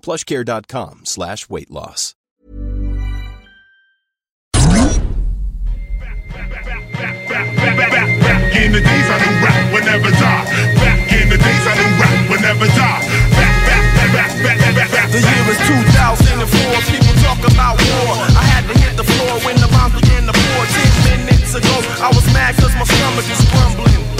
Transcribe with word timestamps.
plushcare.com 0.00 1.02
slash 1.04 1.48
weight 1.48 1.70
loss. 1.70 2.14
Back 7.20 8.56
in 8.56 8.72
the 8.72 8.80
days 8.80 9.08
I 9.10 9.16
knew 9.20 9.34
rap 9.44 9.72
would 9.72 9.84
never 9.84 10.10
die. 10.10 10.44
Back 10.80 11.12
in 11.12 11.28
the 11.28 11.38
days 11.38 11.64
I 11.66 11.74
knew 11.78 11.90
rap 12.00 12.30
would 12.30 12.42
never 12.42 12.66
die. 12.66 13.02
Back, 13.36 13.56
back, 13.66 13.84
back, 13.96 14.30
back, 14.42 14.58
back, 14.58 14.74
back, 14.76 14.90
back. 14.90 15.08
The 15.10 15.20
year 15.20 15.44
is 15.50 15.60
2004, 15.64 16.80
people 16.92 17.14
talk 17.24 17.40
about 17.44 17.76
war. 17.80 18.14
I 18.36 18.44
had 18.46 18.64
to 18.68 18.74
hit 18.78 18.96
the 18.96 19.04
floor 19.04 19.40
when 19.44 19.56
the 19.56 19.68
bombs 19.68 19.94
began 20.00 20.26
to 20.26 20.32
pour. 20.32 20.62
Ten 21.04 21.24
minutes 21.26 21.54
ago, 21.54 21.74
I 22.00 22.08
was 22.14 22.24
mad 22.32 22.56
cause 22.56 22.74
my 22.76 22.84
stomach 22.84 23.26
is 23.28 23.40
grumbling. 23.50 24.19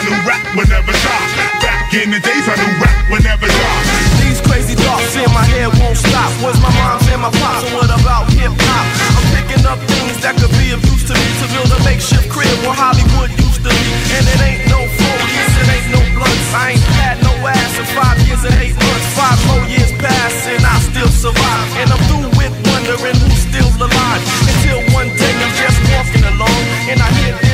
Knew 0.00 0.16
rap 0.24 0.40
would 0.56 0.64
never 0.72 0.96
die. 0.96 1.28
Back 1.60 1.92
in 1.92 2.08
the 2.08 2.20
days 2.24 2.48
I 2.48 2.56
knew 2.56 2.72
rap 2.80 2.96
would 3.12 3.20
never 3.20 3.44
die. 3.44 3.82
These 4.24 4.40
crazy 4.48 4.72
thoughts 4.72 5.12
in 5.12 5.28
my 5.36 5.44
head 5.44 5.68
won't 5.76 6.00
stop. 6.00 6.32
Was 6.40 6.56
my 6.64 6.72
mom's 6.72 7.04
and 7.12 7.20
my 7.20 7.28
pops, 7.28 7.68
and 7.68 7.76
what 7.76 7.92
about 7.92 8.24
hip 8.32 8.48
hop? 8.48 8.86
I'm 9.12 9.26
picking 9.36 9.60
up 9.68 9.76
things 9.92 10.16
that 10.24 10.40
could 10.40 10.48
be 10.56 10.72
of 10.72 10.80
use 10.88 11.04
to 11.04 11.12
me 11.12 11.28
to 11.44 11.46
build 11.52 11.68
a 11.76 11.80
makeshift 11.84 12.32
crib 12.32 12.48
where 12.64 12.72
Hollywood 12.72 13.28
used 13.44 13.60
to 13.60 13.68
be. 13.68 13.88
And 14.16 14.24
it 14.24 14.40
ain't 14.40 14.64
no 14.72 14.80
folies, 14.88 15.52
it 15.60 15.68
ain't 15.68 15.88
no 15.92 16.00
blunts. 16.16 16.48
I 16.56 16.80
ain't 16.80 16.88
had 16.96 17.20
no 17.20 17.36
ass 17.44 17.76
in 17.76 17.84
five 17.92 18.16
years 18.24 18.40
and 18.48 18.56
eight 18.56 18.80
months. 18.80 19.04
Five 19.12 19.36
more 19.52 19.68
years 19.68 19.92
pass 20.00 20.48
and 20.48 20.64
I 20.64 20.80
still 20.80 21.12
survive. 21.12 21.68
And 21.76 21.92
I'm 21.92 22.00
through 22.08 22.32
with 22.40 22.56
wondering 22.72 23.20
who's 23.20 23.44
still 23.44 23.68
alive. 23.76 24.22
Until 24.48 24.80
one 24.96 25.12
day 25.12 25.34
I'm 25.44 25.52
just 25.60 25.76
walking 25.92 26.24
along 26.24 26.60
and 26.88 27.04
I 27.04 27.08
hear 27.20 27.49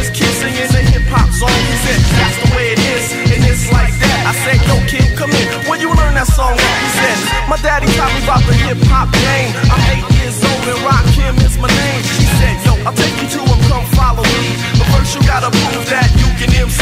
song. 1.36 1.52
He 1.52 1.76
said, 1.84 2.00
That's 2.16 2.36
the 2.40 2.48
way 2.56 2.72
it 2.72 2.80
is, 2.96 3.04
and 3.12 3.40
it's 3.44 3.68
like 3.68 3.92
that. 4.00 4.20
I 4.24 4.32
said, 4.40 4.58
Yo, 4.64 4.80
kid, 4.88 5.04
come 5.20 5.32
in. 5.36 5.46
Where 5.68 5.76
you 5.76 5.92
learn 5.92 6.16
that 6.16 6.28
song? 6.32 6.56
at?" 6.56 6.78
He 6.80 6.90
said, 6.96 7.16
My 7.52 7.60
daddy 7.60 7.88
taught 7.92 8.12
me 8.16 8.24
about 8.24 8.42
the 8.48 8.56
hip 8.64 8.80
hop 8.88 9.12
game. 9.12 9.52
I'm 9.68 9.82
eight 9.92 10.06
years 10.16 10.40
old 10.40 10.64
and 10.64 10.80
Rock 10.80 11.04
Kim 11.12 11.36
is 11.44 11.60
my 11.60 11.68
name. 11.68 12.02
He 12.16 12.26
said, 12.40 12.56
Yo, 12.64 12.72
I'll 12.88 12.96
take 12.96 13.12
you 13.20 13.28
to 13.36 13.40
him, 13.44 13.60
come 13.68 13.84
follow 13.92 14.24
me. 14.24 14.56
But 14.80 14.88
first 14.96 15.12
you 15.12 15.20
gotta 15.28 15.52
prove 15.52 15.84
that 15.92 16.08
you 16.16 16.28
can 16.40 16.48
MC. 16.56 16.80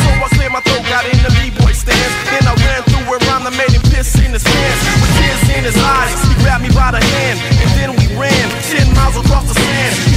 So 0.00 0.08
I 0.08 0.28
cleared 0.32 0.56
my 0.56 0.64
throat, 0.64 0.84
got 0.88 1.04
in 1.04 1.20
the 1.20 1.30
b-boy 1.36 1.76
stance. 1.76 2.14
Then 2.32 2.48
I 2.48 2.56
ran 2.64 2.80
through 2.88 3.04
a 3.12 3.16
rhyme 3.28 3.44
that 3.44 3.54
made 3.60 3.76
him 3.76 3.84
piss 3.92 4.16
in 4.24 4.32
his 4.32 4.44
pants. 4.44 4.80
With 5.04 5.12
tears 5.20 5.42
in 5.52 5.62
his 5.68 5.76
eyes, 5.76 6.16
he 6.24 6.32
grabbed 6.40 6.64
me 6.64 6.72
by 6.72 6.96
the 6.96 7.02
hand. 7.04 7.36
And 7.60 7.70
then 7.76 7.90
we 7.92 8.08
ran 8.16 8.46
10 8.72 8.88
miles 8.96 9.20
across 9.20 9.44
the 9.44 9.56
sand. 9.60 10.11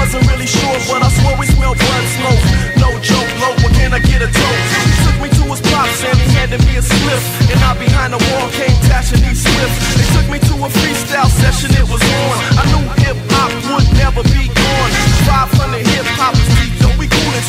Wasn't 0.00 0.24
really 0.32 0.48
sure, 0.48 0.78
but 0.88 1.04
I 1.04 1.08
swore 1.12 1.36
we 1.36 1.44
smelled 1.44 1.76
blood 1.76 2.06
smoke. 2.16 2.42
No 2.80 2.88
joke, 3.04 3.28
low, 3.44 3.52
but 3.60 3.72
can 3.76 3.92
I 3.92 4.00
get 4.00 4.24
a 4.24 4.28
toast? 4.32 4.68
He 4.88 4.92
took 5.04 5.18
me 5.20 5.28
to 5.28 5.44
his 5.52 5.60
pops 5.68 6.00
and 6.08 6.16
he 6.16 6.26
handed 6.32 6.64
me 6.64 6.80
a 6.80 6.82
slip. 6.82 7.22
And 7.52 7.60
I 7.60 7.76
behind 7.76 8.16
the 8.16 8.20
wall 8.32 8.48
came 8.56 8.72
dashing 8.88 9.20
these 9.20 9.44
swift. 9.44 9.76
They 10.00 10.08
took 10.16 10.26
me 10.32 10.38
to 10.40 10.54
a 10.64 10.68
freestyle 10.72 11.28
session, 11.28 11.76
it 11.76 11.84
was 11.84 12.00
on. 12.00 12.36
I 12.56 12.64
knew 12.72 12.84
hip 13.04 13.18
hop 13.36 13.52
would 13.68 13.86
never 14.00 14.24
be 14.24 14.48
gone. 14.48 14.90
500 15.28 15.84
hip 15.84 16.08
hoppers 16.16 16.48
deep, 16.56 16.72
yo, 16.80 16.88
we 16.96 17.04
cool 17.04 17.32
in 17.36 17.44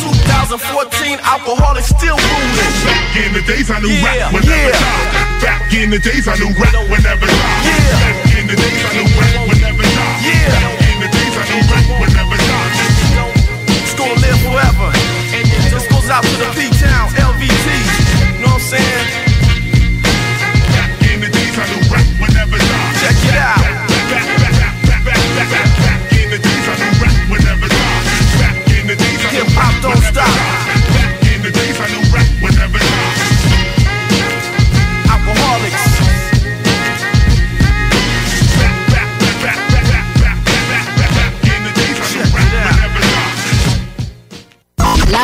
2014. 0.52 1.24
Alcoholics 1.24 1.88
still 1.88 2.20
ruling. 2.20 2.74
Back 2.84 3.16
in 3.16 3.32
the 3.32 3.44
days 3.48 3.72
I 3.72 3.80
knew 3.80 3.96
Yeah, 3.96 4.28
rap 4.28 4.36
would 4.36 4.44
never 4.44 4.76
yeah. 4.76 4.84
die. 4.84 5.40
Back 5.40 5.72
in 5.72 5.88
the 5.90 6.00
days 6.04 6.28
I 6.28 6.36
knew 6.36 6.52
rap 6.60 6.76
would 6.92 7.00
never 7.00 7.26
die. 7.32 7.60
Yeah. 7.64 7.96
Back 8.04 8.36
in 8.36 8.44
the 8.52 8.56
days 8.60 8.82
I 8.84 8.92
knew 9.00 9.08
rap 9.16 9.40
would 9.48 9.62
never 9.64 9.84
die. 9.88 10.20
Yeah. 10.28 10.81
Out 16.24 16.51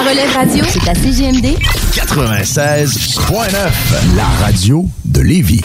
relève 0.08 0.32
radio, 0.34 0.64
c'est 0.70 0.88
à 0.90 0.96
CGMD 0.96 1.58
96.9, 1.92 3.52
la 4.16 4.46
radio 4.46 4.86
de 5.04 5.22
Lévis. 5.22 5.62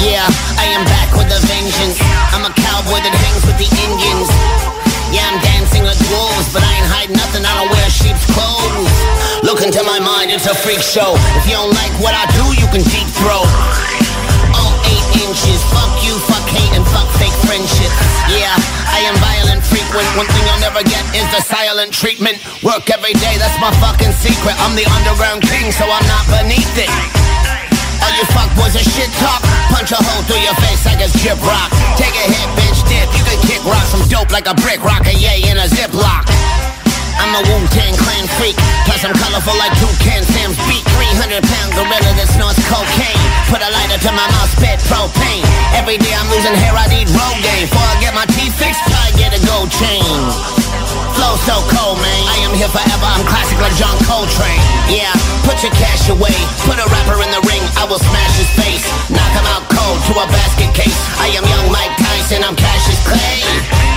Yeah, 0.00 0.22
I 0.56 0.66
am 0.70 0.84
back 0.84 1.10
with 1.16 1.26
a 1.32 1.40
vengeance. 1.46 1.98
I'm 2.32 2.44
a 2.44 2.52
cowboy 2.54 3.00
that 3.02 3.10
hangs 3.10 3.44
with 3.44 3.58
the 3.58 3.66
Indians. 3.82 4.28
Yeah, 5.10 5.26
I'm 5.26 5.40
dancing 5.42 5.82
with 5.82 5.98
wolves, 6.12 6.52
but 6.52 6.62
I 6.62 6.78
ain't 6.78 6.86
hiding 6.86 7.16
nothing. 7.16 7.44
I 7.44 7.52
don't 7.58 7.70
wear 7.74 7.90
sheep's 7.90 8.24
clothes. 8.30 8.92
Look 9.42 9.62
into 9.62 9.82
my 9.82 9.98
mind, 9.98 10.30
it's 10.30 10.46
a 10.46 10.54
freak 10.54 10.80
show. 10.80 11.14
If 11.34 11.46
you 11.46 11.58
don't 11.58 11.74
like 11.74 11.90
what 11.98 12.14
I 12.14 12.30
do, 12.38 12.54
you 12.54 12.70
can 12.70 12.86
deep 12.86 13.08
throw. 13.18 13.42
Fuck 15.42 15.98
you, 16.06 16.14
fuck 16.30 16.46
hate, 16.46 16.70
and 16.78 16.86
fuck 16.94 17.10
fake 17.18 17.34
friendship. 17.50 17.90
Yeah, 18.30 18.54
I 18.86 19.02
am 19.10 19.18
violent, 19.18 19.66
frequent. 19.66 20.06
One 20.14 20.30
thing 20.30 20.46
you'll 20.46 20.62
never 20.62 20.86
get 20.86 21.02
is 21.10 21.26
the 21.34 21.42
silent 21.42 21.90
treatment. 21.90 22.38
Work 22.62 22.86
every 22.94 23.10
day, 23.18 23.34
that's 23.42 23.58
my 23.58 23.74
fucking 23.82 24.14
secret. 24.22 24.54
I'm 24.62 24.78
the 24.78 24.86
underground 25.02 25.42
king, 25.42 25.74
so 25.74 25.82
I'm 25.82 26.06
not 26.06 26.24
beneath 26.30 26.78
it. 26.78 26.86
All 28.06 28.14
you 28.14 28.22
fuck 28.30 28.46
fuckboys 28.54 28.78
are 28.78 28.86
shit 28.86 29.10
talk. 29.18 29.42
Punch 29.74 29.90
a 29.90 29.98
hole 29.98 30.22
through 30.30 30.42
your 30.46 30.54
face 30.62 30.86
like 30.86 31.02
it's 31.02 31.14
chip 31.18 31.38
rock. 31.42 31.74
Take 31.98 32.14
a 32.14 32.26
hit, 32.30 32.48
bitch, 32.54 32.78
dip. 32.86 33.10
You 33.10 33.22
can 33.26 33.38
kick 33.42 33.62
rocks. 33.66 33.94
I'm 33.98 34.06
dope 34.06 34.30
like 34.30 34.46
a 34.46 34.54
brick 34.62 34.82
rock, 34.86 35.06
a 35.10 35.14
yay 35.14 35.42
in 35.50 35.58
a 35.58 35.66
ziplock. 35.66 36.22
I'm 37.22 37.38
a 37.38 37.42
Wu-Tang 37.46 37.94
clan 37.94 38.26
freak. 38.34 38.58
Plus 38.82 39.06
I'm 39.06 39.14
colorful 39.14 39.54
like 39.54 39.70
Toucan 39.78 40.26
Sam's 40.26 40.58
beat. 40.66 40.82
300 40.98 41.38
pound 41.38 41.70
gorilla 41.78 42.10
that 42.18 42.26
snorts 42.26 42.58
cocaine. 42.66 43.22
Put 43.46 43.62
a 43.62 43.70
lighter 43.70 44.02
to 44.02 44.10
my 44.10 44.26
mouth, 44.26 44.50
spit 44.50 44.82
propane. 44.90 45.46
Every 45.78 46.02
day 46.02 46.10
I'm 46.18 46.26
losing 46.34 46.58
hair, 46.58 46.74
I 46.74 46.90
need 46.90 47.06
Rogaine. 47.14 47.70
Before 47.70 47.86
I 47.86 47.94
get 48.02 48.12
my 48.12 48.26
teeth 48.26 48.58
fixed, 48.58 48.82
try 48.90 49.06
get 49.14 49.30
a 49.30 49.40
gold 49.46 49.70
chain. 49.70 50.61
Flow 51.12 51.36
so 51.44 51.56
cold, 51.76 52.00
man. 52.00 52.22
I 52.28 52.40
am 52.46 52.52
here 52.56 52.70
forever. 52.72 53.08
I'm 53.08 53.24
classic 53.28 53.58
like 53.60 53.74
John 53.76 53.94
Coltrane. 54.08 54.62
Yeah, 54.88 55.12
put 55.44 55.60
your 55.60 55.74
cash 55.76 56.08
away. 56.08 56.34
Put 56.64 56.80
a 56.80 56.86
rapper 56.88 57.20
in 57.20 57.30
the 57.32 57.42
ring. 57.44 57.62
I 57.76 57.84
will 57.84 58.00
smash 58.00 58.34
his 58.40 58.48
face. 58.56 58.84
Knock 59.12 59.32
him 59.36 59.46
out 59.52 59.64
cold 59.68 59.98
to 60.08 60.12
a 60.16 60.26
basket 60.32 60.72
case. 60.72 60.96
I 61.20 61.28
am 61.36 61.44
young 61.44 61.68
Mike 61.68 61.92
Tyson. 62.00 62.40
I'm 62.40 62.56
Cassius 62.56 63.00
Clay. 63.04 63.44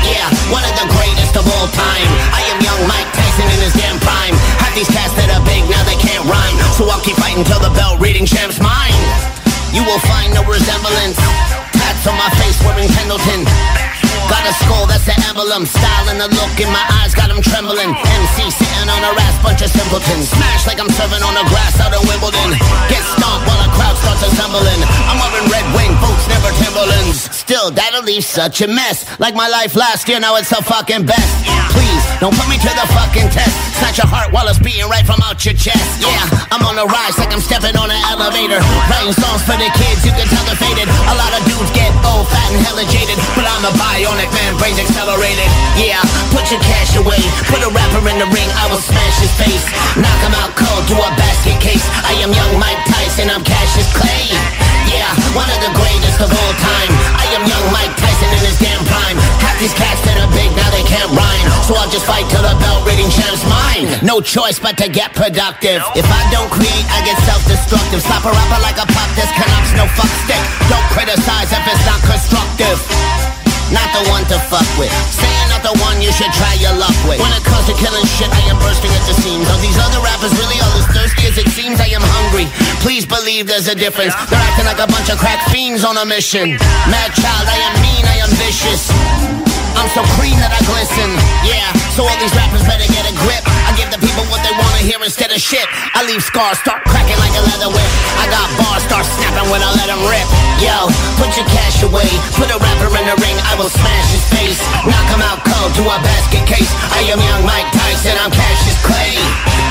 Yeah, 0.06 0.28
one 0.52 0.62
of 0.68 0.76
the 0.76 0.88
greatest 0.92 1.34
of 1.40 1.48
all 1.48 1.68
time. 1.72 2.10
I 2.36 2.44
am 2.52 2.60
young 2.62 2.82
Mike 2.86 3.10
Tyson 3.16 3.48
in 3.48 3.60
his 3.64 3.74
damn 3.74 3.98
prime. 4.04 4.36
Have 4.62 4.76
these 4.76 4.92
cats 4.92 5.16
that 5.18 5.32
are 5.34 5.44
big, 5.48 5.66
now 5.72 5.82
they 5.88 5.98
can't 5.98 6.24
rhyme. 6.28 6.58
So 6.78 6.86
I'll 6.92 7.02
keep 7.02 7.18
fighting 7.18 7.48
till 7.48 7.64
the 7.64 7.74
bell 7.74 7.98
reading 7.98 8.28
champ's 8.28 8.60
mine. 8.60 9.00
You 9.74 9.84
will 9.88 10.02
find 10.08 10.36
no 10.36 10.44
resemblance. 10.46 11.18
Tats 11.74 12.06
on 12.08 12.16
my 12.20 12.30
face 12.38 12.60
wearing 12.64 12.88
Pendleton. 12.92 13.85
Got 14.26 14.42
a 14.50 14.54
skull, 14.58 14.86
that's 14.90 15.06
the 15.06 15.14
emblem. 15.30 15.70
Style 15.70 16.10
and 16.10 16.18
the 16.18 16.30
look 16.34 16.58
in 16.58 16.70
my 16.74 16.82
eyes 17.02 17.14
got 17.14 17.30
him 17.30 17.42
trembling. 17.46 17.94
MC 17.94 18.50
sitting 18.50 18.90
on 18.90 19.02
a 19.06 19.12
ass, 19.22 19.38
bunch 19.46 19.62
of 19.62 19.70
simpletons. 19.70 20.34
Smash 20.34 20.66
like 20.66 20.82
I'm 20.82 20.90
serving 20.90 21.22
on 21.22 21.38
the 21.38 21.46
grass 21.54 21.78
out 21.78 21.94
of 21.94 22.02
Wimbledon. 22.10 22.58
Get 22.90 23.06
stomped 23.14 23.46
while 23.46 23.62
a 23.62 23.70
crowd 23.78 23.94
starts 24.02 24.26
assembling. 24.26 24.82
I'm 25.06 25.22
wearing 25.22 25.46
red 25.54 25.68
wing 25.78 25.94
boots, 26.02 26.26
never 26.26 26.50
Timberlands. 26.58 27.30
Still, 27.30 27.70
that'll 27.70 28.02
leave 28.02 28.26
such 28.26 28.62
a 28.62 28.68
mess. 28.68 29.06
Like 29.20 29.38
my 29.38 29.48
life 29.48 29.76
last 29.76 30.10
year, 30.10 30.20
now 30.20 30.36
it's 30.42 30.50
the 30.50 30.62
fucking 30.66 31.06
best. 31.06 31.34
Please, 31.70 32.04
don't 32.18 32.34
put 32.34 32.50
me 32.50 32.58
to 32.58 32.72
the 32.74 32.88
fucking 32.98 33.30
test. 33.30 33.54
Snatch 33.78 34.02
your 34.02 34.10
heart 34.10 34.34
while 34.34 34.50
it's 34.50 34.58
beating 34.58 34.90
right 34.90 35.06
from 35.06 35.22
out 35.22 35.38
your 35.46 35.54
chest. 35.54 36.02
Yeah, 36.02 36.26
I'm 36.50 36.66
on 36.66 36.74
the 36.80 36.88
rise 36.90 37.20
like 37.22 37.30
I'm 37.30 37.44
stepping 37.44 37.78
on 37.78 37.94
an 37.94 38.02
elevator. 38.10 38.58
Writing 38.90 39.14
songs 39.14 39.46
for 39.46 39.54
the 39.54 39.70
kids, 39.78 40.02
you 40.02 40.16
can 40.18 40.26
tell 40.34 40.42
they're 40.50 40.58
faded. 40.58 40.90
A 40.90 41.14
lot 41.14 41.30
of 41.38 41.46
dudes 41.46 41.70
get 41.78 41.94
old, 42.02 42.26
fat, 42.32 42.50
and 42.56 42.66
hella 42.66 42.88
jaded. 42.90 43.20
But 43.38 43.46
I'm 43.46 43.70
a 43.70 43.76
bionic 44.16 44.32
man, 44.32 44.56
accelerated. 44.80 45.50
Yeah, 45.76 46.00
put 46.32 46.48
your 46.52 46.62
cash 46.64 46.96
away. 46.96 47.20
Put 47.52 47.60
a 47.64 47.70
rapper 47.72 48.04
in 48.08 48.18
the 48.20 48.30
ring, 48.32 48.50
I 48.56 48.72
will 48.72 48.80
smash 48.80 49.20
his 49.20 49.32
face. 49.36 49.66
Knock 50.00 50.20
him 50.24 50.36
out 50.40 50.56
cold 50.56 50.88
do 50.88 50.96
a 50.96 51.10
basket 51.20 51.60
case. 51.60 51.84
I 52.08 52.16
am 52.24 52.32
young 52.32 52.54
Mike 52.60 52.80
Tyson, 52.88 53.28
I'm 53.30 53.44
Cassius 53.44 53.92
Clay. 53.92 54.32
Yeah, 54.88 55.10
one 55.36 55.50
of 55.52 55.60
the 55.60 55.72
greatest 55.76 56.22
of 56.24 56.32
all 56.32 56.54
time. 56.64 56.92
I 57.20 57.28
am 57.36 57.44
young 57.44 57.66
Mike 57.76 57.92
Tyson 58.00 58.30
in 58.32 58.42
his 58.48 58.58
damn 58.60 58.80
prime. 58.88 59.18
Half 59.44 59.60
these 59.60 59.76
cats 59.76 60.00
that 60.08 60.16
are 60.22 60.32
big, 60.32 60.54
now 60.56 60.70
they 60.72 60.86
can't 60.88 61.12
rhyme. 61.12 61.48
So 61.68 61.76
I'll 61.76 61.92
just 61.92 62.06
fight 62.08 62.24
till 62.32 62.46
the 62.46 62.56
belt 62.62 62.88
reading 62.88 63.10
champ's 63.12 63.44
mine. 63.50 64.00
No 64.06 64.22
choice 64.22 64.60
but 64.60 64.78
to 64.80 64.88
get 64.88 65.12
productive. 65.12 65.84
If 65.98 66.08
I 66.08 66.22
don't 66.32 66.52
create, 66.54 66.86
I 66.94 67.04
get 67.04 67.18
self-destructive. 67.28 68.00
Slap 68.00 68.24
a 68.24 68.32
rapper 68.32 68.62
like 68.64 68.80
a 68.80 68.88
pop, 68.88 69.10
this 69.18 69.32
Canucks 69.36 69.74
no 69.76 69.90
fuck 69.98 70.12
stick. 70.24 70.44
Don't 70.72 70.88
criticize 70.94 71.52
if 71.52 71.64
it's 71.68 71.84
not 71.84 72.00
constructive. 72.06 73.35
Not 73.74 73.90
the 73.98 74.04
one 74.14 74.22
to 74.30 74.38
fuck 74.52 74.68
with. 74.78 74.94
Saying 75.10 75.50
not 75.50 75.66
the 75.66 75.74
one 75.82 75.98
you 76.02 76.12
should 76.14 76.30
try 76.38 76.54
your 76.62 76.74
luck 76.78 76.94
with. 77.10 77.18
When 77.18 77.34
it 77.34 77.42
comes 77.42 77.66
to 77.66 77.74
killing 77.80 78.06
shit, 78.06 78.30
I 78.30 78.46
am 78.50 78.58
bursting 78.62 78.94
at 78.94 79.06
the 79.10 79.16
seams. 79.18 79.50
Are 79.50 79.62
these 79.62 79.78
other 79.82 80.02
rappers 80.06 80.34
really 80.38 80.62
all 80.62 80.74
as 80.78 80.86
thirsty 80.94 81.26
as 81.26 81.38
it 81.42 81.50
seems? 81.50 81.82
I 81.82 81.90
am 81.90 82.06
hungry. 82.06 82.46
Please 82.86 83.06
believe 83.06 83.48
there's 83.48 83.68
a 83.68 83.74
difference. 83.74 84.14
They're 84.30 84.42
acting 84.42 84.70
like 84.70 84.78
a 84.78 84.90
bunch 84.90 85.10
of 85.10 85.18
crack 85.18 85.42
fiends 85.50 85.82
on 85.84 85.98
a 85.98 86.06
mission. 86.06 86.62
Mad 86.92 87.10
child, 87.18 87.46
I 87.50 87.58
am 87.66 87.76
mean, 87.82 88.06
I 88.06 88.22
am 88.22 88.32
vicious. 88.38 88.94
I'm 89.76 89.90
so 89.92 90.06
clean 90.16 90.38
that 90.40 90.54
I 90.54 90.62
glisten. 90.70 91.10
Yeah, 91.44 91.68
so 91.96 92.04
all 92.04 92.20
these 92.20 92.36
rappers 92.36 92.60
better 92.68 92.84
get 92.92 93.08
a 93.08 93.16
grip. 93.24 93.40
I 93.64 93.72
give 93.80 93.88
the 93.88 94.00
people 94.04 94.28
what 94.28 94.44
they 94.44 94.52
wanna 94.52 94.84
hear 94.84 95.00
instead 95.00 95.32
of 95.32 95.40
shit. 95.40 95.64
I 95.96 96.04
leave 96.04 96.20
scars, 96.20 96.60
start 96.60 96.84
cracking 96.84 97.16
like 97.24 97.32
a 97.40 97.44
leather 97.48 97.72
whip. 97.72 97.92
I 98.20 98.28
got 98.28 98.52
bars, 98.60 98.84
start 98.84 99.08
snapping 99.08 99.48
when 99.48 99.64
I 99.64 99.72
let 99.80 99.88
them 99.88 100.04
rip. 100.04 100.28
Yo, 100.60 100.92
put 101.16 101.32
your 101.40 101.48
cash 101.48 101.88
away. 101.88 102.12
Put 102.36 102.52
a 102.52 102.60
rapper 102.60 102.92
in 103.00 103.06
the 103.08 103.16
ring, 103.24 103.40
I 103.48 103.56
will 103.56 103.72
smash 103.72 104.12
his 104.12 104.28
face. 104.28 104.60
Knock 104.84 105.08
him 105.08 105.24
out 105.24 105.40
cold 105.48 105.72
to 105.80 105.84
a 105.88 105.98
basket 106.04 106.44
case. 106.44 106.68
I 106.92 107.08
am 107.08 107.20
young 107.24 107.48
Mike 107.48 107.72
Tyson, 107.72 108.12
I'm 108.20 108.32
Cassius 108.36 108.76
Clay. 108.84 109.16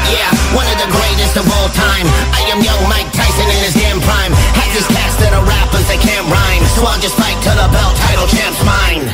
Yeah, 0.08 0.28
one 0.56 0.64
of 0.72 0.80
the 0.80 0.88
greatest 0.88 1.36
of 1.36 1.44
all 1.60 1.68
time. 1.76 2.08
I 2.32 2.48
am 2.48 2.64
young 2.64 2.80
Mike 2.88 3.12
Tyson 3.12 3.52
in 3.52 3.60
his 3.68 3.76
damn 3.76 4.00
prime. 4.00 4.32
Half 4.56 4.72
these 4.72 4.88
cats 4.88 5.20
that 5.20 5.36
are 5.36 5.44
rappers, 5.44 5.84
they 5.92 6.00
can't 6.00 6.24
rhyme. 6.32 6.64
So 6.72 6.88
I'll 6.88 7.00
just 7.04 7.20
fight 7.20 7.36
till 7.44 7.56
the 7.60 7.68
belt 7.68 7.92
title 8.00 8.28
champ's 8.32 8.64
mine. 8.64 9.12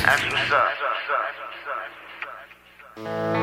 Thank 3.02 3.34
you. 3.34 3.39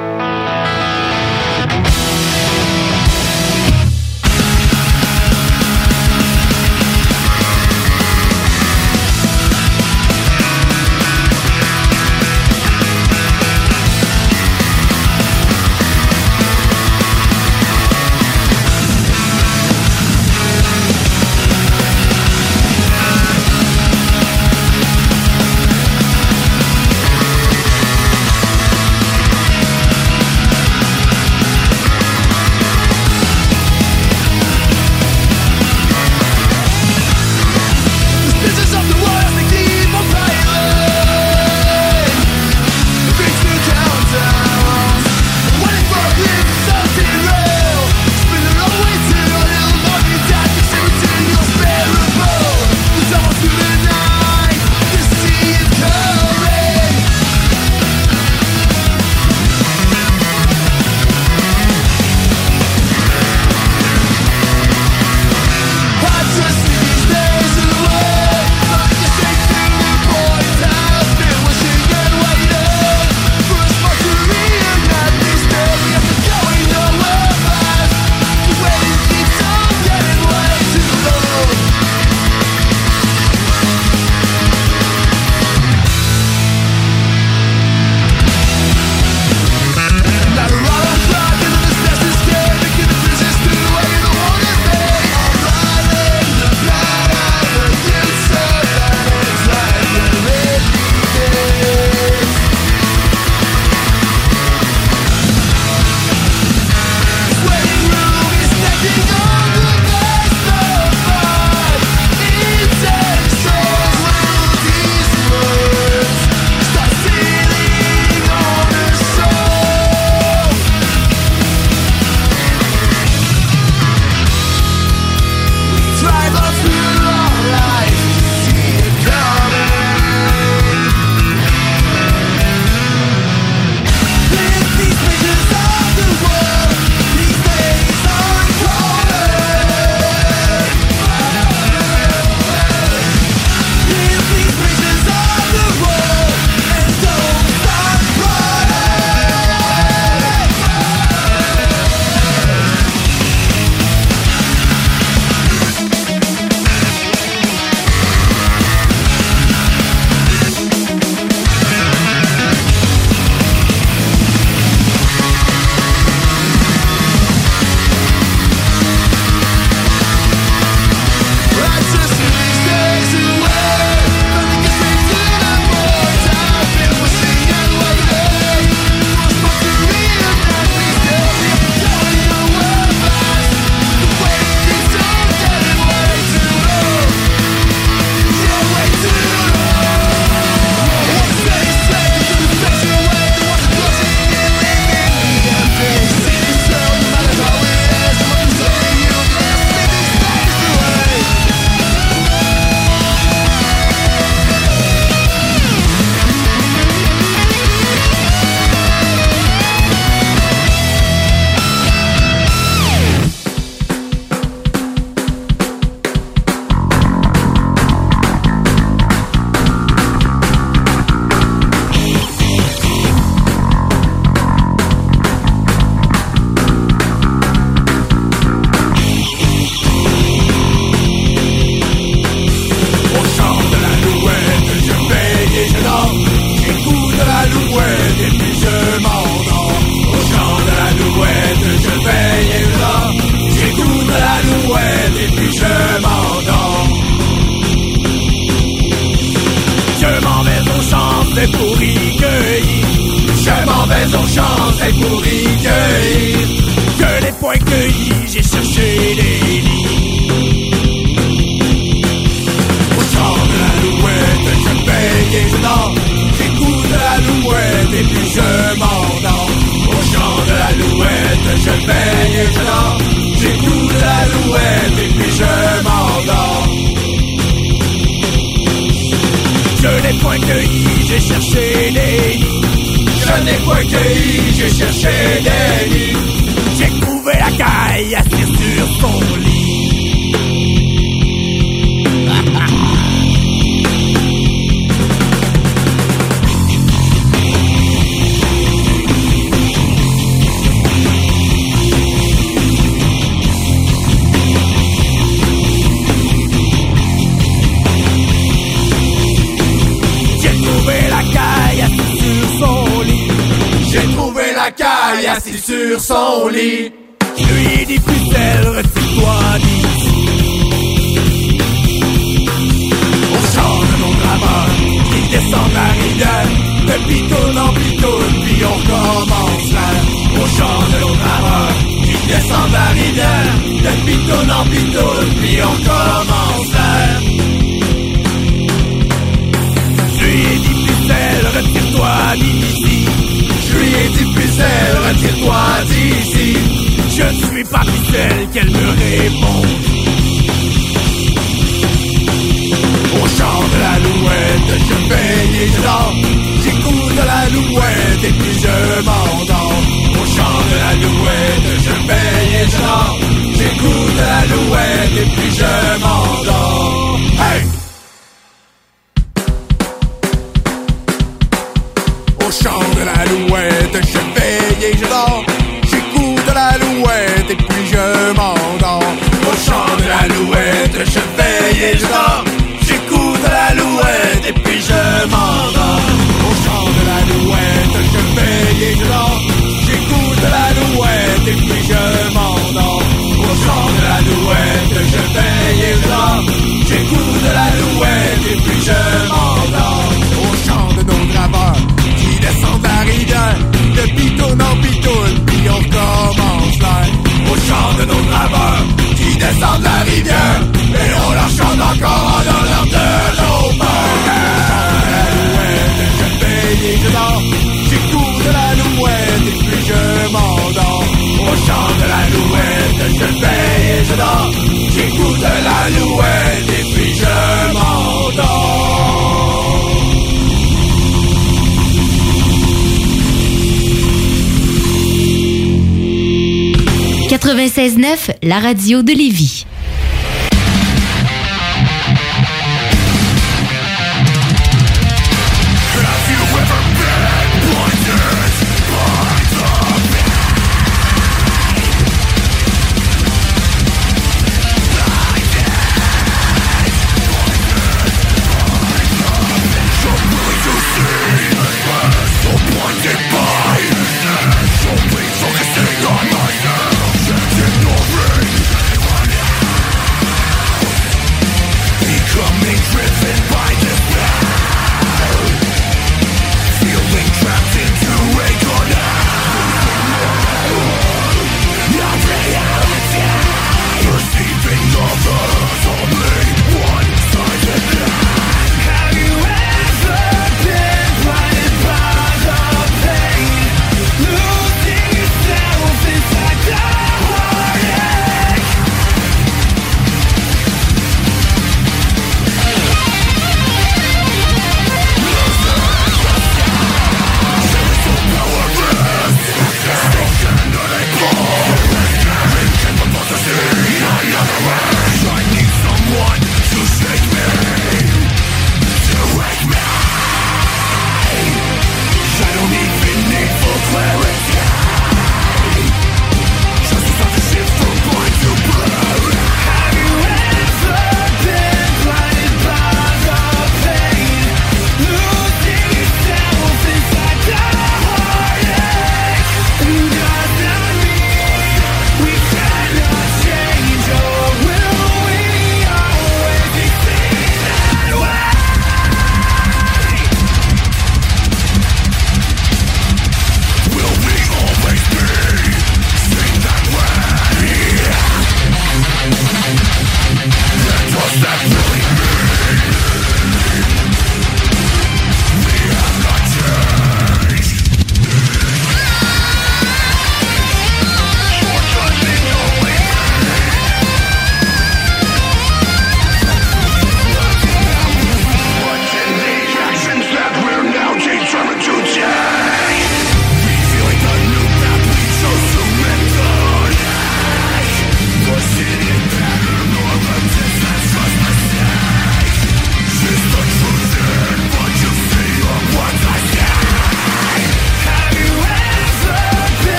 La 438.47 438.61
radio 438.61 439.03
de 439.03 439.11
Lévis. 439.11 439.66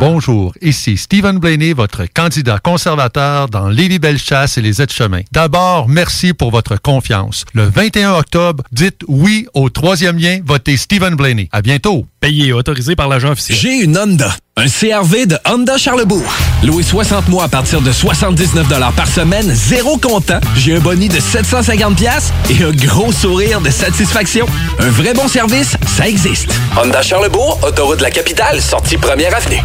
Bonjour, 0.00 0.54
ici 0.62 0.96
Stephen 0.96 1.38
Blaney, 1.38 1.72
votre 1.72 2.04
candidat 2.06 2.60
conservateur 2.60 3.48
dans 3.48 3.68
Lévis-Bellechasse 3.68 4.56
et 4.56 4.62
les 4.62 4.80
aides-chemins. 4.80 5.22
D'abord, 5.32 5.88
merci 5.88 6.34
pour 6.34 6.52
votre 6.52 6.80
confiance. 6.80 7.44
Le 7.52 7.64
21 7.64 8.12
octobre, 8.12 8.62
dites 8.70 9.02
oui 9.08 9.48
au 9.54 9.70
troisième 9.70 10.16
lien, 10.16 10.38
votez 10.44 10.76
Stephen 10.76 11.16
Blaney. 11.16 11.48
À 11.50 11.62
bientôt. 11.62 12.06
Payé 12.20 12.48
et 12.48 12.52
autorisé 12.52 12.96
par 12.96 13.08
l'agent 13.08 13.30
officiel. 13.30 13.56
J'ai 13.56 13.84
une 13.84 13.96
Honda, 13.96 14.34
un 14.56 14.66
CRV 14.66 15.26
de 15.26 15.38
Honda 15.46 15.78
Charlebourg. 15.78 16.24
Loué 16.64 16.82
60 16.82 17.28
mois 17.28 17.44
à 17.44 17.48
partir 17.48 17.80
de 17.80 17.92
79 17.92 18.66
par 18.96 19.06
semaine, 19.06 19.48
zéro 19.54 19.98
comptant. 19.98 20.40
J'ai 20.56 20.74
un 20.74 20.80
boni 20.80 21.08
de 21.08 21.20
750 21.20 21.96
pièces 21.96 22.32
et 22.50 22.64
un 22.64 22.72
gros 22.72 23.12
sourire 23.12 23.60
de 23.60 23.70
satisfaction. 23.70 24.46
Un 24.80 24.90
vrai 24.90 25.14
bon 25.14 25.28
service, 25.28 25.76
ça 25.86 26.08
existe. 26.08 26.52
Honda 26.76 27.02
Charlebourg, 27.02 27.60
autoroute 27.62 27.98
de 27.98 28.02
la 28.02 28.10
capitale, 28.10 28.60
sortie 28.60 28.96
première 28.96 29.36
avenue. 29.36 29.62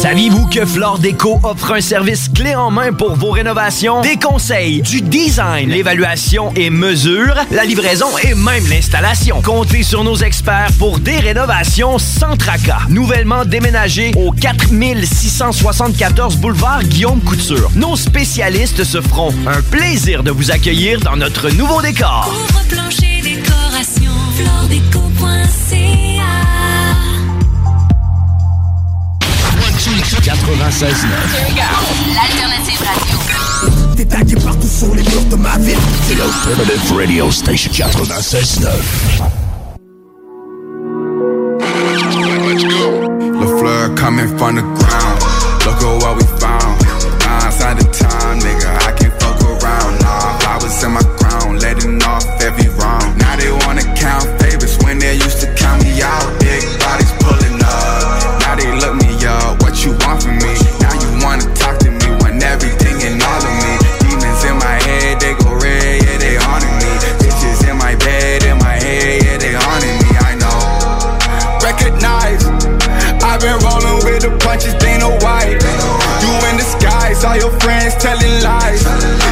Saviez-vous 0.00 0.46
que 0.46 0.64
Flore 0.64 0.98
Déco 0.98 1.38
offre 1.42 1.74
un 1.74 1.82
service 1.82 2.30
clé 2.30 2.54
en 2.54 2.70
main 2.70 2.90
pour 2.90 3.16
vos 3.16 3.32
rénovations? 3.32 4.00
Des 4.00 4.16
conseils, 4.16 4.80
du 4.80 5.02
design, 5.02 5.68
l'évaluation 5.68 6.54
et 6.56 6.70
mesure, 6.70 7.34
la 7.50 7.64
livraison 7.64 8.06
et 8.22 8.34
même 8.34 8.66
l'installation. 8.66 9.42
Comptez 9.42 9.82
sur 9.82 10.02
nos 10.02 10.16
experts 10.16 10.70
pour 10.78 11.00
des 11.00 11.18
rénovations 11.18 11.98
sans 11.98 12.34
tracas. 12.38 12.80
Nouvellement 12.88 13.44
déménagé 13.44 14.12
au 14.16 14.32
4674 14.32 16.38
boulevard 16.38 16.82
Guillaume 16.82 17.20
Couture. 17.20 17.70
Nos 17.74 17.96
spécialistes 17.96 18.84
se 18.84 19.02
feront 19.02 19.34
un 19.46 19.60
plaisir 19.60 20.22
de 20.22 20.30
vous 20.30 20.50
accueillir 20.50 21.00
dans 21.00 21.16
notre 21.16 21.50
nouveau 21.50 21.82
décor. 21.82 22.32
floredeco.ca 30.10 30.70
96.9. 30.70 30.90
L'alternative 32.14 32.82
radio. 32.84 33.18
Détaillé 33.94 34.34
partout 34.36 34.66
sur 34.66 34.94
les 34.94 35.02
murs 35.02 35.24
de 35.30 35.36
ma 35.36 35.56
ville. 35.58 35.78
C'est 36.08 36.16
l'Alternative 36.16 36.96
Radio 36.96 37.30
Station 37.30 37.70
96.9. 37.70 38.70
The 43.40 43.46
flood 43.58 43.96
coming 43.96 44.26
from 44.36 44.56
the 44.56 44.62
ground. 44.62 45.22
Look 45.64 45.82
at 45.82 46.02
what 46.02 46.16
we 46.16 46.24
found. 46.40 46.80
Nine 47.20 47.52
side 47.52 47.78
of 47.78 47.90
time, 47.92 48.38
nigga. 48.40 48.70
I 48.86 48.92
can't 48.92 49.22
fuck 49.22 49.40
around. 49.42 50.00
Nah, 50.00 50.38
flowers 50.38 50.82
in 50.82 50.92
my 50.92 51.00
all 77.30 77.38
your 77.38 77.54
friends 77.62 77.94
telling 77.94 78.42
lies. 78.42 78.82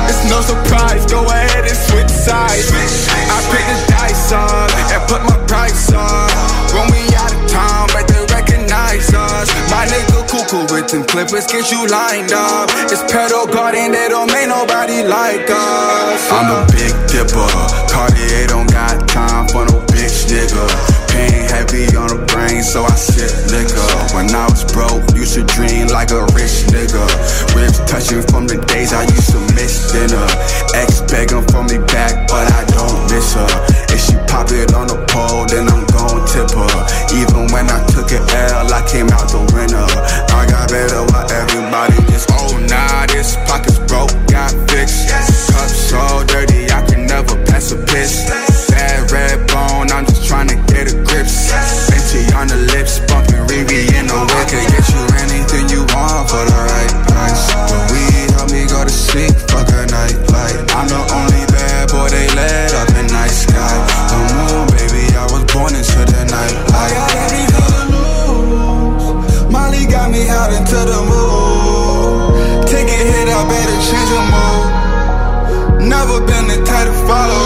It's 0.06 0.22
no 0.30 0.38
surprise, 0.40 1.02
go 1.11 1.26
ahead 1.26 1.66
and 1.66 1.78
switch 1.90 2.08
sides. 2.08 2.70
I 2.70 3.38
pick 3.50 3.66
the 3.66 3.78
dice 3.90 4.30
up 4.30 4.70
and 4.94 5.02
put 5.11 5.22
my 5.26 5.38
price 5.50 5.90
up. 5.90 6.30
When 6.70 6.87
we 6.94 7.02
out 7.18 7.34
of 7.34 7.42
town, 7.50 7.88
but 7.90 8.06
they 8.06 8.22
recognize 8.30 9.11
us. 9.11 9.50
My 9.70 9.82
nigga 9.90 10.22
cuckoo 10.30 10.62
with 10.70 10.87
them 10.94 11.04
clippers, 11.11 11.46
get 11.50 11.72
you 11.72 11.87
lined 11.90 12.32
up. 12.32 12.70
It's 12.87 13.02
pedal 13.11 13.46
guarding, 13.50 13.90
they 13.90 14.06
don't 14.08 14.30
make 14.30 14.46
nobody 14.46 15.02
like 15.02 15.50
us. 15.50 16.22
I'm 16.30 16.46
a 16.54 16.62
big 16.70 16.94
dipper, 17.11 17.50
Cartier 17.90 18.46
don't 18.46 18.70
got 18.70 19.08
time 19.08 19.48
for 19.48 19.66
no 19.66 19.82
bitch 19.90 20.30
nigga. 20.30 20.97
Pain 21.18 21.50
heavy 21.50 21.90
on 21.98 22.07
the 22.14 22.22
brain, 22.31 22.62
so 22.62 22.87
I 22.87 22.94
sip 22.94 23.50
liquor. 23.50 23.90
When 24.14 24.31
I 24.31 24.46
was 24.46 24.62
broke, 24.70 25.02
used 25.18 25.35
to 25.35 25.42
dream 25.42 25.90
like 25.90 26.14
a 26.14 26.22
rich 26.38 26.70
nigga. 26.70 27.02
Ribs 27.59 27.83
touching 27.90 28.22
from 28.31 28.46
the 28.46 28.62
days 28.70 28.94
I 28.94 29.02
used 29.02 29.35
to 29.35 29.42
miss 29.59 29.90
dinner. 29.90 30.22
Ex 30.78 31.02
begging 31.11 31.42
for 31.50 31.66
me 31.66 31.83
back, 31.90 32.31
but 32.31 32.46
I 32.54 32.62
don't 32.70 33.11
miss 33.11 33.35
her. 33.35 33.50
If 33.90 33.98
she 33.98 34.14
pop 34.31 34.46
it 34.54 34.70
on 34.78 34.87
the 34.87 35.02
pole, 35.11 35.42
then 35.50 35.66
I'm 35.66 35.83
gon' 35.90 36.22
tip 36.31 36.54
her. 36.54 36.78
Even 37.18 37.50
when 37.50 37.66
I 37.66 37.83
took 37.90 38.14
an 38.14 38.22
L, 38.54 38.70
I 38.70 38.87
came 38.87 39.11
out 39.11 39.26
the 39.35 39.42
winner. 39.50 39.90
I 40.38 40.46
got 40.46 40.70
better 40.70 41.02
while 41.11 41.26
everybody 41.35 41.98
just, 42.14 42.31
oh 42.31 42.54
nah, 42.70 43.11
this 43.11 43.35
pocket's 43.50 43.83
broke, 43.90 44.14
got 44.31 44.54
fixed. 44.70 45.11
Cup 45.50 45.66
so 45.66 45.98
dirty, 46.31 46.70
I 46.70 46.87
can 46.87 47.11
never 47.11 47.35
pass 47.50 47.74
a 47.74 47.78
piss. 47.90 48.31
Bad 48.70 49.11
red 49.11 49.50
bone, 49.50 49.90
I'm 49.90 50.07
just 50.07 50.22
trying 50.31 50.46
to 50.54 50.67
on 52.38 52.46
the 52.46 52.61
lips, 52.70 53.03
bumping 53.11 53.42
Riri 53.51 53.90
in 53.98 54.07
the 54.07 54.14
whip. 54.14 54.46
Can 54.46 54.62
get 54.70 54.87
you 54.94 55.03
anything 55.27 55.66
you 55.74 55.83
want 55.90 56.31
for 56.31 56.38
the 56.46 56.59
right 56.70 56.92
price. 57.11 57.51
But 57.66 57.90
we 57.90 58.03
help 58.38 58.55
me 58.55 58.62
go 58.70 58.87
to 58.87 58.94
sleep, 58.94 59.35
fuck 59.51 59.66
a 59.74 59.83
night 59.90 60.14
light. 60.31 60.55
I'm 60.79 60.87
the 60.87 61.03
only 61.18 61.42
bad 61.51 61.90
boy 61.90 62.07
they 62.07 62.31
let 62.38 62.70
up 62.79 62.94
in 62.94 63.11
night 63.11 63.35
sky. 63.35 63.74
The 64.07 64.18
moon, 64.38 64.70
baby, 64.70 65.03
I 65.18 65.27
was 65.35 65.42
born 65.51 65.74
into 65.74 65.98
the 66.07 66.22
night 66.31 66.55
light. 66.70 66.94
I 66.94 67.11
got 67.11 67.35
to. 67.35 67.66
Molly 69.51 69.83
got 69.90 70.07
me 70.14 70.22
out 70.31 70.55
into 70.55 70.79
the 70.79 71.01
mood. 71.11 72.70
Take 72.70 72.87
hit, 72.87 73.27
I 73.27 73.42
better 73.51 73.79
change 73.83 74.11
your 74.14 74.27
mood. 74.31 75.90
Never 75.90 76.22
been 76.22 76.46
the 76.46 76.62
type 76.62 76.87
to 76.87 76.94
follow. 77.03 77.42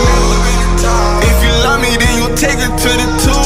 If 1.25 1.37
you 1.41 1.53
love 1.65 1.81
me, 1.81 1.97
then 1.97 2.13
you 2.21 2.27
take 2.37 2.61
it 2.61 2.73
to 2.77 2.91
the 2.93 3.07
two. 3.25 3.42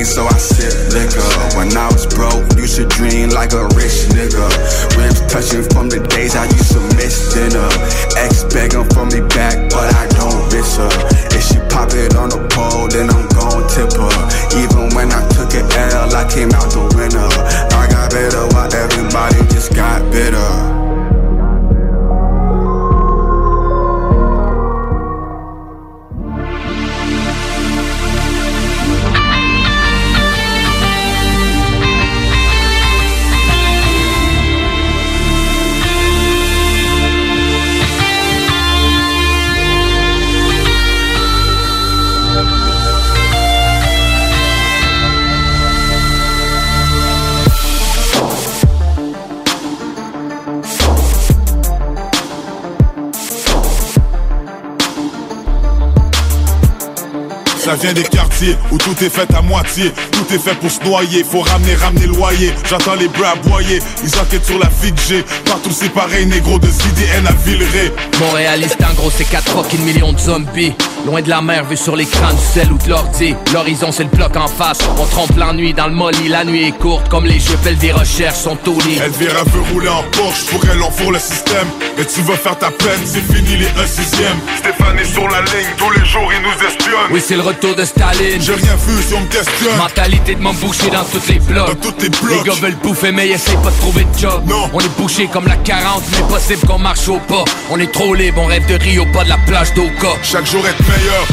Brain, 0.00 0.06
so 0.06 0.26
I 0.26 0.38
sip 0.38 0.92
liquor. 0.92 1.56
When 1.56 1.76
I 1.76 1.86
was 1.92 2.06
broke, 2.06 2.44
used 2.56 2.76
to 2.76 2.86
dream 2.86 3.30
like 3.30 3.52
a 3.52 3.64
rich 3.76 4.08
nigga. 4.16 4.46
Ribs 4.96 5.20
touching 5.32 5.64
from 5.70 5.88
the 5.88 6.00
days 6.08 6.36
I 6.36 6.44
used 6.44 6.72
to 6.72 6.80
miss 6.96 7.34
dinner. 7.34 7.68
Ex 8.16 8.44
begging 8.44 8.88
for 8.90 9.06
me 9.06 9.20
back, 9.34 9.69
vient 57.80 57.92
des 57.92 58.02
quartiers 58.02 58.56
où 58.70 58.78
tout 58.78 58.94
est 59.02 59.10
fait 59.10 59.32
à 59.34 59.42
moitié. 59.42 59.92
Tout 60.12 60.34
est 60.34 60.38
fait 60.38 60.54
pour 60.56 60.70
se 60.70 60.82
noyer. 60.84 61.24
Faut 61.24 61.40
ramener, 61.40 61.74
ramener 61.74 62.06
loyer. 62.06 62.52
J'entends 62.68 62.94
les 62.94 63.08
bras 63.08 63.32
aboyer. 63.32 63.80
Ils 64.02 64.18
enquêtent 64.18 64.44
sur 64.44 64.58
la 64.58 64.68
fille 64.70 64.92
que 64.92 65.00
j'ai. 65.08 65.22
Partout 65.44 65.70
c'est 65.72 65.92
pareil, 65.92 66.26
négro 66.26 66.58
de 66.58 66.68
CDN 66.68 67.26
à 67.26 67.32
Villeray. 67.44 67.92
Montréaliste 68.20 68.78
en 68.88 68.94
gros 68.94 69.10
c'est 69.10 69.28
4 69.28 69.50
fucking 69.50 69.80
millions 69.80 70.12
de 70.12 70.18
zombies 70.18 70.74
Loin 71.06 71.22
de 71.22 71.28
la 71.30 71.40
mer, 71.40 71.64
vu 71.64 71.76
sur 71.76 71.96
l'écran 71.96 72.32
du 72.32 72.44
sel 72.44 72.70
ou 72.70 72.78
de 72.78 72.90
l'ordi. 72.90 73.34
L'horizon 73.52 73.90
c'est 73.90 74.04
le 74.04 74.10
bloc 74.10 74.36
en 74.36 74.46
face. 74.46 74.78
On 74.98 75.06
trompe 75.06 75.36
l'ennui 75.36 75.72
dans 75.72 75.86
le 75.86 75.94
molly. 75.94 76.28
La 76.28 76.44
nuit 76.44 76.68
est 76.68 76.78
courte 76.78 77.08
comme 77.08 77.24
les 77.24 77.40
jeux 77.40 77.56
Pelle 77.64 77.78
des 77.78 77.92
recherches 77.92 78.36
sont 78.38 78.58
au 78.68 78.78
lit. 78.82 78.98
Elvira 79.02 79.42
veut 79.44 79.62
rouler 79.72 79.88
en 79.88 80.02
Porsche, 80.12 80.46
pour 80.46 80.62
elle 80.70 80.82
on 80.82 80.90
fourre 80.90 81.12
le 81.12 81.18
système. 81.18 81.66
Mais 81.96 82.04
tu 82.04 82.20
vas 82.22 82.36
faire 82.36 82.58
ta 82.58 82.70
peine, 82.70 83.00
c'est 83.04 83.22
fini 83.32 83.56
les 83.56 83.66
1 83.66 83.86
sixième. 83.86 84.38
Stéphane 84.58 84.98
est 84.98 85.12
sur 85.12 85.26
la 85.28 85.40
ligne, 85.40 85.70
tous 85.78 85.90
les 85.90 86.06
jours 86.06 86.30
il 86.32 86.42
nous 86.42 86.66
espionne. 86.66 87.10
Oui 87.10 87.22
c'est 87.26 87.36
le 87.36 87.42
retour 87.42 87.74
de 87.74 87.84
Staline. 87.84 88.40
J'ai 88.40 88.54
rien 88.54 88.76
vu 88.76 89.02
si 89.02 89.14
on 89.14 89.20
me 89.20 89.26
questionne. 89.26 89.76
Mentalité 89.78 90.34
de 90.34 90.42
m'emboucher 90.42 90.90
dans 90.90 91.04
toutes 91.04 91.28
les 91.28 91.38
blocs. 91.38 91.66
Dans 91.66 91.90
toutes 91.90 92.02
les 92.02 92.10
blocs. 92.10 92.44
Les 92.44 92.50
gars 92.50 92.58
veulent 92.60 92.78
bouffer 92.82 93.10
mais 93.10 93.28
ils 93.28 93.32
essayent 93.32 93.56
pas 93.56 93.70
de 93.70 93.78
trouver 93.78 94.04
de 94.04 94.18
job. 94.18 94.42
Non. 94.46 94.68
On 94.72 94.80
est 94.80 94.98
bouché 94.98 95.28
comme 95.32 95.46
la 95.46 95.56
40 95.56 96.02
mais 96.12 96.28
possible 96.28 96.66
qu'on 96.66 96.78
marche 96.78 97.08
au 97.08 97.18
pas. 97.20 97.44
On 97.70 97.78
est 97.78 97.90
trop 97.90 98.14
libre, 98.14 98.42
on 98.42 98.46
rêve 98.46 98.66
de 98.66 98.74
Rio, 98.74 99.06
pas 99.12 99.24
de 99.24 99.30
la 99.30 99.38
plage 99.46 99.72
d'Oka. 99.74 100.14
Chaque 100.22 100.46
jour 100.46 100.66
être 100.66 100.89
meilleur, 100.90 101.26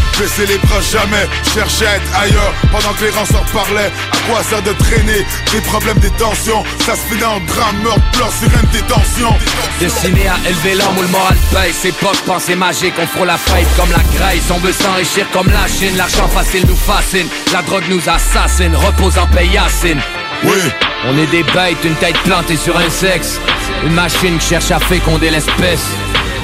les 0.48 0.58
bras 0.58 0.82
jamais. 0.82 1.28
Chercher 1.54 1.88
à 1.88 1.96
être 1.96 2.20
ailleurs, 2.22 2.54
pendant 2.72 2.94
que 2.94 3.06
les 3.06 3.12
ranceurs 3.12 3.46
parlaient 3.54 3.92
À 4.12 4.18
quoi 4.30 4.44
sert 4.44 4.62
de 4.62 4.74
traîner, 4.74 5.26
des 5.52 5.62
problèmes, 5.62 6.00
des 6.00 6.10
tensions. 6.12 6.64
Ça 6.86 6.96
se 6.96 7.02
finit 7.10 7.24
en 7.24 7.40
drame, 7.42 7.78
meurtre, 7.84 8.12
pleurs, 8.12 8.32
sirène, 8.32 8.68
détention 8.72 9.34
Destiné 9.80 10.28
à 10.28 10.38
élever 10.48 10.76
l'homme 10.76 10.98
où 10.98 11.02
le 11.02 11.08
moral 11.08 11.36
paye 11.54 11.74
C'est 11.74 11.92
de 11.92 12.26
pensée 12.26 12.56
magique, 12.56 12.94
on 13.00 13.08
frôle 13.08 13.28
la 13.28 13.38
faille 13.38 13.66
comme 13.76 13.92
la 13.92 14.04
graisse. 14.18 14.50
On 14.52 14.60
veut 14.60 14.74
s'enrichir 14.74 15.26
comme 15.32 15.48
la 15.48 15.68
Chine, 15.68 15.96
l'argent 15.98 16.28
facile 16.28 16.66
nous 16.68 16.76
fascine. 16.76 17.28
La 17.54 17.62
drogue 17.62 17.86
nous 17.90 18.02
assassine, 18.10 18.76
repose 18.76 19.18
en 19.18 19.28
paix 19.28 19.48
Yacine. 19.48 20.02
Oui. 20.44 20.58
On 21.06 21.18
est 21.18 21.28
des 21.28 21.44
bêtes, 21.44 21.84
une 21.84 21.96
tête 21.96 22.18
plantée 22.24 22.58
sur 22.58 22.78
un 22.78 22.90
sexe. 22.90 23.40
Une 23.84 23.94
machine 23.94 24.38
qui 24.40 24.48
cherche 24.48 24.72
à 24.72 24.80
féconder 24.80 25.30
l'espèce 25.30 25.86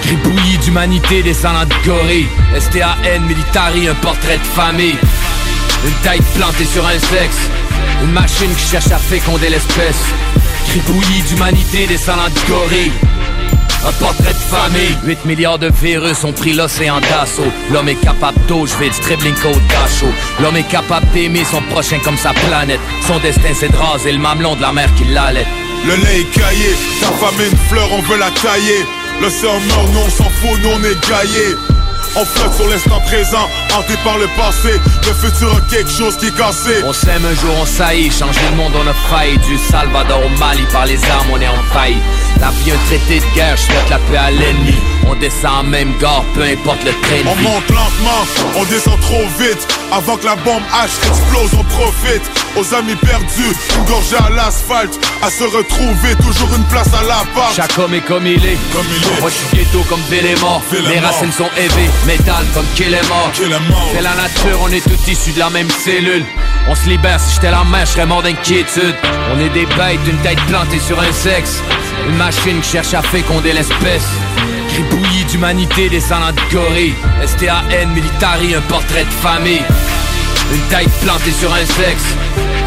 Gribouillis 0.06 0.58
d'humanité 0.58 1.24
descendant 1.24 1.66
de 1.66 1.74
gorille 1.86 2.28
STAN, 2.60 3.22
militari, 3.28 3.88
un 3.88 3.96
portrait 3.96 4.38
de 4.38 4.44
famille. 4.44 4.98
Une 5.86 5.94
tête 6.04 6.24
plantée 6.36 6.66
sur 6.66 6.86
un 6.86 7.00
sexe. 7.00 7.50
Une 8.04 8.12
machine 8.12 8.54
qui 8.56 8.66
cherche 8.66 8.92
à 8.92 8.98
féconder 8.98 9.50
l'espèce. 9.50 10.04
Gribouillis 10.70 11.24
d'humanité 11.24 11.88
descendant 11.88 12.30
de 12.30 12.52
gorille 12.52 12.92
un 13.86 13.92
portrait 13.94 14.34
de 14.34 14.38
famille. 14.38 14.98
8 15.04 15.26
milliards 15.26 15.60
de 15.60 15.70
virus 15.70 16.24
ont 16.24 16.32
pris 16.32 16.54
l'océan 16.54 17.02
d'assaut. 17.02 17.52
L'homme 17.72 17.90
est 17.90 17.96
capable 17.96 18.40
d'eau, 18.48 18.66
je 18.66 18.72
fais 18.72 18.90
du 18.90 19.00
dribbling 19.02 19.36
code 19.36 19.60
L'homme 20.40 20.56
est 20.56 20.68
capable 20.70 21.06
d'aimer 21.14 21.44
son 21.44 21.62
prochain 21.64 22.00
comme 22.04 22.18
sa 22.18 22.32
planète. 22.32 22.80
Son 23.06 23.20
destin 23.20 23.54
c'est 23.54 23.70
de 23.70 23.76
raser 23.76 24.14
le 24.14 24.20
mamelon 24.20 24.56
de 24.56 24.62
la 24.62 24.72
mer 24.72 24.90
qui 24.96 25.06
l'allait. 25.06 25.46
Le 25.86 25.96
lait 25.96 26.22
est 26.22 26.40
caillé, 26.40 26.70
ta 27.02 27.08
femme 27.08 27.36
est 27.42 27.50
une 27.50 27.58
fleur, 27.58 27.90
on 27.92 28.02
veut 28.02 28.18
la 28.18 28.32
tailler 28.32 28.86
L'océan 29.22 29.60
meurt, 29.60 29.88
nous 29.94 30.00
on 30.00 30.10
s'en 30.10 30.30
fout, 30.30 30.60
nous 30.62 30.70
on 30.70 30.84
est 30.84 31.10
gaillés 31.10 31.73
on 32.16 32.26
flotte 32.26 32.54
sur 32.54 32.68
l'instant 32.68 33.00
présent, 33.02 33.50
hanté 33.76 33.96
par 34.04 34.18
le 34.18 34.28
passé. 34.38 34.80
Le 35.06 35.14
futur 35.14 35.56
a 35.56 35.62
quelque 35.70 35.92
chose 35.92 36.18
qui 36.18 36.28
est 36.28 36.38
cassé. 36.38 36.84
On 36.86 36.94
s'aime 36.94 37.26
un 37.26 37.36
jour, 37.36 37.54
on 37.62 37.66
saillit, 37.66 38.12
changer 38.12 38.42
le 38.52 38.58
monde 38.58 38.74
on 38.76 38.88
a 38.88 38.94
failli. 38.94 39.38
Du 39.40 39.58
Salvador 39.58 40.22
au 40.26 40.40
Mali, 40.40 40.64
par 40.72 40.86
les 40.86 41.04
armes 41.06 41.28
on 41.32 41.42
est 41.42 41.48
en 41.48 41.64
faille 41.74 41.98
La 42.40 42.50
vie 42.50 42.72
un 42.72 42.78
traité 42.88 43.20
de 43.20 43.36
guerre, 43.36 43.58
je 43.58 43.64
souhaite 43.64 43.90
la 43.90 43.98
paix 44.00 44.18
à 44.18 44.32
l'ennemi. 44.32 44.76
On 45.08 45.16
descend 45.16 45.52
en 45.60 45.64
même 45.64 45.94
gare, 46.00 46.24
peu 46.34 46.44
importe 46.44 46.84
le 46.86 46.92
train 46.92 47.22
On 47.26 47.36
monte 47.36 47.70
lentement, 47.70 48.26
on 48.56 48.64
descend 48.66 49.00
trop 49.02 49.26
vite. 49.40 49.68
Avant 49.92 50.18
que 50.18 50.26
la 50.26 50.36
bombe 50.36 50.64
H 50.74 50.90
explose, 51.08 51.52
on 51.60 51.64
profite. 51.64 52.24
Aux 52.56 52.74
amis 52.76 52.96
perdus, 52.96 53.56
une 53.78 53.86
gorgée 53.86 54.16
à 54.16 54.30
l'asphalte. 54.30 55.00
À 55.24 55.30
se 55.30 55.44
retrouver, 55.44 56.16
toujours 56.22 56.50
une 56.56 56.64
place 56.66 56.90
à 56.94 57.04
la 57.04 57.24
part 57.34 57.52
Chaque 57.56 57.78
homme 57.78 57.94
est 57.94 58.02
comme 58.02 58.26
il 58.28 58.46
est, 58.46 58.58
Comme 58.74 58.86
il 58.90 59.04
est. 59.04 59.22
Moi 59.22 59.30
je 59.30 59.36
suis 59.36 59.58
ghetto 59.58 59.84
comme 59.90 60.02
est 60.12 60.22
Les 60.22 61.00
racines 61.00 61.32
sont 61.32 61.50
élevées, 61.58 61.90
métal 62.06 62.46
comme 62.54 62.66
Kill 62.76 62.94
est 62.94 63.08
mort. 63.08 63.32
C'est 63.94 64.02
la 64.02 64.16
nature, 64.16 64.60
on 64.62 64.70
est 64.70 64.82
tous 64.82 65.12
issus 65.12 65.32
de 65.32 65.40
la 65.40 65.50
même 65.50 65.70
cellule. 65.70 66.26
On 66.70 66.76
se 66.76 66.88
libère, 66.90 67.20
si 67.20 67.36
j'étais 67.36 67.52
la 67.52 67.64
main, 67.64 67.86
je 67.86 67.92
serais 67.92 68.06
mort 68.06 68.24
d'inquiétude. 68.24 68.96
On 69.34 69.40
est 69.40 69.50
des 69.50 69.66
bêtes, 69.66 70.00
une 70.08 70.18
tête 70.18 70.40
plantée 70.48 70.80
sur 70.80 71.00
un 71.00 71.12
sexe. 71.12 71.62
Une 72.08 72.16
machine 72.16 72.60
qui 72.62 72.70
cherche 72.70 72.94
à 72.94 73.02
féconder 73.02 73.54
l'espèce. 73.54 74.08
Gribouillis 74.70 75.26
d'humanité 75.26 75.90
descendant 75.90 76.32
de 76.32 76.54
gorille. 76.54 76.96
STAN, 77.26 77.88
militari, 77.94 78.56
un 78.56 78.62
portrait 78.62 79.06
de 79.06 79.10
famille. 79.10 79.62
Une 80.52 80.62
tête 80.70 80.92
plantée 81.02 81.32
sur 81.32 81.54
un 81.54 81.66
sexe. 81.66 82.04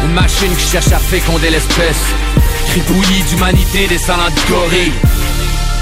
Une 0.03 0.13
machine 0.13 0.55
qui 0.55 0.67
cherche 0.67 0.91
à 0.91 0.99
féconder 0.99 1.49
l'espèce. 1.49 2.01
Gribouillis 2.69 3.23
d'humanité 3.23 3.87
descendant 3.87 4.29
de 4.29 4.51
gorille. 4.51 4.93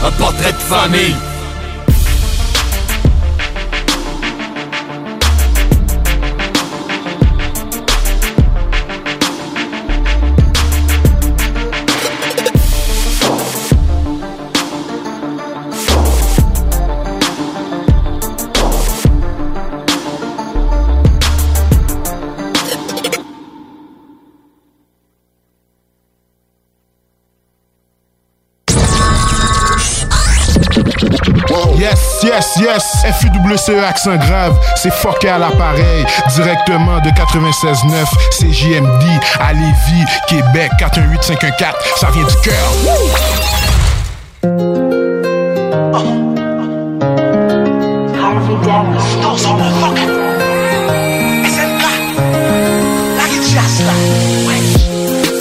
Un 0.04 0.12
portrait 0.12 0.54
de 0.54 0.58
famille 0.58 1.16
yes. 32.76 33.06
FUWCE 33.20 33.84
accent 33.84 34.18
grave. 34.18 34.60
C'est 34.76 34.94
fucké 34.94 35.30
à 35.30 35.38
l'appareil. 35.38 36.06
Directement 36.36 37.00
de 37.00 37.10
96.9 37.10 38.06
CJMD 38.32 39.04
à 39.40 39.54
Lévis, 39.54 40.06
Québec 40.28 40.72
418-514. 40.80 41.74
Ça 41.98 42.10
vient 42.12 42.24
du 42.24 42.36
cœur. 42.44 42.56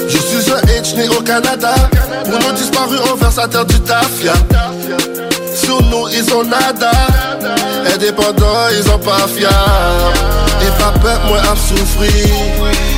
Je 0.08 0.18
suis 0.18 0.50
un 0.50 0.60
H 0.60 0.96
né 0.96 1.08
au 1.08 1.22
Canada. 1.22 1.74
Pour 2.24 2.38
nos 2.40 2.52
disparus, 2.52 3.00
on 3.12 3.16
verse 3.16 3.38
à 3.38 3.48
terre 3.48 3.66
du 3.66 3.80
tafia. 3.80 4.32
Nous, 5.82 6.08
ils 6.12 6.34
ont 6.34 6.44
nada. 6.44 6.90
Indépendants, 7.94 8.68
ils 8.72 8.90
ont 8.90 8.98
pas 8.98 9.26
fiable. 9.28 9.54
Et 10.62 10.82
pas 10.82 10.92
peur, 11.00 11.20
moi, 11.26 11.38
à 11.38 11.56
souffrir. 11.56 12.10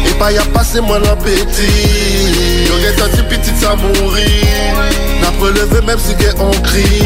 Et 0.06 0.14
pas 0.18 0.32
y 0.32 0.38
a 0.38 0.44
passé, 0.44 0.80
moi, 0.80 0.98
l'appétit. 0.98 2.66
Y'aurait 2.66 2.94
tant 2.96 3.16
de 3.16 3.22
petite 3.28 3.56
ça 3.60 3.74
mourir. 3.76 4.26
N'a 5.20 5.30
pas 5.32 5.50
levé, 5.50 5.80
même 5.86 5.98
si 5.98 6.14
on 6.38 6.50
crie. 6.62 7.02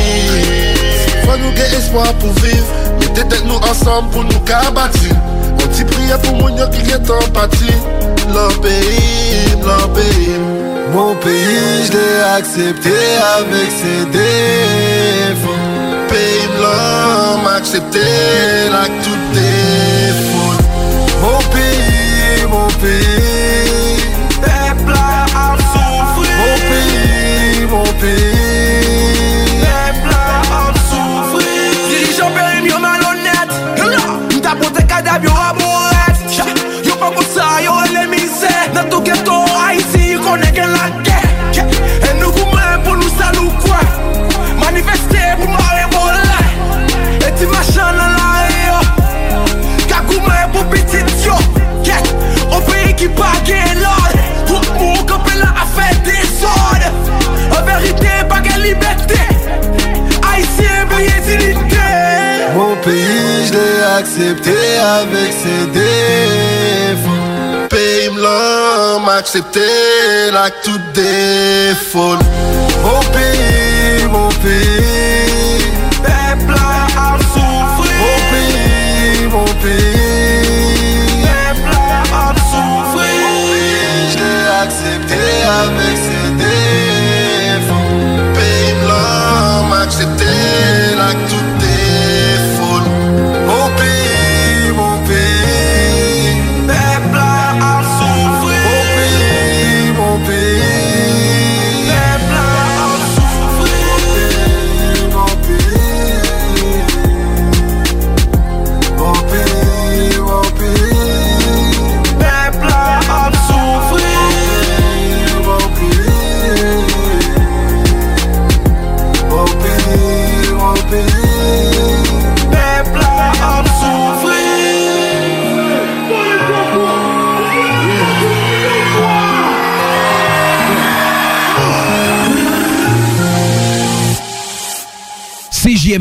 Faut 1.24 1.38
nous 1.38 1.52
gagner 1.52 1.76
espoir 1.76 2.12
pour 2.14 2.32
vivre. 2.44 2.66
Mettez 3.00 3.28
tête 3.28 3.44
nous 3.44 3.56
ensemble 3.56 4.10
pour 4.10 4.24
nous 4.24 4.40
cabattre. 4.40 4.98
On 5.62 5.66
dit 5.66 5.84
prière 5.84 6.18
pour 6.20 6.34
mon 6.36 6.56
yo 6.56 6.66
qui 6.68 6.90
est. 6.90 7.08
Leur 8.32 8.60
pays, 8.60 9.56
leur 9.64 9.88
pays. 9.92 10.79
Mon 10.92 11.14
pays, 11.14 11.86
je 11.86 11.92
l'ai 11.92 12.20
accepté 12.38 12.90
avec 13.38 13.70
ses 13.80 14.04
défauts. 14.06 15.48
Pays 16.08 16.48
blanc, 16.56 17.42
m'accepter 17.44 17.98
là 18.72 18.84
que 18.86 19.04
tout 19.04 19.38
est 19.38 20.12
faux. 20.26 20.56
Mon 21.22 21.38
pays, 21.54 22.46
mon 22.48 22.66
pays. 22.82 24.02
Peuple 24.42 24.92
à 24.92 25.56
souffrir. 25.72 26.36
Mon 26.42 26.56
pays, 26.70 27.66
mon 27.70 27.90
pays. 28.02 28.40
Peuple 29.62 30.14
à 30.14 30.72
souffrir. 30.90 31.70
Dirigeant 31.88 32.32
yo 32.66 32.78
malhonnête 32.80 33.54
M'ta 34.34 34.52
pote 34.56 34.86
kadab 34.88 35.22
yo 35.24 35.30
accepté 64.00 64.56
avec 65.00 65.30
ses 65.42 65.62
défauts. 65.78 67.10
Paye 67.68 68.08
l'homme 68.16 69.08
accepté 69.08 69.60
là 70.32 70.48
tout 70.64 70.80
défaut. 70.94 72.16
Mon 72.84 73.00
pays, 73.14 74.06
mon 74.10 74.28
pays. 74.42 74.99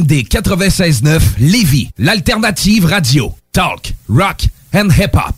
CJMD 0.09 0.27
96.9 0.27 1.21
Lévis, 1.39 1.89
l'alternative 1.99 2.85
radio. 2.85 3.33
Talk, 3.51 3.93
rock 4.07 4.47
and 4.73 4.89
hip-hop. 4.89 5.35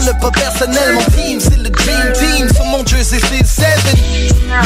Game, 0.00 0.18
prends 0.18 0.28
le 0.28 0.32
pas 0.32 0.40
personnel, 0.40 0.94
mon 0.94 1.04
team 1.16 1.40
c'est 1.40 1.56
le 1.56 1.70
dream 1.70 2.12
team, 2.14 2.48
sur 2.54 2.64
mon 2.64 2.84
jeu 2.86 2.98
c'est 3.02 3.20
7 3.20 3.66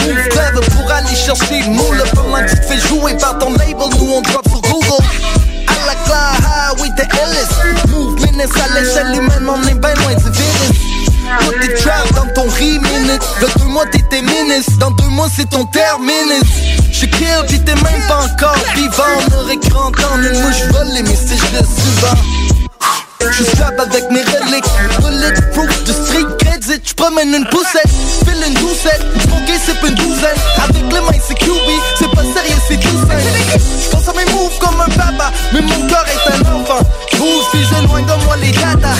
Move 0.06 0.28
clever 0.28 0.66
pour 0.76 0.90
aller 0.90 1.14
chercher 1.14 1.60
le 1.60 1.70
moule, 1.70 2.02
pendant 2.14 2.44
que 2.44 2.50
tu 2.50 2.56
te 2.56 2.66
fais 2.66 2.88
jouer 2.88 3.14
par 3.18 3.38
ton 3.38 3.52
label, 3.52 3.74
nous 3.98 4.12
on 4.14 4.22
drop 4.22 4.48
sur 4.48 4.60
Google. 4.62 5.04
À 5.68 5.86
la 5.86 5.94
claire, 6.04 6.72
highway 6.76 6.88
de 6.90 7.02
Ellis, 7.02 7.90
move 7.90 8.20
menace 8.20 8.50
à 8.56 8.80
l'échelle 8.80 9.14
humaine, 9.14 9.48
on 9.48 9.62
est 9.68 9.74
ben 9.74 9.94
loin 9.98 10.14
du 10.14 10.30
virus. 10.30 10.94
Put 11.40 11.66
tes 11.66 11.74
trap 11.74 12.12
dans 12.14 12.32
ton 12.34 12.48
re-minute 12.50 13.22
Dans 13.40 13.48
deux 13.58 13.70
mois 13.70 13.86
t'étais 13.86 14.20
ministre 14.20 14.72
Dans 14.78 14.90
deux 14.90 15.08
mois 15.08 15.26
c'est 15.34 15.48
ton 15.48 15.64
terminus. 15.64 16.44
J'suis 16.92 17.08
kill 17.08 17.64
t'es 17.64 17.74
même 17.74 18.06
pas 18.06 18.26
encore 18.26 18.56
vivant. 18.76 19.02
On 19.30 19.42
aurait 19.42 19.56
30 19.56 20.00
ans 20.00 20.18
mais 20.18 20.38
moi 20.38 20.50
j'vole 20.52 20.88
les 20.92 21.02
messages 21.02 21.50
de 21.52 21.64
souvent 21.64 22.53
J'suis 23.34 23.46
strap 23.46 23.74
avec 23.80 24.08
mes 24.12 24.22
reliques. 24.22 24.64
Bulletproof 25.00 25.84
de 25.84 25.92
street 25.92 26.36
credit. 26.38 26.80
J'promène 26.84 27.34
une 27.34 27.44
poussette 27.46 27.90
File 28.24 28.44
une 28.46 28.54
doucette. 28.54 29.02
Smoker 29.22 29.58
c'est 29.66 29.88
une 29.88 29.94
douzaine. 29.96 30.38
Avec 30.62 30.84
les 30.92 31.00
mains 31.00 31.20
c'est 31.26 31.34
QB 31.34 31.68
C'est 31.98 32.10
pas 32.12 32.22
sérieux 32.22 32.62
c'est 32.68 32.78
tout 32.78 32.96
simple. 32.96 33.58
J'pense 33.82 34.08
à 34.08 34.12
mes 34.12 34.30
moves 34.32 34.56
comme 34.60 34.80
un 34.80 34.86
papa 34.86 35.32
Mais 35.52 35.62
mon 35.62 35.88
corps 35.88 36.06
est 36.06 36.30
un 36.30 36.54
enfant. 36.54 36.78
J'bouge 37.12 37.44
puis 37.50 37.66
j'éloigne 37.68 38.06
de 38.06 38.24
moi 38.24 38.36
les 38.36 38.52
data. 38.52 38.94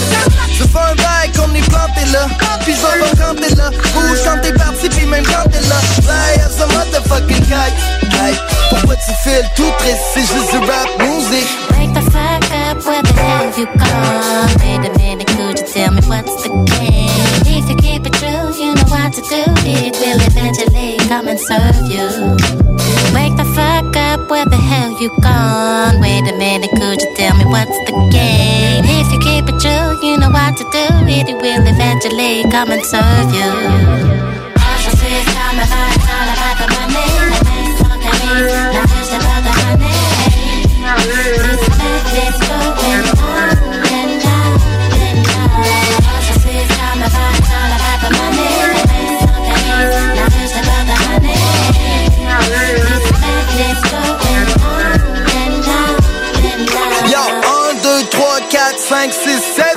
Je 0.51 0.65
fais 0.65 0.79
un 0.79 0.95
bail 0.97 1.31
qu'on 1.37 1.55
est 1.55 1.71
planté 1.71 2.05
là. 2.13 2.27
Puis 2.65 2.75
j'vais 2.75 2.99
pas 2.99 3.25
quand 3.25 3.41
t'es 3.41 3.55
là. 3.55 3.71
Bouge 3.71 4.19
quand 4.25 4.41
t'es 4.43 4.53
parti 4.53 4.89
puis 4.89 5.07
même 5.07 5.25
quand 5.25 5.49
t'es 5.49 5.61
là. 5.69 5.79
Fly 6.03 6.43
as 6.43 6.61
a 6.61 6.67
motherfucking 6.75 7.45
Kite 7.47 8.41
Pourquoi 8.69 8.97
tu 8.97 9.13
files 9.23 9.49
tout 9.55 9.71
triste? 9.79 10.03
C'est 10.13 10.23
juste 10.23 10.51
du 10.51 10.59
rap 10.59 10.89
music 10.99 11.47
fuck 12.15 12.47
up, 12.63 12.79
where 12.87 13.03
the 13.03 13.11
hell 13.19 13.51
you 13.59 13.67
gone? 13.67 14.47
Wait 14.63 14.87
a 14.87 14.95
minute, 14.99 15.27
could 15.35 15.59
you 15.59 15.67
tell 15.67 15.91
me 15.91 15.99
what's 16.07 16.31
the 16.43 16.51
game? 16.79 17.11
If 17.43 17.67
you 17.69 17.75
keep 17.77 18.07
it 18.07 18.15
true, 18.15 18.55
you 18.55 18.75
know 18.79 18.87
what 18.87 19.11
to 19.19 19.23
do. 19.35 19.43
It 19.67 19.99
will 19.99 20.23
eventually 20.31 20.95
come 21.11 21.27
and 21.27 21.41
serve 21.51 21.75
you. 21.91 22.07
Wake 23.17 23.35
the 23.35 23.43
fuck 23.59 23.91
up, 23.97 24.31
where 24.31 24.47
the 24.47 24.61
hell 24.71 24.95
you 25.03 25.11
gone? 25.21 25.99
Wait 26.01 26.23
a 26.31 26.33
minute, 26.39 26.71
could 26.79 27.03
you 27.03 27.11
tell 27.19 27.35
me 27.37 27.45
what's 27.51 27.75
the 27.87 27.93
game? 28.15 28.85
If 28.87 29.11
you 29.13 29.19
keep 29.19 29.49
it 29.51 29.59
true, 29.59 29.99
you 30.07 30.15
know 30.17 30.31
what 30.31 30.55
to 30.59 30.65
do. 30.71 30.87
It 31.11 31.27
will 31.43 31.67
eventually 31.67 32.45
come 32.55 32.71
and 32.71 32.87
serve 32.87 33.35
you. 33.35 33.51
All 34.63 34.63
I 34.63 34.95
see 34.99 35.19
is 35.19 35.27
time 35.35 35.59
it's 35.59 35.75
all 35.75 36.31
about 36.35 36.57
the 36.63 36.67
money. 36.75 37.07
The 37.35 37.43
man's 37.43 37.83
talking 37.83 38.15
me, 38.23 38.31
not 38.71 38.87
just 38.89 39.11
about 39.19 39.43
the 39.43 39.51
honey. 39.51 39.99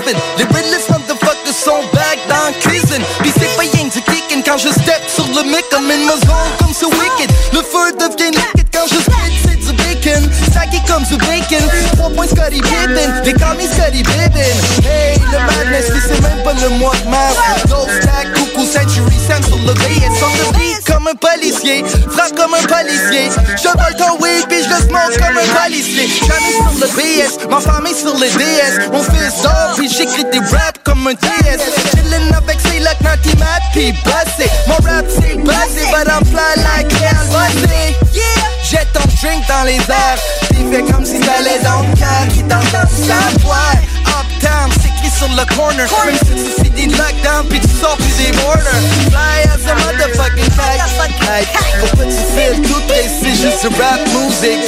6, 0.08 0.14
7 0.14 0.16
Les 0.38 0.44
realest 0.46 0.90
motherfuckers 0.90 1.54
sont 1.54 1.84
back 1.94 2.20
dans 2.30 2.46
la 2.46 2.52
cuisine 2.54 3.04
Pis 3.24 3.32
c'est 3.38 3.56
pas 3.56 3.62
rien 3.62 3.86
du 3.86 4.02
kickin' 4.02 4.42
quand 4.46 4.58
je 4.58 4.70
step 4.70 5.02
sur 5.08 5.26
le 5.28 5.44
mic 5.44 5.66
comme 5.72 5.90
une 5.92 6.06
maison 6.06 6.38
comme 6.60 6.74
c'est 6.74 6.86
wicked. 6.86 7.32
Le 7.54 7.60
feu 7.60 7.92
devient 7.94 8.32
liquide 8.32 8.68
quand 8.72 8.88
je 8.88 8.96
spit, 9.02 9.38
c'est 9.44 9.60
du 9.60 9.74
bacon. 9.74 10.30
Stacky 10.52 10.82
comme 10.88 11.04
du 11.04 11.18
bacon. 11.18 11.64
3 11.98 12.10
points 12.12 12.28
Scotty 12.28 12.62
Pippen. 12.62 13.38
Call 13.38 13.58
me 13.58 13.68
Scotty 13.68 14.04
Pippen. 14.04 14.56
Hey, 14.86 15.20
le 15.32 15.40
madness, 15.40 15.92
c'est 16.08 16.22
même 16.22 16.44
pas 16.44 16.54
le 16.54 16.70
mois 16.78 16.94
de 16.94 18.37
century, 18.68 19.16
Sam 19.28 19.42
sur 19.44 19.58
le 19.58 19.74
BS 19.74 20.22
On 20.22 20.52
the 20.52 20.58
beat 20.58 20.84
comme 20.86 21.08
un 21.08 21.16
policier. 21.16 21.84
Frappe 22.12 22.36
comme 22.36 22.54
un 22.54 22.64
policier. 22.68 23.30
Je 23.56 23.68
vole 23.68 23.96
ton 23.98 24.22
weed 24.22 24.48
pis 24.50 24.64
je 24.64 24.70
le 24.70 24.82
smoke 24.88 25.16
comme 25.18 25.38
un 25.38 25.64
policier. 25.64 26.08
Jamais 26.28 26.52
sur 26.52 26.80
le 26.82 26.88
BS, 26.96 27.50
ma 27.50 27.60
famille 27.62 27.96
sur 27.96 28.16
les 28.18 28.30
DS 28.30 28.90
On 28.92 29.02
fait 29.02 29.32
ça 29.32 29.74
pis 29.78 29.90
j'écris 29.90 30.26
des 30.32 30.40
raps 30.40 30.82
comme 30.84 31.08
un 31.08 31.16
TS 31.16 31.62
Chillin' 31.92 32.36
avec 32.36 32.60
ces 32.60 32.80
locs 32.80 33.02
Naughty 33.02 33.38
Mad 33.38 33.62
pis 33.74 33.94
bossé 34.04 34.50
Mon 34.68 34.76
rap 34.76 35.06
c'est 35.10 35.38
bossé 35.38 35.86
but 35.92 36.08
I'm 36.08 36.26
fly 36.26 36.56
like 36.58 36.90
Bossé 37.32 37.96
Yeah 38.14 38.57
Jette 38.70 38.92
ton 38.92 39.00
drink 39.22 39.48
dans 39.48 39.64
les 39.64 39.76
airs. 39.76 40.20
Pis 40.50 40.66
fais 40.70 40.84
comme 40.92 41.06
si 41.06 41.20
t'allais 41.22 41.60
dans 41.64 41.80
le 41.80 41.96
calme 41.96 42.28
Qui 42.34 42.44
t'entend 42.44 42.86
savoir 42.90 43.72
Uptown, 44.06 44.70
c'est 44.82 44.90
écrit 44.90 45.10
sur 45.10 45.30
le 45.30 45.56
corner. 45.56 45.88
Même 46.06 46.18
si 46.18 46.36
tu 46.36 46.64
finis 46.64 46.88
de 46.88 46.98
lockdown 46.98 47.48
Pis 47.48 47.62
tu 47.62 47.70
sors 47.80 47.96
plus 47.96 48.18
des 48.18 48.32
borders. 48.34 48.84
Fly 49.10 49.40
as 49.48 49.64
a 49.72 49.76
motherfucking 49.76 50.52
kite. 50.52 51.48
Pourquoi 51.80 52.06
tu 52.06 52.22
files 52.36 52.62
tout 52.62 52.94
et 52.94 53.08
c'est 53.08 53.36
juste 53.42 53.62
du 53.62 53.70
rap 53.82 54.02
music. 54.14 54.60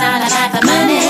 All 0.00 0.22
about 0.22 0.52
the 0.52 0.64
money. 0.64 1.08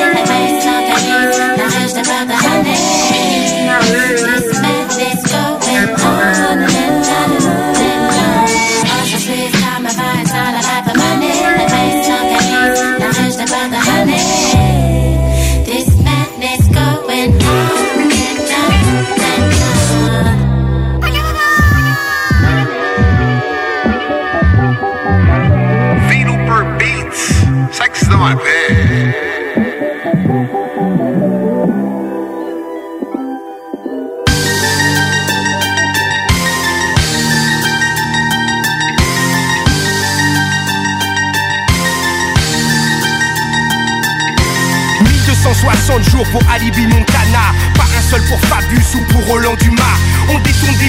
60 45.88 46.10
jours 46.10 46.26
pour 46.30 46.42
Alibi 46.52 46.86
Montana. 46.86 47.54
Pas 47.74 47.88
un 47.96 48.02
seul 48.02 48.22
pour 48.28 48.40
Fabius 48.40 48.94
ou 48.94 49.00
pour 49.12 49.26
Roland 49.26 49.54
Dumas. 49.54 49.82
On 50.28 50.38
détourne 50.40 50.76
des 50.76 50.88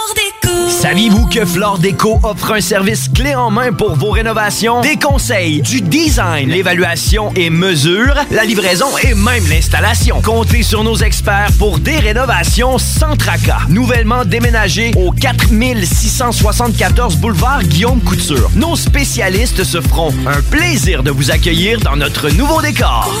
Saviez-vous 0.81 1.27
que 1.27 1.45
Flore 1.45 1.77
Déco 1.77 2.19
offre 2.23 2.53
un 2.53 2.61
service 2.61 3.07
clé 3.07 3.35
en 3.35 3.51
main 3.51 3.71
pour 3.71 3.95
vos 3.95 4.09
rénovations? 4.09 4.81
Des 4.81 4.97
conseils, 4.97 5.61
du 5.61 5.79
design, 5.79 6.49
l'évaluation 6.49 7.31
et 7.35 7.51
mesure, 7.51 8.15
la 8.31 8.45
livraison 8.45 8.87
et 9.03 9.13
même 9.13 9.47
l'installation. 9.47 10.21
Comptez 10.21 10.63
sur 10.63 10.83
nos 10.83 10.95
experts 10.95 11.51
pour 11.59 11.77
des 11.77 11.97
rénovations 11.97 12.79
sans 12.79 13.15
tracas. 13.15 13.61
Nouvellement 13.69 14.25
déménagé 14.25 14.91
au 14.95 15.11
4674 15.11 17.17
boulevard 17.17 17.63
Guillaume 17.63 18.01
Couture. 18.01 18.49
Nos 18.55 18.75
spécialistes 18.75 19.63
se 19.63 19.81
feront 19.81 20.11
un 20.25 20.41
plaisir 20.41 21.03
de 21.03 21.11
vous 21.11 21.29
accueillir 21.29 21.79
dans 21.81 21.95
notre 21.95 22.31
nouveau 22.31 22.59
décor. 22.59 23.13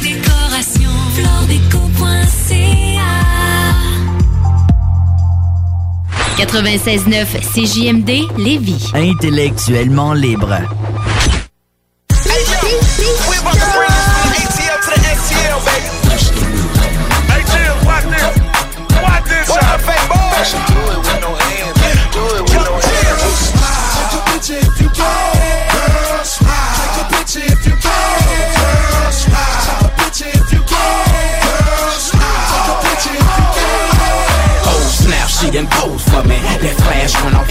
Décoration, 0.00 0.88
96.9 6.38 7.26
CJMD 7.52 8.38
Lévis. 8.38 8.90
Intellectuellement 8.94 10.14
libre. 10.14 10.58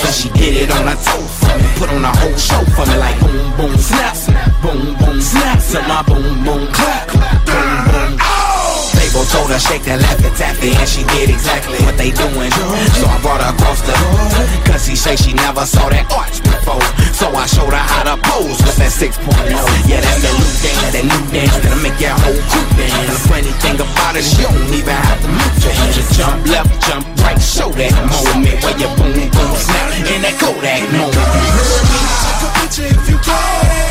And 0.09 0.15
she 0.15 0.29
did 0.29 0.63
it 0.63 0.71
on 0.71 0.87
her 0.87 0.95
toe 0.95 1.27
for 1.39 1.55
me. 1.57 1.69
Put 1.77 1.89
on 1.89 2.03
a 2.03 2.11
whole 2.17 2.37
show 2.37 2.63
for 2.73 2.85
me 2.87 2.97
like 2.97 3.19
boom 3.19 3.57
boom 3.57 3.77
snap, 3.77 4.15
snap, 4.15 4.61
boom 4.61 4.97
boom 4.97 5.21
snap. 5.21 5.59
So 5.59 5.81
my 5.83 6.01
boom 6.03 6.43
boom 6.43 6.67
clap, 6.73 7.07
clap, 7.07 7.45
boom 7.45 8.17
boom. 8.17 8.38
Told 9.29 9.53
her 9.53 9.61
shake 9.61 9.85
that 9.85 10.01
laffy 10.01 10.33
taffy 10.33 10.73
and 10.73 10.89
she 10.89 11.05
did 11.13 11.29
exactly 11.29 11.77
what 11.85 11.93
they 12.01 12.09
doing. 12.09 12.49
So 12.97 13.05
I 13.05 13.21
brought 13.21 13.45
her 13.45 13.53
across 13.53 13.81
the 13.85 13.93
cause 14.65 14.89
she 14.89 14.95
say 14.97 15.15
she 15.15 15.33
never 15.37 15.65
saw 15.69 15.85
that 15.89 16.09
arch 16.09 16.41
before. 16.41 16.81
So 17.13 17.29
I 17.29 17.45
showed 17.45 17.69
her 17.69 17.85
how 17.93 18.09
to 18.09 18.17
pose 18.25 18.57
with 18.57 18.77
that 18.81 18.89
6.0. 18.89 19.21
Yeah, 19.85 20.01
that's 20.01 20.25
the 20.25 20.33
new 20.33 20.49
dance, 20.65 20.89
that 20.97 21.05
new 21.05 21.23
dance 21.29 21.55
that'll 21.61 21.77
make 21.85 21.99
your 22.01 22.17
whole 22.17 22.41
crew 22.49 22.65
dance. 22.73 23.05
The 23.05 23.17
funny 23.29 23.53
thing 23.61 23.77
about 23.77 24.17
it, 24.17 24.25
she 24.25 24.41
don't 24.41 24.57
even 24.73 24.97
have 24.97 25.21
to 25.21 25.29
move 25.29 25.57
your 25.61 25.73
hands. 25.77 25.93
Just 25.93 26.17
jump 26.17 26.37
left, 26.49 26.73
jump 26.89 27.05
right, 27.21 27.37
show 27.37 27.69
that 27.69 27.93
moment 28.09 28.57
where 28.65 28.77
you 28.81 28.89
boom 28.97 29.13
boom 29.13 29.53
snap 29.61 29.93
in 30.09 30.25
that 30.25 30.35
Kodak 30.41 30.81
moment. 30.89 31.29
Take 32.25 32.41
a 32.41 32.49
picture 32.57 32.87
if 32.97 33.03
you 33.05 33.17
can. 33.21 33.88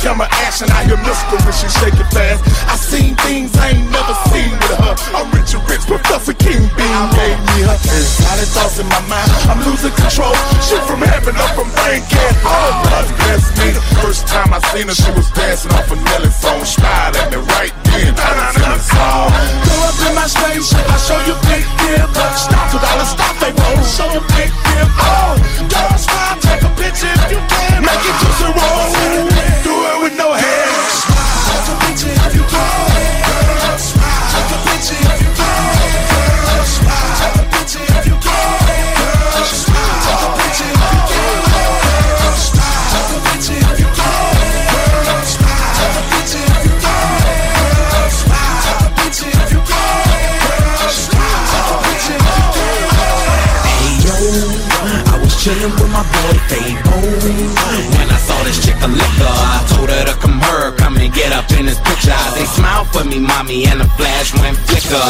Camera, 0.00 0.28
action. 0.48 0.68
I 0.72 0.88
hear 0.88 0.96
Mr. 1.04 1.36
when 1.44 1.52
she 1.52 1.68
shake 1.68 1.96
it 1.96 2.08
fast. 2.08 2.40
I 2.66 2.76
seen 2.76 3.14
things 3.28 3.52
I 3.60 3.76
ain't 3.76 3.84
never 3.92 4.16
seen 4.32 4.50
with 4.50 4.80
her. 4.80 4.94
I'm 5.12 5.28
rich 5.36 5.52
and 5.52 5.62
rich, 5.68 5.84
Professor 5.84 6.32
King 6.32 6.64
Bean 6.74 7.02
gave 7.12 7.38
me 7.52 7.68
her. 7.68 7.76
Exotic 7.76 8.48
thoughts 8.56 8.80
in 8.80 8.88
my 8.88 9.00
mind. 9.12 9.28
I'm 9.52 9.60
losing 9.68 9.92
control. 9.92 10.32
Shit 10.64 10.80
from 10.88 11.04
heaven 11.04 11.36
up 11.36 11.52
from 11.52 11.68
brain 11.76 12.00
can't 12.08 12.38
hold. 12.40 12.74
God 12.88 13.06
bless 13.20 13.44
me. 13.60 13.76
The 13.76 13.84
first 14.00 14.26
time 14.26 14.56
I 14.56 14.60
seen 14.72 14.88
her, 14.88 14.96
she 14.96 15.10
was 15.12 15.28
dancing 15.36 15.72
off 15.76 15.92
a 15.92 15.96
Nelly 15.96 16.32
song. 16.32 16.64
Smiled 16.64 17.16
at 17.20 17.28
me 17.30 17.38
right 17.60 17.74
then. 17.92 18.16
I 18.16 18.30
was 18.40 18.56
in 18.56 18.72
a 18.72 18.80
song. 18.80 19.28
Go 19.68 19.74
up 19.84 19.98
in 20.00 20.12
my 20.16 20.26
spaceship, 20.26 20.84
I 20.88 20.96
show 20.96 21.20
you 21.28 21.36
big 21.44 21.64
deal. 21.84 22.08
Stop 22.40 22.72
to 22.72 22.78
dollar, 22.80 23.04
stop, 23.04 23.34
they 23.36 23.52
won't 23.52 23.84
show 23.84 24.08
you 24.16 24.22
big 24.32 24.48
deal. 24.48 24.88
Oh, 24.96 25.36
girl, 25.68 25.96
smile, 26.00 26.40
take 26.40 26.62
a 26.64 26.70
picture 26.80 27.10
if 27.10 27.36
you 27.36 27.40
can. 27.52 27.84
Make 27.84 28.00
it 28.00 28.16
just 28.16 28.48
a 28.48 28.50
When 57.20 58.08
I 58.08 58.16
saw 58.16 58.42
this 58.44 58.64
chick 58.64 58.76
a 58.80 58.88
liquor, 58.88 59.28
I 59.28 59.60
told 59.68 59.90
her 59.90 60.04
to 60.08 60.14
come 60.20 60.40
her, 60.40 60.72
come 60.76 60.96
and 60.96 61.12
get 61.12 61.32
up 61.32 61.50
in 61.52 61.66
this 61.66 61.78
picture. 61.80 62.16
They 62.32 62.46
smiled 62.46 62.88
for 62.88 63.04
me, 63.04 63.18
mommy, 63.18 63.66
and 63.66 63.80
the 63.80 63.88
flash 64.00 64.32
went 64.40 64.56
flicker. 64.56 65.04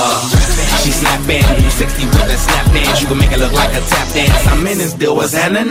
She 0.82 0.90
snapping, 0.90 1.46
60 1.70 2.06
with 2.06 2.34
a 2.34 2.36
snap 2.36 2.66
dance, 2.72 3.00
you 3.00 3.06
can 3.06 3.18
make 3.18 3.30
it 3.30 3.38
look 3.38 3.52
like 3.52 3.70
a 3.70 3.80
tap 3.86 4.08
dance. 4.12 4.46
I'm 4.48 4.66
in 4.66 4.78
this 4.78 4.94
deal, 4.94 5.14
what's 5.14 5.34
happening? 5.34 5.70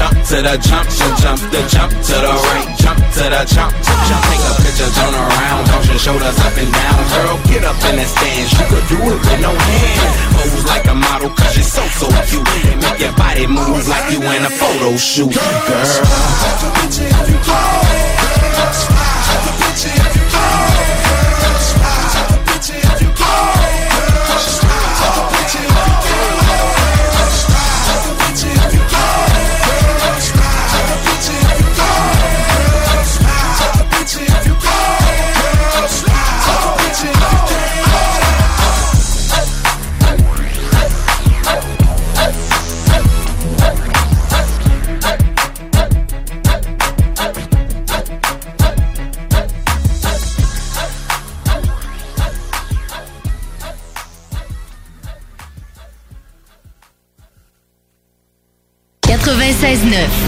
Jump 0.00 0.16
to 0.32 0.40
the 0.40 0.56
jump, 0.64 0.88
jump, 0.88 1.12
jump, 1.20 1.40
the 1.52 1.60
jump 1.68 1.92
to 1.92 2.16
the 2.24 2.32
right, 2.32 2.72
jump 2.80 2.96
to 2.96 3.20
the 3.20 3.44
jump, 3.44 3.68
jump. 3.84 4.24
Take 4.32 4.40
a 4.48 4.52
picture, 4.64 4.88
turn 4.96 5.12
around, 5.12 5.68
toss 5.68 5.84
your 5.92 6.00
shoulders 6.00 6.40
up 6.40 6.56
and 6.56 6.72
down. 6.72 6.96
Girl, 7.12 7.36
get 7.44 7.68
up 7.68 7.76
in 7.84 8.00
that 8.00 8.08
stance, 8.08 8.48
you 8.48 8.64
could 8.72 8.86
do 8.88 8.96
it 8.96 9.20
with 9.20 9.40
no 9.44 9.52
hand. 9.52 10.12
Pose 10.40 10.64
like 10.64 10.88
a 10.88 10.94
model, 10.96 11.28
cause 11.36 11.52
you're 11.52 11.68
so, 11.68 11.84
so 12.00 12.08
cute. 12.32 12.48
And 12.72 12.80
make 12.80 12.96
your 12.96 13.12
body 13.12 13.44
move 13.46 13.84
like 13.92 14.08
you 14.08 14.24
in 14.24 14.40
a 14.40 14.48
photo 14.48 14.96
shoot, 14.96 15.36
girl. 15.36 15.68
girl. 15.68 16.40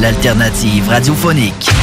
L'alternative 0.03 0.89
radiophonique. 0.89 1.82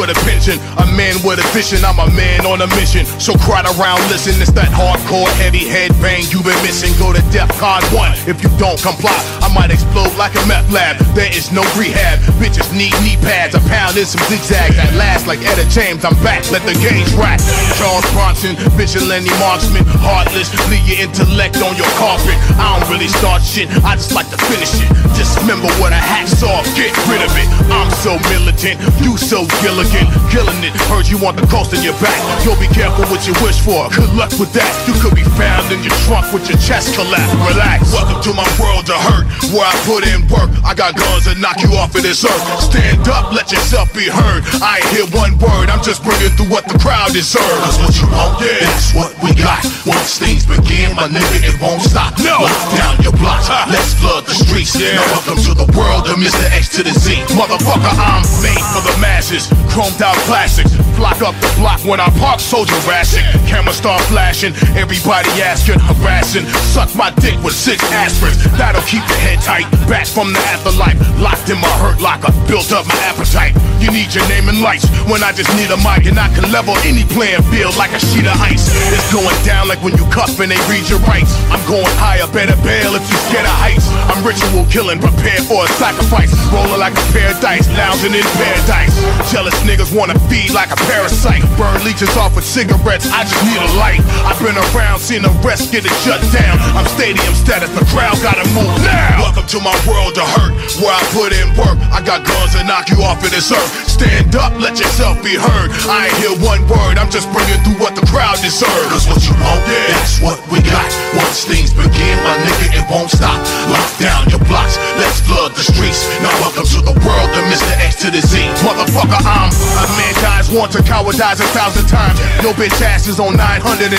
with 0.00 0.08
a 0.08 0.18
pension, 0.24 0.56
a 0.80 0.86
man 0.96 1.14
with 1.22 1.38
a 1.38 1.46
vision. 1.52 1.84
I'm 1.84 1.98
a 2.00 2.10
man 2.16 2.46
on 2.46 2.62
a 2.62 2.66
mission. 2.80 3.04
So 3.20 3.34
crowd 3.36 3.66
around, 3.76 4.00
listen. 4.08 4.40
It's 4.40 4.50
that 4.52 4.72
hardcore, 4.72 5.28
heavy 5.36 5.68
headbang 5.68 6.32
you've 6.32 6.44
been 6.44 6.56
missing. 6.64 6.96
Go 6.98 7.12
to 7.12 7.20
death, 7.30 7.52
CON 7.60 7.82
1 7.92 8.12
if 8.26 8.42
you 8.42 8.48
don't 8.56 8.80
comply. 8.80 9.39
I 9.50 9.66
might 9.66 9.74
explode 9.74 10.14
like 10.14 10.30
a 10.38 10.44
meth 10.46 10.70
lab. 10.70 10.94
There 11.10 11.26
is 11.26 11.50
no 11.50 11.66
rehab. 11.74 12.22
Bitches 12.38 12.70
need 12.70 12.94
knee 13.02 13.18
pads. 13.18 13.58
I 13.58 13.60
pound 13.66 13.98
in 13.98 14.06
some 14.06 14.22
zigzags 14.30 14.78
that 14.78 14.94
last 14.94 15.26
like 15.26 15.42
Etta 15.42 15.66
James. 15.66 16.06
I'm 16.06 16.14
back. 16.22 16.46
Let 16.54 16.62
the 16.62 16.78
game 16.78 17.02
rack. 17.18 17.42
Charles 17.74 18.06
Bronson, 18.14 18.54
vigilante 18.78 19.26
marksman, 19.42 19.82
heartless. 20.06 20.54
Leave 20.70 20.86
your 20.86 21.02
intellect 21.02 21.58
on 21.66 21.74
your 21.74 21.90
carpet. 21.98 22.38
I 22.62 22.78
don't 22.78 22.86
really 22.94 23.10
start 23.10 23.42
shit. 23.42 23.66
I 23.82 23.98
just 23.98 24.14
like 24.14 24.30
to 24.30 24.38
finish 24.46 24.70
it. 24.78 24.86
Dismember 25.18 25.66
what 25.82 25.90
I 25.90 25.98
hacksaw. 25.98 26.62
Get 26.78 26.94
rid 27.10 27.18
of 27.18 27.34
it. 27.34 27.50
I'm 27.74 27.90
so 28.06 28.22
militant. 28.30 28.78
You 29.02 29.18
so 29.18 29.50
Gilligan. 29.58 30.06
Killing 30.30 30.62
it. 30.62 30.78
Heard 30.86 31.10
you 31.10 31.18
want 31.18 31.42
the 31.42 31.46
cost 31.50 31.74
in 31.74 31.82
your 31.82 31.98
back. 31.98 32.22
You'll 32.46 32.60
be 32.62 32.70
careful 32.70 33.02
what 33.10 33.26
you 33.26 33.34
wish 33.42 33.58
for. 33.58 33.90
Good 33.98 34.14
luck 34.14 34.30
with 34.38 34.54
that. 34.54 34.70
You 34.86 34.94
could 35.02 35.18
be 35.18 35.26
found 35.34 35.66
in 35.74 35.82
your 35.82 35.96
trunk 36.06 36.30
with 36.30 36.46
your 36.46 36.58
chest 36.62 36.94
collapsed. 36.94 37.34
Relax. 37.50 37.90
Welcome 37.90 38.22
to 38.22 38.32
my 38.38 38.46
world 38.62 38.86
of 38.86 39.02
hurt 39.10 39.26
where 39.48 39.64
I 39.64 39.74
put 39.88 40.04
in 40.04 40.28
work. 40.28 40.52
I 40.64 40.76
got 40.76 40.92
guns 40.94 41.24
that 41.24 41.40
knock 41.40 41.58
you 41.64 41.72
off 41.80 41.96
of 41.96 42.02
this 42.04 42.24
earth. 42.24 42.44
Stand 42.60 43.08
up, 43.08 43.32
let 43.32 43.48
yourself 43.48 43.88
be 43.96 44.06
heard. 44.06 44.44
I 44.60 44.84
ain't 44.84 44.90
hear 44.92 45.06
one 45.16 45.40
word, 45.40 45.72
I'm 45.72 45.80
just 45.80 46.04
bringing 46.04 46.30
through 46.36 46.52
what 46.52 46.68
the 46.68 46.76
crowd 46.76 47.16
deserves. 47.16 47.64
Cause 47.64 47.78
what 47.80 47.94
you 47.96 48.06
want, 48.12 48.44
yeah, 48.44 48.60
that's 48.60 48.92
what 48.92 49.10
we 49.24 49.32
got. 49.32 49.64
Once 49.88 50.20
things 50.20 50.44
begin, 50.44 50.92
my 50.92 51.08
nigga, 51.08 51.48
it 51.48 51.56
won't 51.56 51.80
stop. 51.80 52.12
No. 52.20 52.44
Lock 52.44 52.68
down 52.76 52.94
your 53.00 53.16
blocks, 53.16 53.48
let's 53.72 53.96
flood 53.96 54.28
the 54.28 54.36
streets. 54.36 54.76
Yeah. 54.76 55.00
Now 55.00 55.06
welcome 55.16 55.40
to 55.48 55.52
the 55.56 55.68
world 55.72 56.04
of 56.10 56.20
Mr. 56.20 56.44
X 56.52 56.68
to 56.76 56.82
the 56.84 56.92
Z. 56.92 57.24
Motherfucker, 57.32 57.92
I'm 57.96 58.22
made 58.44 58.64
for 58.76 58.84
the 58.84 58.94
masses. 59.00 59.48
Chromed 59.72 60.00
out 60.02 60.18
classics. 60.28 60.74
Flock 60.98 61.22
up 61.22 61.34
the 61.40 61.48
block 61.56 61.80
when 61.88 62.00
I 62.00 62.10
park 62.20 62.40
soldier 62.40 62.76
rashing. 62.84 63.24
Camera 63.48 63.72
start 63.72 64.02
flashing, 64.12 64.52
everybody 64.76 65.30
asking, 65.40 65.80
harassing. 65.80 66.44
Suck 66.74 66.92
my 66.94 67.10
dick 67.22 67.38
with 67.42 67.54
six 67.54 67.80
aspirins. 67.94 68.42
That'll 68.58 68.82
keep 68.82 69.06
your 69.08 69.18
head 69.18 69.29
tight. 69.38 69.70
Back 69.88 70.06
from 70.06 70.32
the 70.32 70.40
afterlife. 70.50 70.98
Locked 71.18 71.50
in 71.50 71.58
my 71.60 71.70
hurt 71.78 72.00
locker. 72.00 72.32
Built 72.46 72.72
up 72.72 72.86
my 72.86 72.98
appetite. 73.06 73.54
You 73.80 73.90
need 73.90 74.12
your 74.12 74.26
name 74.28 74.48
and 74.48 74.60
lights. 74.60 74.86
When 75.08 75.22
I 75.22 75.32
just 75.32 75.48
need 75.56 75.70
a 75.70 75.78
mic 75.80 76.04
and 76.04 76.18
I 76.18 76.28
can 76.34 76.50
level 76.52 76.76
any 76.84 77.04
playing 77.04 77.42
field 77.48 77.76
like 77.76 77.92
a 77.92 78.00
sheet 78.00 78.26
of 78.26 78.36
ice. 78.40 78.68
It's 78.92 79.08
going 79.12 79.36
down 79.44 79.68
like 79.68 79.80
when 79.82 79.96
you 79.96 80.04
cuff 80.12 80.38
and 80.40 80.52
they 80.52 80.60
read 80.68 80.84
your 80.88 81.00
rights. 81.08 81.32
I'm 81.48 81.62
going 81.66 81.88
higher, 81.96 82.28
better 82.28 82.56
bail 82.60 82.94
if 82.94 83.04
you 83.08 83.16
scared 83.30 83.48
of 83.48 83.56
heights. 83.56 83.88
I'm 84.10 84.20
ritual 84.24 84.66
killing, 84.68 85.00
prepared 85.00 85.44
for 85.48 85.64
a 85.64 85.68
sacrifice. 85.80 86.32
Rolling 86.52 86.80
like 86.80 86.94
a 86.94 87.06
pair 87.12 87.32
of 87.32 87.40
dice, 87.40 87.66
lounging 87.74 88.14
in 88.14 88.26
paradise. 88.36 88.94
Jealous 89.32 89.56
niggas 89.64 89.94
wanna 89.96 90.18
feed 90.28 90.52
like 90.52 90.70
a 90.70 90.78
parasite. 90.90 91.42
Burn 91.56 91.80
leeches 91.84 92.12
off 92.16 92.36
with 92.36 92.44
cigarettes, 92.44 93.08
I 93.10 93.24
just 93.24 93.42
need 93.48 93.60
a 93.60 93.70
light. 93.80 94.00
I've 94.28 94.38
been 94.38 94.56
around, 94.56 95.00
seen 95.00 95.22
the 95.22 95.32
rest 95.40 95.72
get 95.72 95.84
it 95.84 95.94
shut 96.04 96.20
down. 96.32 96.58
I'm 96.76 96.86
stadium 96.86 97.34
status, 97.34 97.70
the 97.70 97.84
crowd 97.92 98.16
gotta 98.22 98.46
move 98.52 98.76
now. 98.84 99.19
Welcome 99.20 99.44
to 99.52 99.60
my 99.60 99.76
world 99.84 100.16
of 100.16 100.24
hurt, 100.40 100.56
where 100.80 100.96
I 100.96 101.02
put 101.12 101.36
in 101.36 101.52
work. 101.52 101.76
I 101.92 102.00
got 102.00 102.24
guns 102.24 102.56
that 102.56 102.64
knock 102.64 102.88
you 102.88 103.04
off 103.04 103.20
of 103.20 103.28
this 103.28 103.52
earth. 103.52 103.68
Stand 103.84 104.32
up, 104.32 104.56
let 104.56 104.80
yourself 104.80 105.20
be 105.20 105.36
heard. 105.36 105.68
I 105.84 106.08
ain't 106.08 106.16
hear 106.24 106.32
one 106.40 106.64
word, 106.64 106.96
I'm 106.96 107.12
just 107.12 107.28
bringing 107.28 107.60
through 107.60 107.76
what 107.84 107.92
the 107.92 108.00
crowd 108.08 108.40
deserves. 108.40 108.88
Cause 108.88 109.04
what 109.04 109.20
you 109.28 109.36
want, 109.44 109.60
yeah, 109.68 109.92
that's 109.92 110.24
what 110.24 110.40
we 110.48 110.64
got. 110.64 110.88
Once 111.12 111.44
things 111.44 111.68
begin, 111.76 112.16
my 112.24 112.32
nigga, 112.48 112.80
it 112.80 112.84
won't 112.88 113.12
stop. 113.12 113.36
Lock 113.68 113.92
down 114.00 114.24
your 114.32 114.40
blocks, 114.48 114.80
let's 114.96 115.20
flood 115.20 115.52
the 115.52 115.68
streets. 115.68 116.08
Now 116.24 116.32
welcome 116.40 116.64
to 116.64 116.80
the 116.80 116.96
world 117.04 117.30
of 117.36 117.44
Mr. 117.52 117.76
X 117.84 118.00
to 118.00 118.08
the 118.08 118.24
Z. 118.24 118.40
Motherfucker, 118.64 119.20
I'm 119.20 119.52
a 119.52 119.84
man 120.00 120.16
dies 120.24 120.48
once, 120.48 120.72
a 120.80 120.82
coward 120.82 121.20
dies 121.20 121.44
a 121.44 121.48
thousand 121.52 121.84
times. 121.92 122.16
Your 122.40 122.56
bitch 122.56 122.80
ass 122.80 123.04
is 123.04 123.20
on 123.20 123.36
999. 123.36 123.92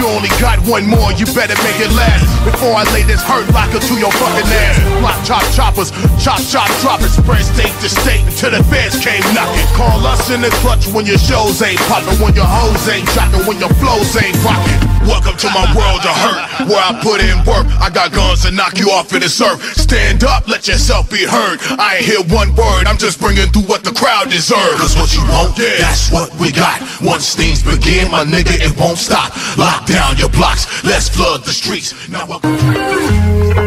You 0.00 0.08
only 0.08 0.32
got 0.40 0.64
one 0.64 0.88
more, 0.88 1.12
you 1.12 1.28
better 1.36 1.60
make 1.60 1.76
it 1.76 1.92
last. 1.92 2.24
Before 2.48 2.72
I 2.72 2.88
lay 2.96 3.04
this 3.04 3.20
hurt 3.20 3.44
locker 3.52 3.84
to 3.84 3.94
your 4.00 4.13
fucking 4.20 4.48
ass. 4.48 4.76
Block 5.00 5.18
chop 5.24 5.44
choppers, 5.52 5.90
chop 6.22 6.40
chop 6.48 6.68
droppers, 6.80 7.12
spread 7.12 7.44
state 7.44 7.74
to 7.82 7.88
state 7.88 8.24
until 8.24 8.50
the 8.56 8.62
feds 8.72 8.96
came 9.02 9.22
knocking. 9.34 9.66
Call 9.76 10.00
us 10.06 10.30
in 10.30 10.40
the 10.40 10.50
clutch 10.62 10.86
when 10.92 11.04
your 11.04 11.18
shows 11.18 11.60
ain't 11.62 11.80
popping, 11.90 12.16
when 12.22 12.34
your 12.34 12.48
hoes 12.48 12.88
ain't 12.88 13.06
dropping, 13.12 13.44
when 13.46 13.58
your 13.58 13.72
flows 13.80 14.16
ain't 14.16 14.36
rocking. 14.44 14.80
Welcome 15.04 15.36
to 15.36 15.48
my 15.52 15.68
world 15.76 16.00
of 16.00 16.16
hurt, 16.16 16.68
where 16.68 16.80
I 16.80 16.96
put 17.04 17.20
in 17.20 17.36
work. 17.44 17.68
I 17.76 17.90
got 17.92 18.12
guns 18.12 18.42
to 18.44 18.50
knock 18.50 18.78
you 18.78 18.88
off 18.90 19.12
of 19.12 19.20
this 19.20 19.40
earth. 19.40 19.60
Stand 19.76 20.24
up, 20.24 20.48
let 20.48 20.66
yourself 20.66 21.10
be 21.10 21.24
heard. 21.26 21.60
I 21.76 22.00
ain't 22.00 22.06
hear 22.06 22.22
one 22.32 22.56
word, 22.56 22.86
I'm 22.86 22.96
just 22.96 23.20
bringing 23.20 23.48
through 23.52 23.68
what 23.68 23.84
the 23.84 23.92
crowd 23.92 24.30
deserves. 24.30 24.80
Cause 24.80 24.96
what 24.96 25.12
you 25.12 25.20
want, 25.28 25.58
yeah, 25.58 25.76
that's 25.78 26.10
what 26.10 26.32
we 26.40 26.52
got. 26.52 26.80
Once 27.02 27.34
things 27.34 27.62
begin, 27.62 28.10
my 28.10 28.24
nigga, 28.24 28.56
it 28.56 28.72
won't 28.80 28.98
stop. 28.98 29.36
Lock 29.58 29.86
down 29.86 30.16
your 30.16 30.30
blocks, 30.30 30.64
let's 30.84 31.08
flood 31.08 31.44
the 31.44 31.52
streets. 31.52 31.92
Now 32.08 32.26
welcome. 32.26 33.63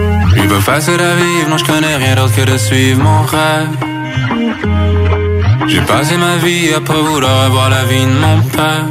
Il 0.57 0.63
peut 0.63 0.71
facile 0.71 0.99
à 0.99 1.15
vivre, 1.15 1.49
non 1.49 1.57
je 1.57 1.65
connais 1.65 1.95
rien 1.97 2.15
d'autre 2.15 2.35
que 2.35 2.41
de 2.41 2.57
suivre 2.57 3.03
mon 3.03 3.21
rêve. 3.21 3.69
J'ai 5.67 5.81
passé 5.81 6.17
ma 6.17 6.37
vie 6.37 6.69
pas 6.83 6.93
vouloir 6.93 7.43
avoir 7.43 7.69
la 7.69 7.83
vie 7.83 8.03
de 8.03 8.19
mon 8.25 8.41
père. 8.41 8.85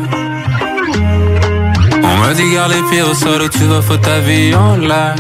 On 2.04 2.16
m'a 2.18 2.34
dit 2.34 2.52
garde 2.52 2.70
les 2.70 2.82
pieds 2.88 3.02
au 3.02 3.14
sol 3.14 3.42
ou 3.42 3.48
tu 3.48 3.64
vas 3.64 3.82
foutre 3.82 4.02
ta 4.02 4.20
vie 4.20 4.54
en 4.54 4.76
l'air. 4.76 5.16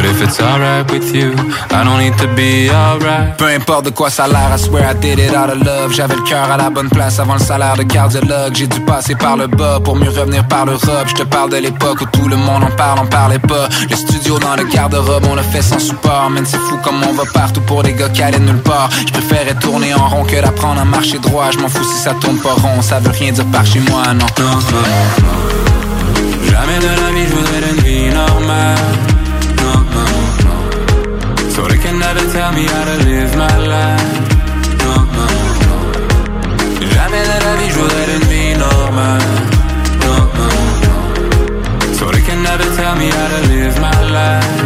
But 0.00 0.08
if 0.08 0.22
it's 0.22 0.40
alright 0.40 0.90
with 0.90 1.14
you, 1.14 1.34
I 1.70 1.84
don't 1.84 1.98
need 1.98 2.16
to 2.16 2.28
be 2.34 2.70
alright. 2.70 3.36
Peu 3.36 3.48
importe 3.48 3.84
de 3.84 3.90
quoi 3.90 4.08
ça 4.08 4.24
a 4.24 4.28
l'air, 4.28 4.50
I 4.50 4.58
swear 4.58 4.90
I 4.90 4.94
did 4.94 5.18
it 5.18 5.34
out 5.34 5.50
of 5.50 5.62
love. 5.62 5.92
J'avais 5.92 6.16
le 6.16 6.22
cœur 6.22 6.50
à 6.50 6.56
la 6.56 6.70
bonne 6.70 6.88
place 6.88 7.18
avant 7.18 7.34
le 7.34 7.40
salaire 7.40 7.76
de 7.76 7.82
cardiologue. 7.82 8.54
J'ai 8.54 8.66
dû 8.66 8.80
passer 8.80 9.14
par 9.14 9.36
le 9.36 9.46
bas 9.46 9.78
pour 9.84 9.96
mieux 9.96 10.08
revenir 10.08 10.48
par 10.48 10.64
l'Europe. 10.64 11.06
Je 11.06 11.12
te 11.16 11.22
parle 11.24 11.50
de 11.50 11.58
l'époque 11.58 12.00
où 12.00 12.06
tout 12.06 12.28
le 12.28 12.36
monde 12.36 12.64
en 12.64 12.70
parle, 12.70 13.00
on 13.02 13.06
parlait 13.08 13.40
pas. 13.40 13.68
Le 13.90 13.94
studio 13.94 14.38
dans 14.38 14.56
le 14.56 14.64
garde-robe, 14.64 15.26
on 15.30 15.34
le 15.34 15.42
fait 15.42 15.60
sans 15.60 15.78
support. 15.78 16.30
Man, 16.30 16.46
c'est 16.46 16.56
fou 16.56 16.78
comme 16.82 17.02
on 17.06 17.12
va 17.12 17.24
partout 17.34 17.60
pour 17.60 17.82
des 17.82 17.92
gars 17.92 18.08
qui 18.08 18.22
allaient 18.22 18.38
nulle 18.38 18.62
part. 18.62 18.88
Je 19.06 19.12
préférais 19.12 19.56
tourner 19.60 19.92
en 19.92 20.08
rond 20.08 20.24
que 20.24 20.40
d'apprendre 20.40 20.80
à 20.80 20.84
marcher 20.86 21.18
droit. 21.18 21.50
Je 21.50 21.58
m'en 21.58 21.68
fous 21.68 21.84
si 21.84 22.00
ça 22.00 22.14
tourne 22.18 22.38
pas 22.38 22.54
rond, 22.54 22.80
ça 22.80 23.00
veut 23.00 23.10
rien 23.10 23.32
dire 23.32 23.44
par 23.52 23.66
chez 23.66 23.80
moi, 23.80 24.02
non. 24.14 24.24
Non, 24.38 24.46
non, 24.46 24.80
non. 25.26 26.50
Jamais 26.50 26.78
de 26.78 26.86
la 26.86 27.10
vie 27.12 27.26
je 27.28 27.34
voudrais 27.34 27.70
une 27.70 27.82
vie 27.82 28.14
normale. 28.14 29.09
Tell 32.32 32.52
me 32.52 32.64
how 32.64 32.84
to 32.84 32.96
live 33.04 33.36
my 33.36 33.56
life. 33.74 34.12
No, 34.82 34.94
no, 35.16 35.26
no. 35.66 35.76
Jamais 36.94 37.24
de 37.30 37.36
la 37.46 37.52
vie 37.58 37.72
une 38.16 38.26
vie 38.32 38.54
normale. 38.56 39.30
No, 40.04 40.14
no, 40.38 40.48
no. 40.84 40.94
So 41.98 42.10
they 42.12 42.22
can 42.22 42.42
never 42.42 42.66
tell 42.76 42.94
me 42.96 43.08
how 43.16 43.28
to 43.34 43.40
live 43.48 43.80
my 43.80 43.98
life. 44.18 44.59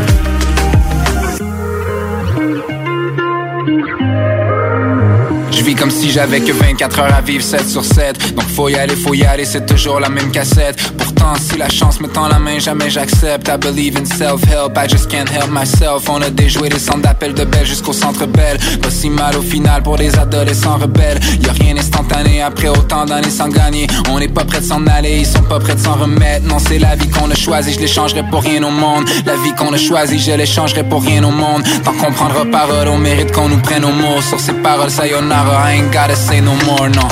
Comme 5.78 5.90
si 5.90 6.10
j'avais 6.10 6.40
que 6.40 6.52
24 6.52 7.00
heures 7.00 7.14
à 7.14 7.20
vivre 7.20 7.42
7 7.42 7.68
sur 7.68 7.84
7 7.84 8.34
Donc 8.34 8.48
faut 8.48 8.68
y 8.68 8.74
aller, 8.74 8.94
faut 8.94 9.14
y 9.14 9.24
aller, 9.24 9.44
c'est 9.44 9.66
toujours 9.66 10.00
la 10.00 10.08
même 10.08 10.30
cassette. 10.30 10.76
Pourtant 10.96 11.34
si 11.38 11.58
la 11.58 11.68
chance 11.68 12.00
me 12.00 12.08
tend 12.08 12.28
la 12.28 12.38
main, 12.38 12.58
jamais 12.58 12.90
j'accepte. 12.90 13.48
I 13.48 13.56
believe 13.58 13.96
in 13.96 14.04
self-help, 14.04 14.76
I 14.76 14.88
just 14.88 15.10
can't 15.10 15.28
help 15.28 15.50
myself. 15.50 16.08
On 16.08 16.22
a 16.22 16.30
déjoué 16.30 16.68
les 16.68 16.78
centres 16.78 17.02
d'appel 17.02 17.34
de 17.34 17.44
belle 17.44 17.66
jusqu'au 17.66 17.92
centre 17.92 18.26
belle 18.26 18.58
Pas 18.80 18.90
si 18.90 19.10
mal 19.10 19.36
au 19.36 19.42
final 19.42 19.82
pour 19.82 19.96
des 19.96 20.16
adolescents 20.18 20.76
rebelles. 20.76 21.18
Y'a 21.42 21.52
rien 21.52 21.76
instantané 21.76 22.42
après 22.42 22.68
autant 22.68 23.04
d'années 23.04 23.30
sans 23.30 23.48
gagner. 23.48 23.86
On 24.10 24.18
n'est 24.18 24.28
pas 24.28 24.44
prêt 24.44 24.60
de 24.60 24.66
s'en 24.66 24.86
aller, 24.86 25.18
ils 25.20 25.26
sont 25.26 25.42
pas 25.42 25.58
prêts 25.58 25.74
de 25.74 25.80
s'en 25.80 25.94
remettre. 25.94 26.46
Non 26.46 26.58
c'est 26.58 26.78
la 26.78 26.94
vie 26.96 27.08
qu'on 27.08 27.30
a 27.30 27.34
choisie, 27.34 27.74
je 27.74 27.80
l'échangerai 27.80 28.22
pour 28.30 28.42
rien 28.42 28.62
au 28.62 28.70
monde. 28.70 29.04
La 29.26 29.36
vie 29.36 29.54
qu'on 29.54 29.72
a 29.72 29.78
choisie, 29.78 30.18
je 30.18 30.32
l'échangerai 30.32 30.84
pour 30.84 31.02
rien 31.02 31.22
au 31.24 31.30
monde. 31.30 31.62
Tant 31.84 31.92
qu'on 31.92 32.12
prendra 32.12 32.44
parole, 32.44 32.88
on 32.88 32.98
mérite 32.98 33.32
qu'on 33.32 33.48
nous 33.48 33.60
prenne 33.60 33.84
au 33.84 33.92
mot. 33.92 34.20
Sur 34.20 34.40
ces 34.40 34.54
paroles, 34.54 34.90
sayonara, 34.90 35.63
I 35.66 35.72
ain't 35.76 35.90
gotta 35.90 36.14
say 36.14 36.40
no 36.42 36.54
more, 36.66 36.88
no 36.90 37.04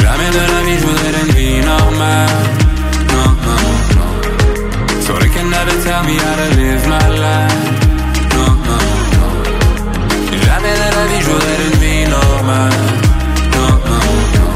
Jamais 0.00 0.30
de 0.36 0.42
la 0.52 0.60
vie 0.66 0.76
je 0.80 0.86
voudrais 0.88 1.14
une 1.24 1.32
vie 1.38 1.60
normale. 1.72 2.36
No, 3.12 3.22
no, 3.46 3.54
no. 3.98 4.06
So 5.04 5.12
they 5.20 5.30
can 5.34 5.48
never 5.56 5.74
tell 5.86 6.02
me 6.08 6.16
how 6.24 6.34
to 6.40 6.48
live 6.60 6.82
my 6.94 7.06
life. 7.24 7.62
No, 8.34 8.44
no, 8.66 8.76
no. 9.14 9.26
Jamais 10.44 10.74
de 10.82 10.88
la 10.96 11.04
vie 11.10 11.20
je 11.24 11.28
voudrais 11.30 11.58
une 11.68 11.78
vie 11.84 12.04
normale. 12.16 12.80
No, 13.54 13.66
no, 13.88 13.98
no. 14.36 14.46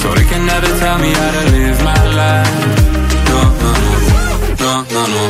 So 0.00 0.14
they 0.14 0.26
can 0.30 0.46
never 0.46 0.70
tell 0.78 0.98
me 1.04 1.10
how 1.18 1.30
to 1.36 1.42
live 1.56 1.78
my 1.90 2.02
life. 2.20 2.54
No, 3.30 3.40
no, 3.62 3.72
no. 3.94 4.04
No, 4.62 4.72
no, 4.94 5.02
no. 5.14 5.24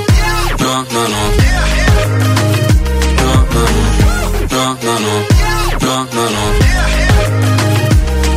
No, 0.62 0.72
no, 0.94 2.43
no. 4.82 4.94
No, 5.86 5.94
no, 6.14 6.24
no. 6.34 6.44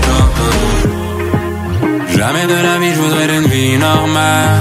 No, 0.08 0.18
no, 0.38 0.48
no. 0.52 0.78
Jamais 2.18 2.46
de 2.48 2.60
la 2.68 2.78
vie 2.80 2.94
je 2.96 3.00
voudrais 3.02 3.38
une 3.38 3.48
vie 3.48 3.78
normale. 3.78 4.60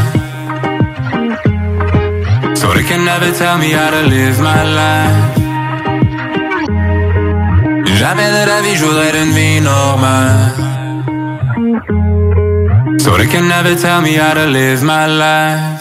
So 2.54 2.72
they 2.74 2.84
can 2.84 3.04
never 3.04 3.30
tell 3.32 3.58
me 3.58 3.70
how 3.72 3.90
to 3.90 4.02
live 4.14 4.38
my 4.40 4.62
life. 4.80 5.24
Jamais 7.98 8.30
de 8.36 8.42
la 8.46 8.60
vie 8.62 8.76
je 8.76 8.84
voudrais 8.84 9.22
une 9.22 9.32
vie 9.32 9.60
normale. 9.60 10.52
So 12.98 13.16
they 13.16 13.26
can 13.26 13.48
never 13.48 13.74
tell 13.76 14.00
me 14.02 14.14
how 14.16 14.34
to 14.34 14.46
live 14.46 14.82
my 14.82 15.06
life. 15.06 15.75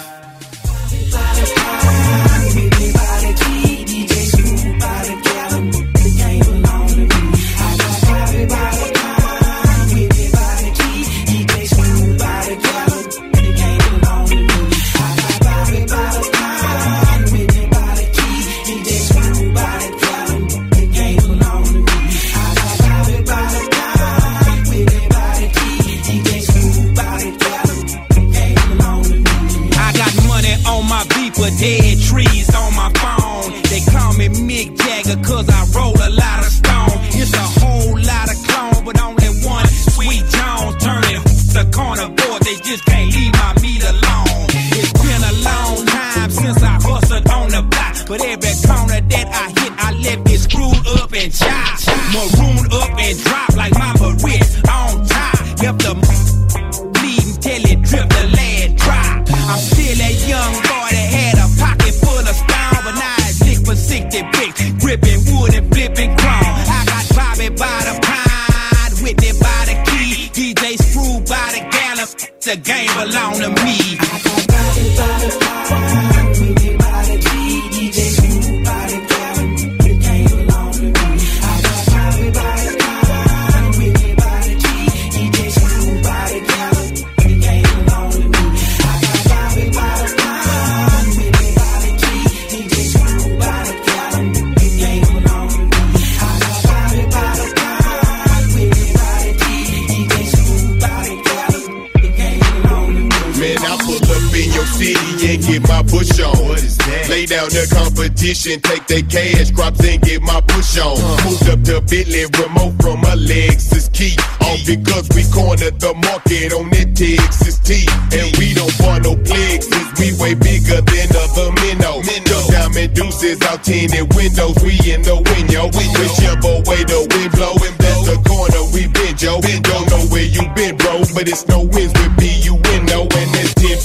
Competition, 108.26 108.60
take 108.62 108.88
their 108.88 109.02
cash 109.04 109.52
crops 109.52 109.86
and 109.86 110.02
get 110.02 110.22
my 110.22 110.42
push 110.42 110.80
on. 110.80 110.98
Moved 111.26 111.50
up 111.50 111.62
the 111.62 111.82
Bentley 111.86 112.26
remote 112.42 112.74
from 112.82 113.02
my 113.02 113.16
Lexus 113.16 113.92
key. 113.94 114.18
All 114.42 114.58
because 114.66 115.08
we 115.14 115.24
cornered 115.30 115.80
the 115.80 115.94
market 115.94 116.54
on 116.54 116.70
that 116.70 116.96
Texas 116.96 117.60
T. 117.60 117.86
And 118.18 118.30
we 118.38 118.54
don't 118.54 118.74
want 118.82 119.04
no 119.06 119.16
plexus, 119.16 119.88
we 120.00 120.14
way 120.18 120.34
bigger 120.34 120.82
than 120.82 121.08
other 121.14 121.52
minnow. 121.62 122.02
Jump 122.02 122.46
diamond 122.50 122.94
deuces 122.96 123.42
out 123.46 123.64
tinted 123.64 124.10
windows, 124.16 124.58
we 124.64 124.74
in 124.90 125.02
the 125.06 125.18
window. 125.22 125.70
we 125.78 125.86
Whichever 125.94 126.66
way 126.66 126.82
the 126.82 127.06
wind 127.06 127.32
blowing, 127.38 127.76
that's 127.78 128.10
the 128.10 128.18
corner 128.26 128.64
we 128.74 128.88
been, 128.90 129.16
Joe. 129.18 129.42
Don't 129.42 129.86
know 129.90 130.04
where 130.10 130.26
you 130.26 130.44
been, 130.56 130.78
bro, 130.78 131.06
but 131.14 131.30
it's 131.30 131.48
no 131.48 131.62
wins 131.62 131.94
with 131.94 132.18
me, 132.18 132.42
you 132.42 132.56
win, 132.56 132.90
and 132.90 133.32
it's 133.38 133.54
10 133.54 133.78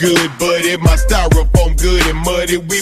Good, 0.00 0.66
in 0.66 0.80
my 0.82 0.96
styrofoam, 0.96 1.78
good 1.78 2.06
and 2.06 2.18
muddy, 2.18 2.58
we 2.58 2.81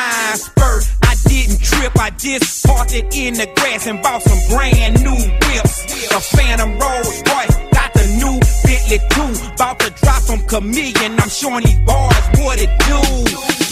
just 2.21 2.65
parked 2.67 2.93
it 2.93 3.15
in 3.17 3.33
the 3.33 3.49
grass 3.55 3.87
and 3.87 4.01
bought 4.03 4.21
some 4.21 4.37
brand 4.53 5.01
new 5.01 5.17
whips. 5.17 5.73
A 6.13 6.19
Phantom 6.21 6.69
Rolls 6.77 7.17
Royce, 7.25 7.57
got 7.73 7.89
the 7.97 8.05
new 8.21 8.37
Bentley 8.61 9.01
too. 9.09 9.31
About 9.55 9.79
to 9.79 9.89
drop 9.89 10.21
some 10.21 10.41
chameleon, 10.45 11.17
I'm 11.17 11.29
showing 11.29 11.65
these 11.65 11.81
boys 11.81 12.25
what 12.45 12.61
it 12.61 12.69
do. 12.85 13.01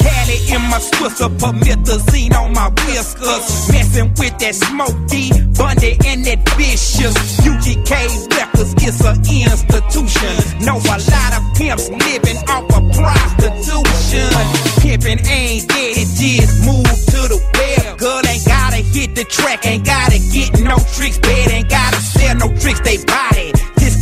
Cali 0.02 0.38
in 0.50 0.62
my 0.66 0.82
Swisser, 0.82 1.30
promethazine 1.38 2.34
on 2.34 2.54
my 2.54 2.70
whiskers. 2.90 3.70
Messing 3.70 4.10
with 4.18 4.36
that 4.42 4.56
Smoke 4.56 4.98
D, 5.06 5.30
Bundy 5.54 5.94
and 6.10 6.26
that 6.26 6.42
Vicious. 6.58 7.14
UGK 7.46 7.94
Records 8.34 8.74
is 8.82 8.98
an 9.06 9.18
institution. 9.30 10.66
Know 10.66 10.82
a 10.82 10.98
lot 10.98 11.32
of 11.38 11.44
pimps 11.54 11.90
living 11.90 12.42
off 12.50 12.66
of 12.74 12.84
prostitution. 12.98 14.34
Pimping 14.82 15.22
ain't 15.28 15.70
dead, 15.70 16.02
it 16.02 16.10
just 16.18 16.66
moved 16.66 17.06
to 17.14 17.22
the 17.30 17.38
web. 17.54 17.69
Girl 18.00 18.22
ain't 18.30 18.46
gotta 18.46 18.78
hit 18.78 19.14
the 19.14 19.26
track, 19.26 19.66
ain't 19.66 19.86
gotta 19.86 20.20
get 20.32 20.58
no 20.62 20.78
tricks. 20.96 21.18
Bed 21.20 21.52
ain't 21.52 21.70
gotta 21.70 21.98
sell 21.98 22.36
no 22.36 22.48
tricks, 22.58 22.80
they 22.80 22.96
body. 23.04 23.49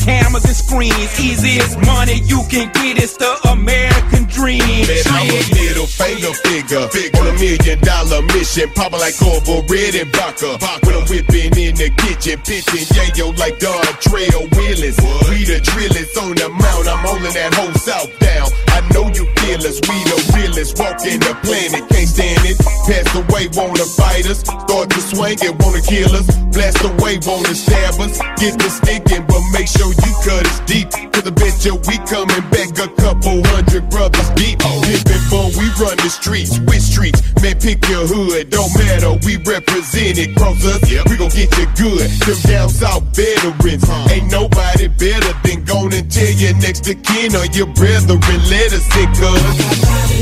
Cameras 0.07 0.45
and 0.45 0.55
screens, 0.55 1.19
easiest 1.19 1.75
money 1.83 2.23
you 2.23 2.39
can 2.47 2.71
get 2.79 2.95
is 2.95 3.17
the 3.17 3.27
American 3.51 4.23
dream. 4.31 4.87
Man, 4.87 5.03
I'm 5.11 5.27
a 5.27 5.43
middle 5.51 5.83
finger 5.83 6.87
figure 6.87 7.19
on 7.19 7.27
a 7.27 7.33
million 7.35 7.75
dollar 7.83 8.23
mission, 8.31 8.71
popping 8.71 9.03
like 9.03 9.19
Corvo, 9.19 9.67
Red 9.67 9.99
and 9.99 10.07
Baca. 10.15 10.55
When 10.87 10.95
I'm 10.95 11.03
whipping 11.11 11.51
in 11.59 11.75
the 11.75 11.91
kitchen, 11.99 12.39
pitching 12.39 12.87
yayo 12.95 13.35
like 13.35 13.59
Don 13.59 13.83
Trail 13.99 14.47
Willis. 14.55 14.95
We 15.27 15.43
the 15.43 15.59
drillers 15.59 16.15
on 16.23 16.39
the 16.39 16.47
mount, 16.55 16.87
I'm 16.87 17.03
holding 17.03 17.35
that 17.35 17.51
whole 17.51 17.75
South 17.75 18.07
down. 18.23 18.47
I 18.71 18.79
know 18.95 19.11
you 19.11 19.27
feel 19.43 19.59
us, 19.59 19.75
we 19.91 19.97
the 20.07 20.17
realest, 20.39 20.79
walking 20.79 21.19
the 21.19 21.35
planet, 21.43 21.83
can't 21.91 22.07
stand 22.07 22.47
it. 22.47 22.55
Pass 22.87 23.11
away, 23.11 23.51
wanna 23.59 23.83
fight 23.99 24.23
us, 24.31 24.39
start 24.39 24.87
to 24.87 25.01
swing 25.03 25.35
and 25.43 25.59
wanna 25.59 25.83
kill 25.83 26.15
us. 26.15 26.31
Blast 26.55 26.79
away, 26.79 27.19
wanna 27.27 27.51
stab 27.51 27.99
us, 27.99 28.15
get 28.39 28.55
the 28.55 28.69
sticking, 28.71 29.27
but 29.27 29.43
make 29.51 29.67
sure 29.67 29.96
you 30.05 30.11
cut 30.23 30.45
us 30.45 30.59
deep. 30.65 30.89
Cause 31.13 31.25
I 31.25 31.31
bet 31.31 31.65
you 31.65 31.75
we 31.87 31.97
coming 32.05 32.43
back 32.51 32.71
a 32.77 32.87
couple 33.01 33.41
hundred 33.55 33.89
brothers 33.89 34.29
deep. 34.35 34.59
Pimpin' 34.59 35.23
phone, 35.29 35.51
we 35.57 35.67
run 35.81 35.97
the 35.97 36.09
streets, 36.09 36.59
which 36.67 36.81
streets? 36.81 37.21
Man, 37.41 37.59
pick 37.59 37.81
your 37.89 38.05
hood, 38.07 38.49
don't 38.49 38.73
matter, 38.77 39.13
we 39.25 39.37
represent 39.37 40.17
it. 40.17 40.35
Cross 40.35 40.65
us, 40.65 40.91
yeah. 40.91 41.03
we 41.09 41.17
gon' 41.17 41.29
get 41.29 41.49
you 41.57 41.67
good. 41.77 42.09
Them 42.25 42.39
down 42.45 42.69
south 42.69 43.03
veterans, 43.15 43.83
ain't 44.11 44.31
nobody 44.31 44.87
better 44.87 45.33
than 45.43 45.63
gon' 45.65 45.93
and 45.93 46.11
tell 46.11 46.33
your 46.37 46.53
next 46.57 46.83
to 46.85 46.95
kin 46.95 47.35
or 47.35 47.45
your 47.55 47.67
brethren. 47.73 48.19
Let 48.49 48.73
us 48.73 48.85
us. 48.87 49.67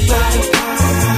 boire 0.08 1.15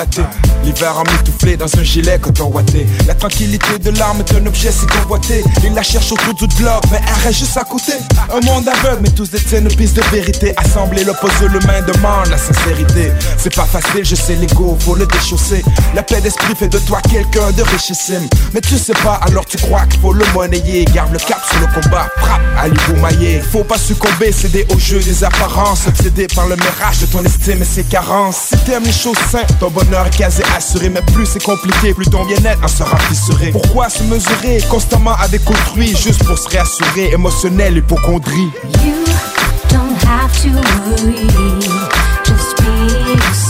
reality. 0.00 0.49
L'hiver 0.70 0.96
en 0.96 1.02
mitouflé 1.02 1.56
dans 1.56 1.66
un 1.66 1.82
gilet 1.82 2.20
coton 2.20 2.46
ouaté. 2.52 2.86
La 3.08 3.14
tranquillité 3.14 3.78
de 3.80 3.90
l'âme 3.90 4.20
est 4.20 4.34
un 4.36 4.46
objet 4.46 4.70
si 4.70 4.86
convoité. 4.86 5.42
Il 5.64 5.74
la 5.74 5.82
cherche 5.82 6.12
autour 6.12 6.32
du 6.34 6.46
globe, 6.54 6.84
mais 6.92 7.00
elle 7.04 7.24
reste 7.24 7.40
juste 7.40 7.56
à 7.56 7.64
côté. 7.64 7.94
Un 8.32 8.40
monde 8.46 8.68
aveugle, 8.68 9.00
mais 9.02 9.10
tous 9.10 9.28
détiennent 9.30 9.64
une 9.64 9.74
piste 9.74 9.96
de 9.96 10.02
vérité. 10.12 10.54
Assembler 10.56 11.02
l'opposé, 11.02 11.48
le 11.48 11.58
main 11.66 11.80
demande 11.82 12.28
la 12.28 12.38
sincérité. 12.38 13.10
C'est 13.36 13.52
pas 13.52 13.64
facile, 13.64 14.04
je 14.04 14.14
sais, 14.14 14.36
l'ego, 14.36 14.78
faut 14.78 14.94
le 14.94 15.06
déchausser. 15.06 15.64
La 15.92 16.04
paix 16.04 16.20
d'esprit 16.20 16.54
fait 16.54 16.68
de 16.68 16.78
toi 16.78 17.00
quelqu'un 17.10 17.50
de 17.50 17.62
richissime. 17.62 18.28
Mais 18.54 18.60
tu 18.60 18.78
sais 18.78 18.94
pas, 19.02 19.14
alors 19.26 19.46
tu 19.46 19.56
crois 19.56 19.86
qu'il 19.86 20.00
faut 20.00 20.12
le 20.12 20.24
monnayer. 20.34 20.84
Garde 20.84 21.12
le 21.12 21.18
cap 21.18 21.42
sur 21.50 21.58
le 21.58 21.66
combat, 21.66 22.08
frappe 22.18 22.42
à 22.56 23.00
maillé. 23.00 23.40
Faut 23.40 23.64
pas 23.64 23.78
succomber, 23.78 24.30
céder 24.30 24.66
au 24.72 24.78
jeu 24.78 25.00
des 25.00 25.24
apparences. 25.24 25.88
Obsédé 25.88 26.28
par 26.28 26.46
le 26.46 26.54
mirage 26.54 27.00
de 27.00 27.06
ton 27.06 27.24
estime 27.24 27.60
et 27.60 27.64
ses 27.64 27.82
carences. 27.82 28.50
Si 28.50 28.56
t'aimes 28.58 28.84
les 28.84 28.92
choses 28.92 29.18
simples, 29.32 29.52
ton 29.58 29.70
bonheur 29.70 30.06
est 30.06 30.16
quasi 30.16 30.42
Mais 30.92 31.02
plus 31.14 31.26
c'est 31.26 31.42
compliqué, 31.42 31.94
plus 31.94 32.04
ton 32.06 32.24
bien-être 32.26 32.62
en 32.62 32.68
sera 32.68 32.98
fissuré. 32.98 33.50
Pourquoi 33.50 33.88
se 33.88 34.02
mesurer 34.02 34.62
constamment 34.68 35.14
avec 35.18 35.48
autrui? 35.48 35.96
Juste 35.96 36.22
pour 36.24 36.38
se 36.38 36.48
réassurer? 36.48 37.12
Émotionnel, 37.12 37.78
hypochondrie. 37.78 38.50
You 38.84 38.94
don't 39.70 39.96
have 40.04 40.30
to 40.42 40.50
worry. 40.50 41.28
Just 42.24 42.56
be 42.58 43.49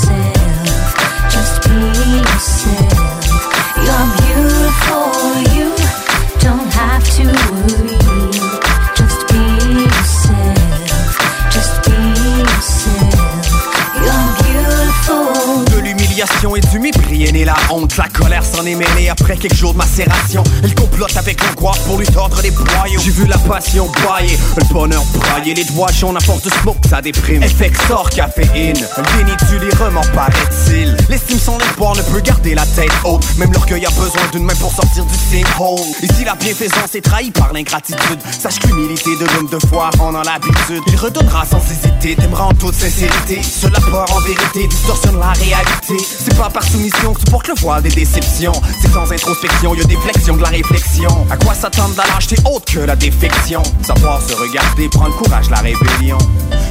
s'en 18.60 18.66
est 18.66 18.74
mêlée 18.74 19.08
après 19.08 19.36
quelques 19.36 19.54
jours 19.54 19.72
de 19.72 19.78
macération. 19.78 20.42
Elle 20.62 20.74
complote 20.74 21.16
avec 21.16 21.42
l'angoisse 21.42 21.78
pour 21.80 21.98
lui 21.98 22.06
tordre 22.06 22.40
les 22.42 22.50
boyaux. 22.50 23.00
J'ai 23.02 23.10
vu 23.10 23.26
la 23.26 23.38
passion 23.38 23.90
bailler, 24.04 24.38
le 24.56 24.64
bonheur 24.72 25.02
brailler. 25.14 25.54
Les 25.54 25.64
doigts 25.64 25.90
jaunes 25.92 26.16
à 26.16 26.20
force 26.20 26.42
de 26.42 26.50
smoke, 26.50 26.76
ça 26.88 27.00
déprime. 27.00 27.42
Effet 27.42 27.72
sort 27.88 28.10
caféine, 28.10 28.74
déni 28.74 29.36
tue 29.48 29.58
les 29.60 29.74
remords, 29.82 30.10
paraît-il. 30.12 30.96
L'estime 31.08 31.38
sans 31.38 31.58
espoir 31.58 31.96
ne 31.96 32.02
peut 32.02 32.20
garder 32.20 32.54
la 32.54 32.66
tête 32.66 32.92
haute. 33.04 33.24
Même 33.38 33.52
l'orgueil 33.52 33.86
a 33.86 33.90
besoin 33.90 34.22
d'une 34.32 34.44
main 34.44 34.54
pour 34.56 34.72
sortir 34.72 35.04
du 35.06 35.14
sinkhole. 35.14 35.86
Et 36.02 36.12
si 36.14 36.24
la 36.24 36.34
bienfaisance 36.34 36.94
est 36.94 37.04
trahie 37.04 37.30
par 37.30 37.52
l'ingratitude, 37.52 38.18
sache 38.38 38.58
qu'humilité 38.58 39.10
de 39.16 39.26
l'homme 39.34 39.48
de 39.48 39.66
foi 39.68 39.90
en 40.00 40.14
a 40.14 40.22
l'habitude. 40.22 40.82
Il 40.88 40.96
redonnera 40.96 41.46
sans 41.46 41.62
hésiter, 41.70 42.14
t'aimera 42.16 42.46
en 42.46 42.54
toute 42.54 42.74
sincérité. 42.74 43.40
Cela 43.42 43.80
part 43.90 44.14
en 44.14 44.20
vérité, 44.20 44.66
distorsionne 44.68 45.18
la 45.18 45.32
réalité. 45.32 45.96
C'est 46.24 46.36
pas 46.36 46.50
par 46.50 46.64
soumission 46.64 47.14
que 47.14 47.20
tu 47.20 47.30
portes 47.30 47.48
le 47.48 47.54
voile 47.54 47.82
des 47.82 47.90
déceptions. 47.90 48.49
C'est 48.80 48.92
sans 48.92 49.10
introspection, 49.12 49.74
y 49.74 49.80
a 49.80 49.84
des 49.84 49.96
flexions 49.96 50.36
de 50.36 50.42
la 50.42 50.48
réflexion. 50.48 51.26
À 51.30 51.36
quoi 51.36 51.54
s'attendre 51.54 51.94
l'âge, 51.96 52.26
t'es 52.28 52.40
autre 52.48 52.72
que 52.72 52.80
la 52.80 52.96
défection. 52.96 53.62
Savoir 53.82 54.20
se 54.22 54.34
regarder, 54.34 54.88
prendre 54.88 55.16
courage, 55.16 55.50
la 55.50 55.58
rébellion. 55.58 56.18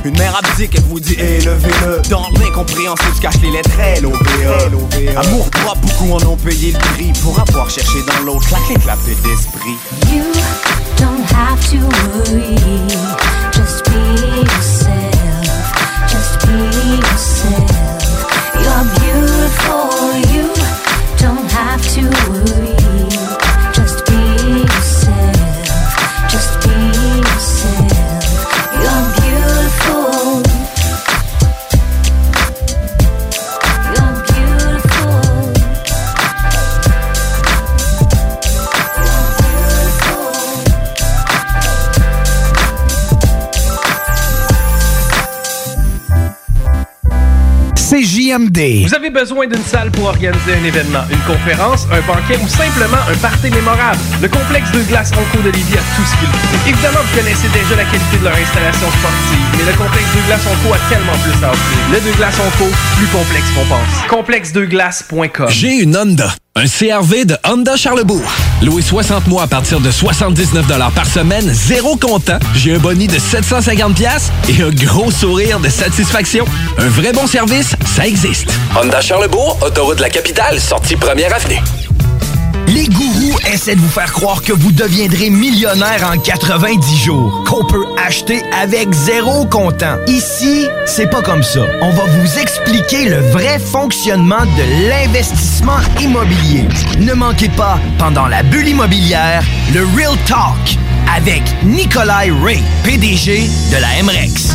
Une 0.05 0.17
mère 0.17 0.35
abdique, 0.37 0.73
elle 0.75 0.83
vous 0.83 0.99
dit 0.99 1.15
élevez-le. 1.15 2.01
Dans 2.09 2.29
l'incompréhension, 2.39 3.05
tu 3.15 3.21
caches 3.21 3.41
les 3.41 3.51
lettres 3.51 3.79
L, 3.79 4.05
O, 4.05 4.11
V, 4.11 4.17
E. 4.45 5.17
Amour 5.17 5.49
propre, 5.49 5.81
beaucoup 5.81 6.13
en 6.13 6.25
ont 6.27 6.37
payé 6.37 6.71
le 6.71 6.79
prix 6.79 7.11
pour 7.21 7.39
avoir 7.39 7.69
cherché 7.69 7.99
dans 8.07 8.25
l'autre 8.25 8.47
la 8.51 8.59
clé 8.59 8.75
de 8.75 8.87
la 8.87 8.95
paix 8.95 9.15
d'esprit. 9.23 9.77
CJMD. 48.29 48.85
Vous 48.87 48.93
avez 48.93 49.09
besoin 49.09 49.47
d'une 49.47 49.63
salle 49.63 49.91
pour 49.91 50.05
organiser 50.05 50.53
un 50.53 50.63
événement, 50.63 51.03
une 51.11 51.19
conférence, 51.19 51.87
un 51.91 52.01
banquet 52.01 52.37
ou 52.43 52.47
simplement 52.47 53.01
un 53.09 53.15
party 53.17 53.49
mémorable. 53.49 53.99
Le 54.21 54.27
complexe 54.27 54.71
de 54.71 54.81
glace 54.83 55.11
Onco 55.13 55.41
de 55.43 55.49
Lévis 55.49 55.77
a 55.77 55.83
tout 55.95 56.05
ce 56.05 56.15
qu'il 56.17 56.27
faut. 56.27 56.69
Évidemment, 56.69 56.99
vous 57.03 57.17
connaissez 57.17 57.47
déjà 57.49 57.75
la 57.75 57.85
qualité 57.85 58.17
de 58.19 58.23
leur 58.23 58.35
installation 58.35 58.87
sportive, 58.87 59.45
mais 59.57 59.71
le 59.71 59.77
complexe 59.77 60.15
de 60.15 60.21
glace 60.27 60.45
Onco 60.45 60.73
a 60.73 60.79
tellement 60.89 61.17
plus 61.23 61.43
à 61.43 61.51
offrir. 61.51 61.79
Le 61.91 62.11
de 62.11 62.17
glace 62.17 62.39
Onco, 62.39 62.69
plus 62.97 63.07
complexe 63.07 63.49
qu'on 63.55 63.65
pense. 63.65 64.07
Complexedeglace.com. 64.09 65.49
J'ai 65.49 65.81
une 65.81 65.97
Honda. 65.97 66.33
Un 66.55 66.65
CRV 66.65 67.25
de 67.25 67.37
Honda 67.47 67.75
Charlebourg. 67.75 68.23
Loué 68.63 68.81
60 68.81 69.27
mois 69.27 69.43
à 69.43 69.47
partir 69.47 69.79
de 69.79 69.91
79 69.91 70.65
par 70.93 71.05
semaine, 71.05 71.47
zéro 71.53 71.95
comptant. 71.95 72.39
J'ai 72.55 72.75
un 72.75 72.79
boni 72.79 73.07
de 73.07 73.17
750$ 73.17 73.93
piastres 73.93 74.31
et 74.49 74.63
un 74.63 74.71
gros 74.71 75.11
sourire 75.11 75.59
de 75.59 75.69
satisfaction. 75.69 76.45
Un 76.79 76.89
vrai 76.89 77.13
bon 77.13 77.27
service, 77.27 77.75
ça 77.85 78.07
existe. 78.07 78.51
Honda 78.75 78.99
Charlebourg, 78.99 79.59
autoroute 79.61 79.97
de 79.97 80.01
la 80.01 80.09
capitale, 80.09 80.59
sortie 80.59 80.95
première 80.95 81.33
avenue. 81.33 81.61
Les 82.67 82.87
gourous 82.87 83.37
essaient 83.51 83.75
de 83.75 83.81
vous 83.81 83.89
faire 83.89 84.11
croire 84.11 84.41
que 84.41 84.53
vous 84.53 84.71
deviendrez 84.71 85.29
millionnaire 85.29 86.09
en 86.13 86.19
90 86.19 86.97
jours, 86.97 87.43
qu'on 87.47 87.65
peut 87.65 87.85
acheter 87.97 88.43
avec 88.61 88.93
zéro 88.93 89.45
comptant. 89.45 89.97
Ici, 90.07 90.67
c'est 90.85 91.09
pas 91.09 91.21
comme 91.21 91.43
ça. 91.43 91.61
On 91.81 91.89
va 91.91 92.03
vous 92.05 92.39
expliquer 92.39 93.09
le 93.09 93.17
vrai 93.31 93.59
fonctionnement 93.59 94.45
de 94.45 94.89
l'investissement 94.89 95.79
immobilier. 95.99 96.67
Ne 96.99 97.13
manquez 97.13 97.49
pas, 97.49 97.79
pendant 97.97 98.27
la 98.27 98.43
bulle 98.43 98.67
immobilière, 98.67 99.43
le 99.73 99.81
Real 99.95 100.17
Talk 100.27 100.77
avec 101.15 101.41
Nikolai 101.63 102.31
Ray, 102.43 102.61
PDG 102.83 103.49
de 103.71 103.77
la 103.77 104.03
MREX. 104.03 104.53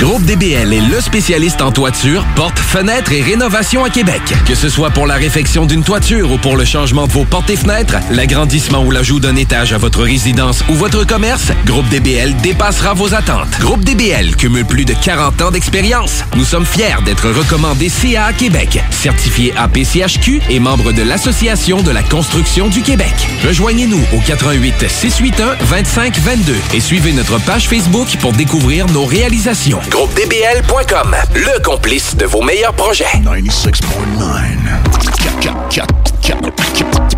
Groupe 0.00 0.24
DBL 0.24 0.72
est 0.72 0.80
le 0.80 1.00
spécialiste 1.00 1.62
en 1.62 1.72
toiture, 1.72 2.24
portes, 2.34 2.58
fenêtres 2.58 3.12
et 3.12 3.22
rénovation 3.22 3.84
à 3.84 3.90
Québec. 3.90 4.20
Que 4.46 4.54
ce 4.54 4.68
soit 4.68 4.90
pour 4.90 5.06
la 5.06 5.14
réfection 5.14 5.64
d'une 5.64 5.82
toiture 5.82 6.30
ou 6.30 6.38
pour 6.38 6.56
le 6.56 6.64
changement 6.64 7.06
de 7.06 7.12
vos 7.12 7.24
portes 7.24 7.48
et 7.48 7.56
fenêtres, 7.56 7.96
l'agrandissement 8.10 8.84
ou 8.84 8.90
l'ajout 8.90 9.20
d'un 9.20 9.36
étage 9.36 9.72
à 9.72 9.78
votre 9.78 10.02
résidence 10.02 10.62
ou 10.68 10.74
votre 10.74 11.06
commerce, 11.06 11.52
Groupe 11.64 11.88
DBL 11.88 12.36
dépassera 12.42 12.92
vos 12.92 13.14
attentes. 13.14 13.58
Groupe 13.60 13.84
DBL 13.84 14.36
cumule 14.36 14.66
plus 14.66 14.84
de 14.84 14.94
40 14.94 15.40
ans 15.42 15.50
d'expérience. 15.50 16.24
Nous 16.36 16.44
sommes 16.44 16.66
fiers 16.66 17.02
d'être 17.04 17.30
recommandés 17.30 17.88
CA 17.88 18.32
Québec, 18.32 18.82
certifié 18.90 19.54
APCHQ 19.56 20.42
et 20.50 20.60
membre 20.60 20.92
de 20.92 21.02
l'Association 21.02 21.82
de 21.82 21.90
la 21.90 22.02
construction 22.02 22.68
du 22.68 22.82
Québec. 22.82 23.14
Rejoignez-nous 23.46 24.02
au 24.12 24.20
88 24.26 24.88
681 24.88 25.56
25 25.64 26.18
22 26.18 26.56
et 26.74 26.80
suivez 26.80 27.12
notre 27.12 27.38
page 27.38 27.68
Facebook 27.68 28.16
pour 28.20 28.32
découvrir 28.32 28.81
nos 28.90 29.04
réalisations. 29.04 29.80
GroupeDBL.com, 29.90 31.14
le 31.34 31.62
complice 31.62 32.16
de 32.16 32.26
vos 32.26 32.42
meilleurs 32.42 32.74
projets. 32.74 33.04
96.9. 33.04 33.72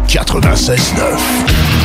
96.9. 0.08 1.83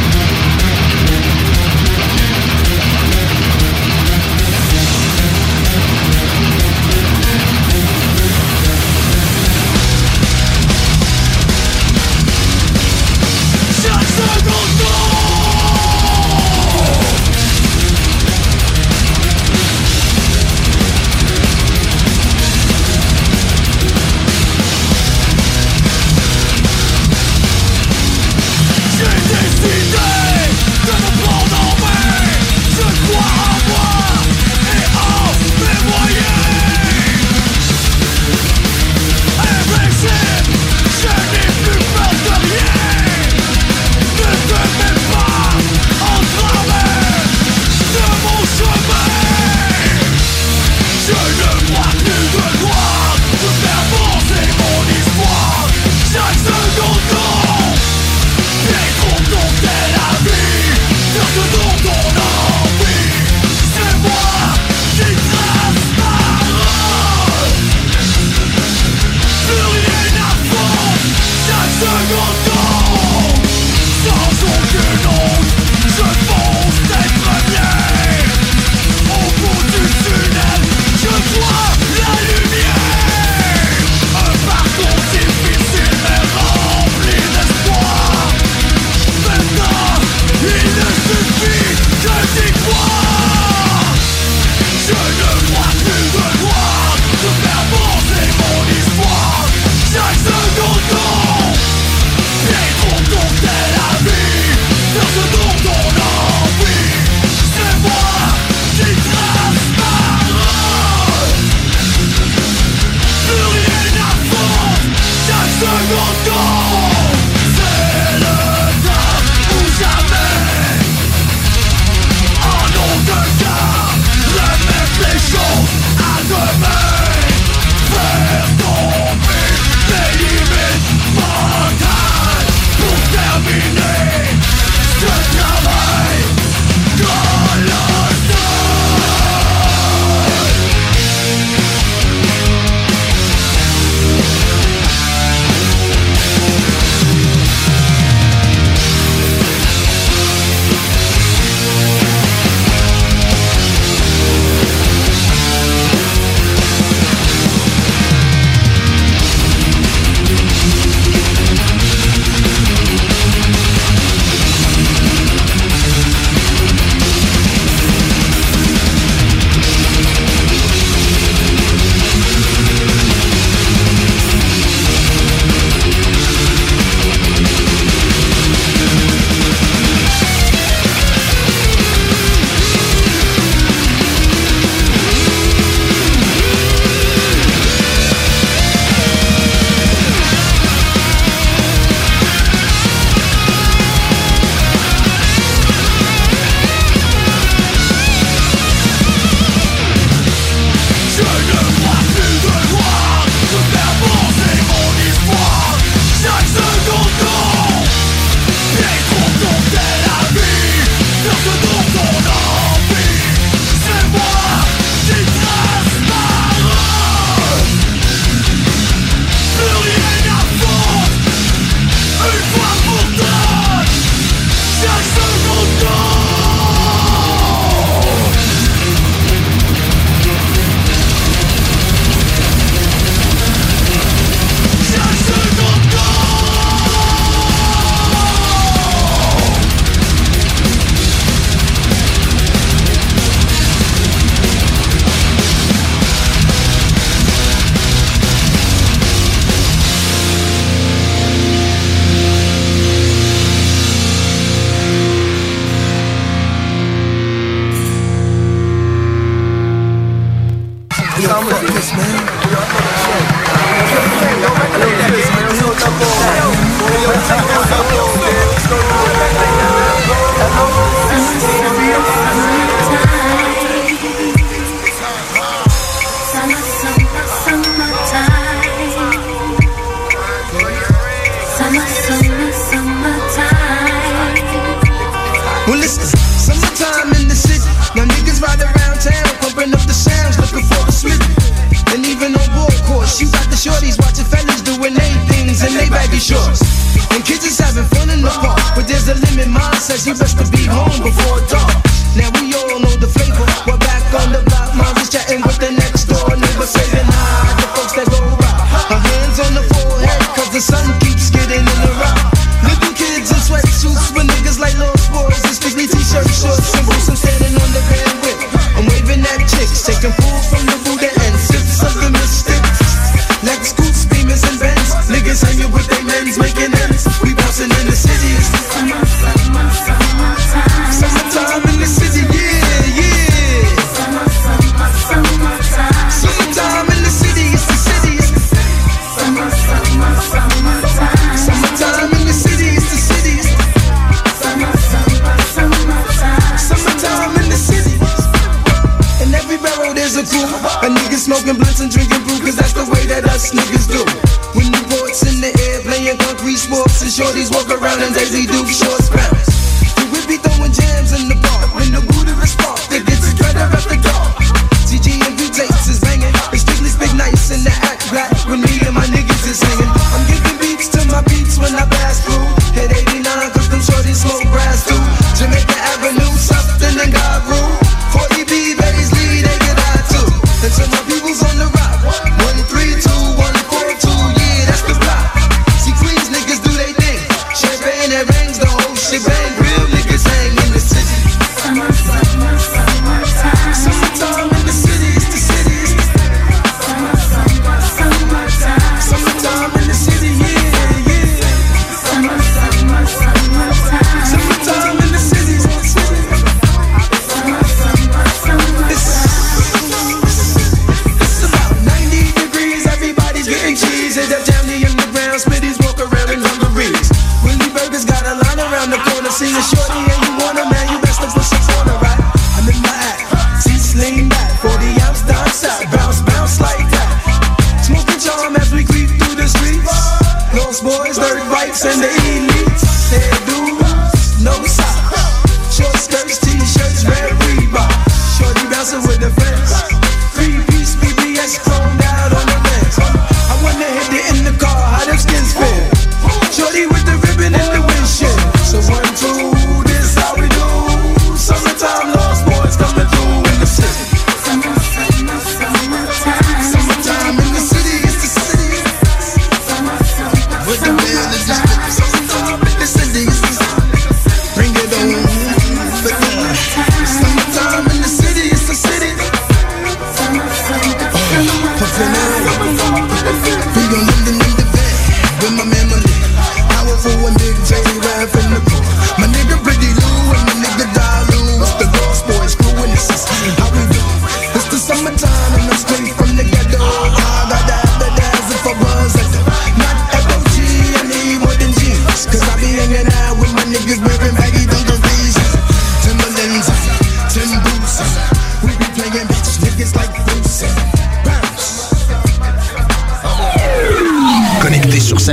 says 299.79 300.03
he 300.03 300.11
wished 300.11 300.37
to 300.37 300.45
be 300.51 300.65
home 300.65 300.91
before 301.01 301.39
dark. 301.47 301.71
Now 302.15 302.29
we 302.35 302.53
all 302.53 302.79
know 302.79 302.95
the 302.99 303.07
flavor. 303.07 303.45
We're 303.65 303.77
back 303.77 304.03
on 304.13 304.33
the 304.33 304.43
block, 304.43 304.75
mom's 304.75 305.09
chatting. 305.09 305.48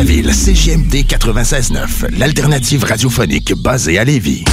Ville, 0.05 0.35
CGMD 0.35 1.05
96.9, 1.07 2.19
l'alternative 2.19 2.85
radiophonique 2.85 3.55
basée 3.55 3.99
à 3.99 4.05
Lévis. 4.05 4.45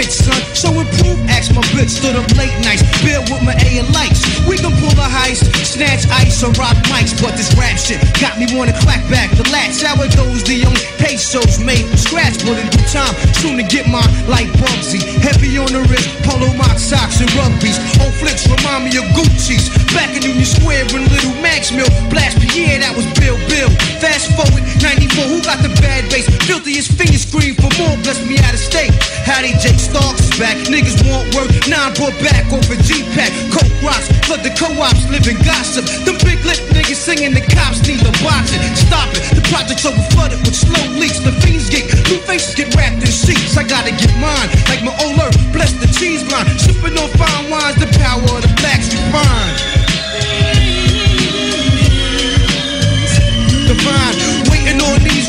Rich, 0.00 0.16
son. 0.24 0.40
So 0.56 0.72
improve, 0.80 1.20
ask 1.28 1.52
my 1.52 1.60
bitch, 1.76 1.92
stood 2.00 2.16
up 2.16 2.24
late 2.40 2.56
nights, 2.64 2.80
build 3.04 3.28
with 3.28 3.44
my 3.44 3.52
A 3.52 3.84
and 3.84 3.90
lights. 3.92 4.24
We 4.48 4.56
can 4.56 4.72
pull 4.80 4.96
a 4.96 5.08
heist, 5.08 5.44
snatch 5.60 6.08
ice 6.08 6.40
or 6.40 6.52
rock 6.56 6.76
mics, 6.88 7.12
but 7.20 7.36
this 7.36 7.52
rap 7.60 7.76
shit 7.76 8.00
got 8.16 8.40
me 8.40 8.48
wanna 8.56 8.72
clap 8.80 9.04
back 9.12 9.28
the 9.36 9.44
latch. 9.52 9.84
How 9.84 10.00
it 10.00 10.16
goes, 10.16 10.42
the 10.44 10.64
only 10.64 10.80
pesos 10.96 11.60
made 11.60 11.84
from 11.84 12.00
scratch, 12.00 12.40
but 12.44 12.56
in 12.56 12.68
due 12.72 12.88
time, 12.88 13.14
soon 13.40 13.60
to 13.60 13.66
get 13.68 13.88
mine 13.88 14.08
like 14.26 14.48
Bugsy. 14.56 15.00
Heavy 15.20 15.58
on 15.60 15.68
the 15.68 15.84
wrist, 15.92 16.08
polo 16.24 16.48
mock 16.56 16.78
socks 16.78 17.20
and 17.20 17.30
rugbies. 17.36 17.76
Old 18.00 18.14
flicks 18.16 18.48
remind 18.48 18.88
me 18.88 18.96
of 18.96 19.04
Gucci's. 19.12 19.68
Back 19.92 20.16
in 20.16 20.22
Union 20.22 20.46
Square 20.46 20.86
when 20.92 21.04
Little 21.12 21.34
Max 21.42 21.72
Mill, 21.72 21.90
Blast 22.08 22.40
Pierre, 22.40 22.78
that 22.80 22.96
was 22.96 23.04
Bill 23.20 23.36
Bill. 23.50 23.68
Fast 24.00 24.32
forward, 24.32 24.64
94, 24.80 25.28
who 25.28 25.42
got 25.42 25.60
the 25.60 25.72
bad 25.82 26.08
bass? 26.08 26.24
Filthiest 26.46 26.96
fingers 26.96 27.26
scream 27.26 27.54
for 27.58 27.68
more, 27.76 27.96
bless 28.00 28.22
me 28.24 28.38
out 28.38 28.54
of 28.54 28.62
state. 28.62 28.94
Howdy, 29.26 29.52
Jake 29.58 29.78
Starks 29.90 30.30
back. 30.38 30.54
Niggas 30.70 31.02
want 31.02 31.34
work, 31.34 31.50
nine 31.66 31.90
brought 31.98 32.14
back 32.22 32.46
off 32.54 32.70
a 32.70 32.78
G-Pack. 32.78 33.34
Coke 33.50 33.74
rocks, 33.82 34.06
flood 34.22 34.46
the 34.46 34.54
co-ops, 34.54 35.10
living 35.10 35.36
gossip. 35.42 35.82
Them 36.06 36.14
big 36.22 36.38
lip 36.46 36.62
niggas 36.70 36.94
singing 36.94 37.34
the 37.34 37.42
cops 37.42 37.82
need 37.82 37.98
the 37.98 38.14
boxing. 38.22 38.62
Stop 38.78 39.10
it, 39.18 39.22
the 39.34 39.42
project's 39.50 39.82
over 39.82 39.98
flooded 40.14 40.38
with 40.46 40.54
slow 40.54 40.86
leaks. 40.94 41.18
The 41.18 41.34
fiends 41.42 41.66
get, 41.68 41.90
new 42.06 42.22
faces 42.22 42.54
get 42.54 42.70
wrapped 42.78 43.02
in 43.02 43.10
sheets. 43.10 43.58
I 43.58 43.66
gotta 43.66 43.90
get 43.90 44.14
mine, 44.22 44.48
like 44.70 44.86
my 44.86 44.94
old 45.02 45.18
earth, 45.18 45.34
bless 45.50 45.74
the 45.74 45.90
cheese 45.98 46.22
line. 46.30 46.46
Sipping 46.54 46.94
on 46.94 47.10
fine 47.18 47.50
wines, 47.50 47.74
the 47.82 47.90
power 47.98 48.22
of 48.22 48.46
the 48.46 48.52
blacks 48.62 48.94
refined. 48.94 49.58
Divine, 53.66 54.19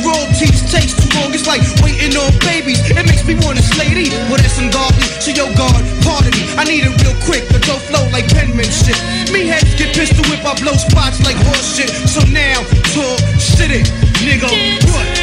royalties 0.03 0.61
takes 0.69 0.93
too 0.97 1.09
long. 1.17 1.33
It's 1.33 1.47
like 1.47 1.61
waiting 1.81 2.13
on 2.17 2.31
babies. 2.41 2.81
It 2.89 3.05
makes 3.05 3.25
me 3.25 3.35
wanna 3.41 3.61
slay 3.61 3.93
these. 3.93 4.13
Well, 4.29 4.41
that's 4.41 4.57
ungodly. 4.57 5.05
So 5.21 5.31
yo, 5.31 5.47
God, 5.55 5.81
pardon 6.03 6.31
me. 6.33 6.43
I 6.57 6.63
need 6.65 6.83
it 6.85 6.93
real 7.01 7.15
quick. 7.25 7.47
The 7.49 7.59
dough 7.63 7.81
flow 7.89 8.05
like 8.09 8.27
penmanship. 8.33 8.97
Me 9.31 9.47
heads 9.47 9.73
get 9.75 9.95
pistol 9.95 10.25
whip. 10.29 10.43
I 10.45 10.57
blow 10.59 10.73
spots 10.73 11.21
like 11.23 11.37
horse 11.47 11.77
shit. 11.77 11.89
So 12.09 12.21
now, 12.29 12.61
talk, 12.93 13.19
shit 13.37 13.71
it, 13.71 13.87
nigga. 14.25 14.49
What 14.91 15.20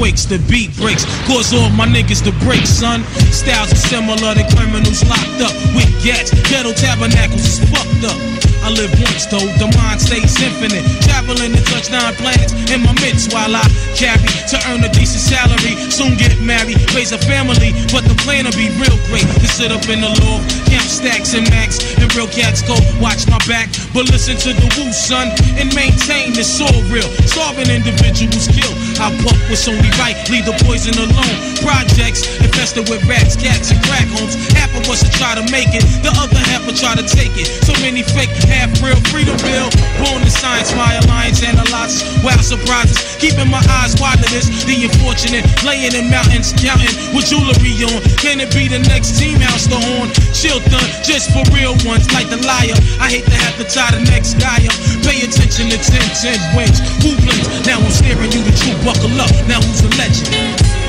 earthquakes? 0.00 0.24
The 0.24 0.38
beat 0.48 0.74
breaks, 0.76 1.04
cause 1.26 1.52
all 1.52 1.70
my 1.70 1.86
niggas 1.86 2.22
to 2.24 2.32
break, 2.44 2.66
son. 2.66 3.02
Styles 3.32 3.72
are 3.72 3.76
similar 3.76 4.34
to 4.34 4.44
criminals 4.56 5.04
locked 5.04 5.40
up 5.40 5.54
with 5.74 5.90
gats. 6.04 6.30
Ghetto 6.48 6.72
tabernacles 6.72 7.44
is 7.44 7.58
fucked 7.70 8.04
up. 8.04 8.40
I 8.60 8.68
live 8.68 8.92
once 9.00 9.24
though, 9.26 9.48
the 9.56 9.72
mind 9.80 10.00
stays 10.00 10.36
infinite. 10.36 10.84
Traveling 11.08 11.56
to 11.56 11.62
touch 11.72 11.88
nine 11.88 12.12
planets 12.20 12.52
in 12.68 12.84
my 12.84 12.92
midst 13.00 13.32
while 13.32 13.56
I 13.56 13.64
carry 13.96 14.28
to 14.52 14.56
earn 14.68 14.84
a 14.84 14.90
decent 14.92 15.24
salary. 15.24 15.80
Soon 15.88 16.16
get 16.20 16.36
married, 16.44 16.76
raise 16.92 17.12
a 17.12 17.20
family, 17.24 17.72
but 17.88 18.04
the 18.04 18.16
plan 18.20 18.44
will 18.44 18.56
be 18.60 18.68
real 18.76 18.96
great. 19.08 19.24
To 19.24 19.48
sit 19.48 19.72
up 19.72 19.88
in 19.88 20.04
the 20.04 20.12
law, 20.12 20.38
camp 20.68 20.84
stacks 20.84 21.32
and 21.32 21.48
max, 21.48 21.80
and 21.96 22.12
real 22.12 22.28
cats 22.28 22.60
go 22.60 22.76
watch 23.00 23.24
my 23.32 23.40
back. 23.48 23.72
But 23.96 24.12
listen 24.12 24.36
to 24.36 24.52
the 24.52 24.68
woo, 24.76 24.92
son, 24.92 25.32
and 25.56 25.72
maintain 25.72 26.36
it's 26.36 26.60
all 26.60 26.80
real. 26.92 27.08
Starving 27.24 27.72
individuals 27.72 28.44
kill. 28.52 28.72
I 29.00 29.08
puff 29.24 29.40
what's 29.48 29.66
right, 29.98 30.16
leave 30.30 30.44
the 30.44 30.56
poison 30.66 30.94
alone. 30.98 31.36
Projects 31.64 32.26
infested 32.40 32.88
with 32.88 33.02
rats, 33.08 33.36
cats, 33.36 33.70
and 33.70 33.80
crack 33.86 34.06
homes. 34.12 34.36
Half 34.54 34.74
of 34.76 34.84
us 34.90 35.02
will 35.02 35.14
try 35.16 35.34
to 35.34 35.44
make 35.50 35.72
it, 35.72 35.84
the 36.04 36.12
other 36.14 36.38
half 36.50 36.66
will 36.66 36.76
try 36.76 36.94
to 36.94 37.06
take 37.06 37.32
it. 37.34 37.48
So 37.64 37.72
many 37.80 38.02
fake, 38.02 38.32
half 38.46 38.70
real, 38.82 38.98
freedom 39.10 39.36
bill. 39.42 39.68
Born 40.02 40.22
to 40.22 40.32
science, 40.32 40.74
my 40.76 40.98
alliance 41.04 41.42
analyzes. 41.42 42.04
Wild 42.22 42.44
surprises, 42.44 42.98
keeping 43.18 43.48
my 43.48 43.62
eyes 43.80 43.96
wide 44.00 44.20
to 44.20 44.28
this. 44.30 44.48
The 44.68 44.76
unfortunate, 44.84 45.44
laying 45.64 45.94
in 45.96 46.10
mountains, 46.10 46.52
counting 46.56 46.92
with 47.16 47.28
jewelry 47.28 47.74
on. 47.88 47.98
Can 48.20 48.40
it 48.40 48.52
be 48.52 48.68
the 48.68 48.80
next 48.90 49.18
team 49.18 49.40
house, 49.40 49.66
the 49.66 49.78
horn? 49.78 50.12
Chill 50.36 50.60
done, 50.68 50.90
just 51.02 51.32
for 51.32 51.44
real 51.54 51.76
ones, 51.88 52.08
like 52.12 52.28
the 52.28 52.40
liar. 52.44 52.76
I 53.00 53.08
hate 53.08 53.26
to 53.26 53.36
have 53.44 53.56
to 53.60 53.66
tie 53.66 53.92
the 53.92 54.04
next 54.08 54.36
guy 54.40 54.60
up. 54.64 54.76
Pay 55.04 55.24
attention 55.24 55.72
to 55.72 55.78
10 55.78 56.00
10 56.20 56.56
wins. 56.56 56.78
Who 57.04 57.16
blinks? 57.20 57.48
Now 57.66 57.80
I'm 57.80 57.92
staring 57.92 58.32
you 58.32 58.42
the 58.44 58.54
truth, 58.56 58.80
buckle 58.84 59.12
up. 59.20 59.32
Now 59.48 59.60
who's 59.60 59.79
a 59.82 59.88
legend. 59.96 60.79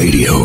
Radio. 0.00 0.39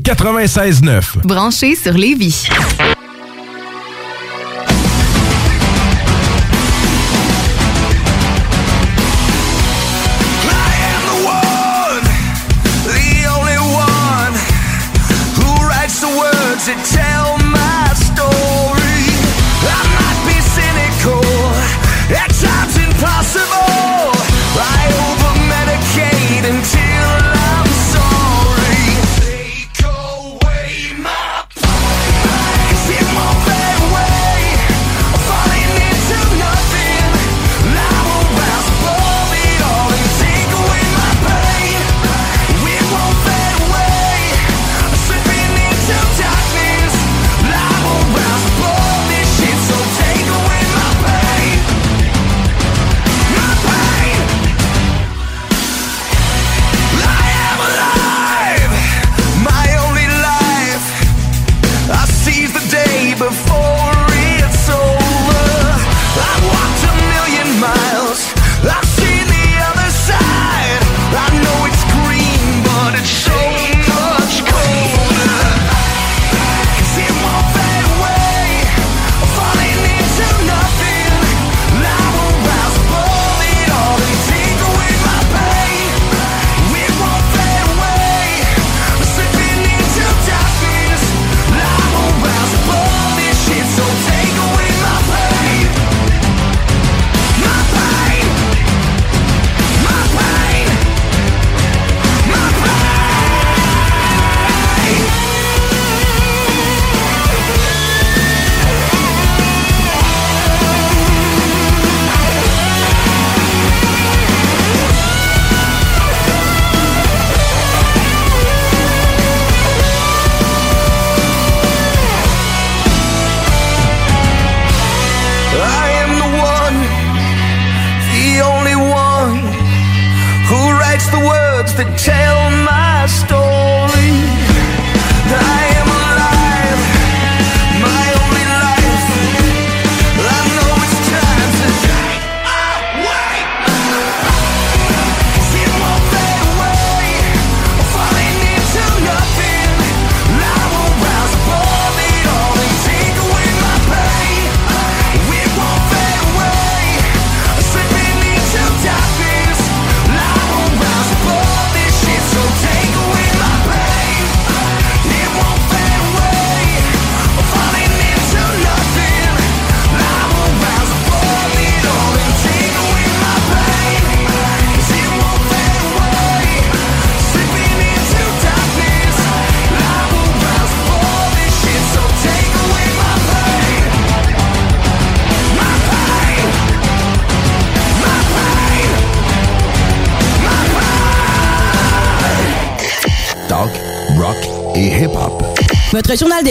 CJMD 0.00 0.06
96.9. 0.06 1.26
Branché 1.26 1.76
sur 1.76 1.92
Lévis. 1.94 2.48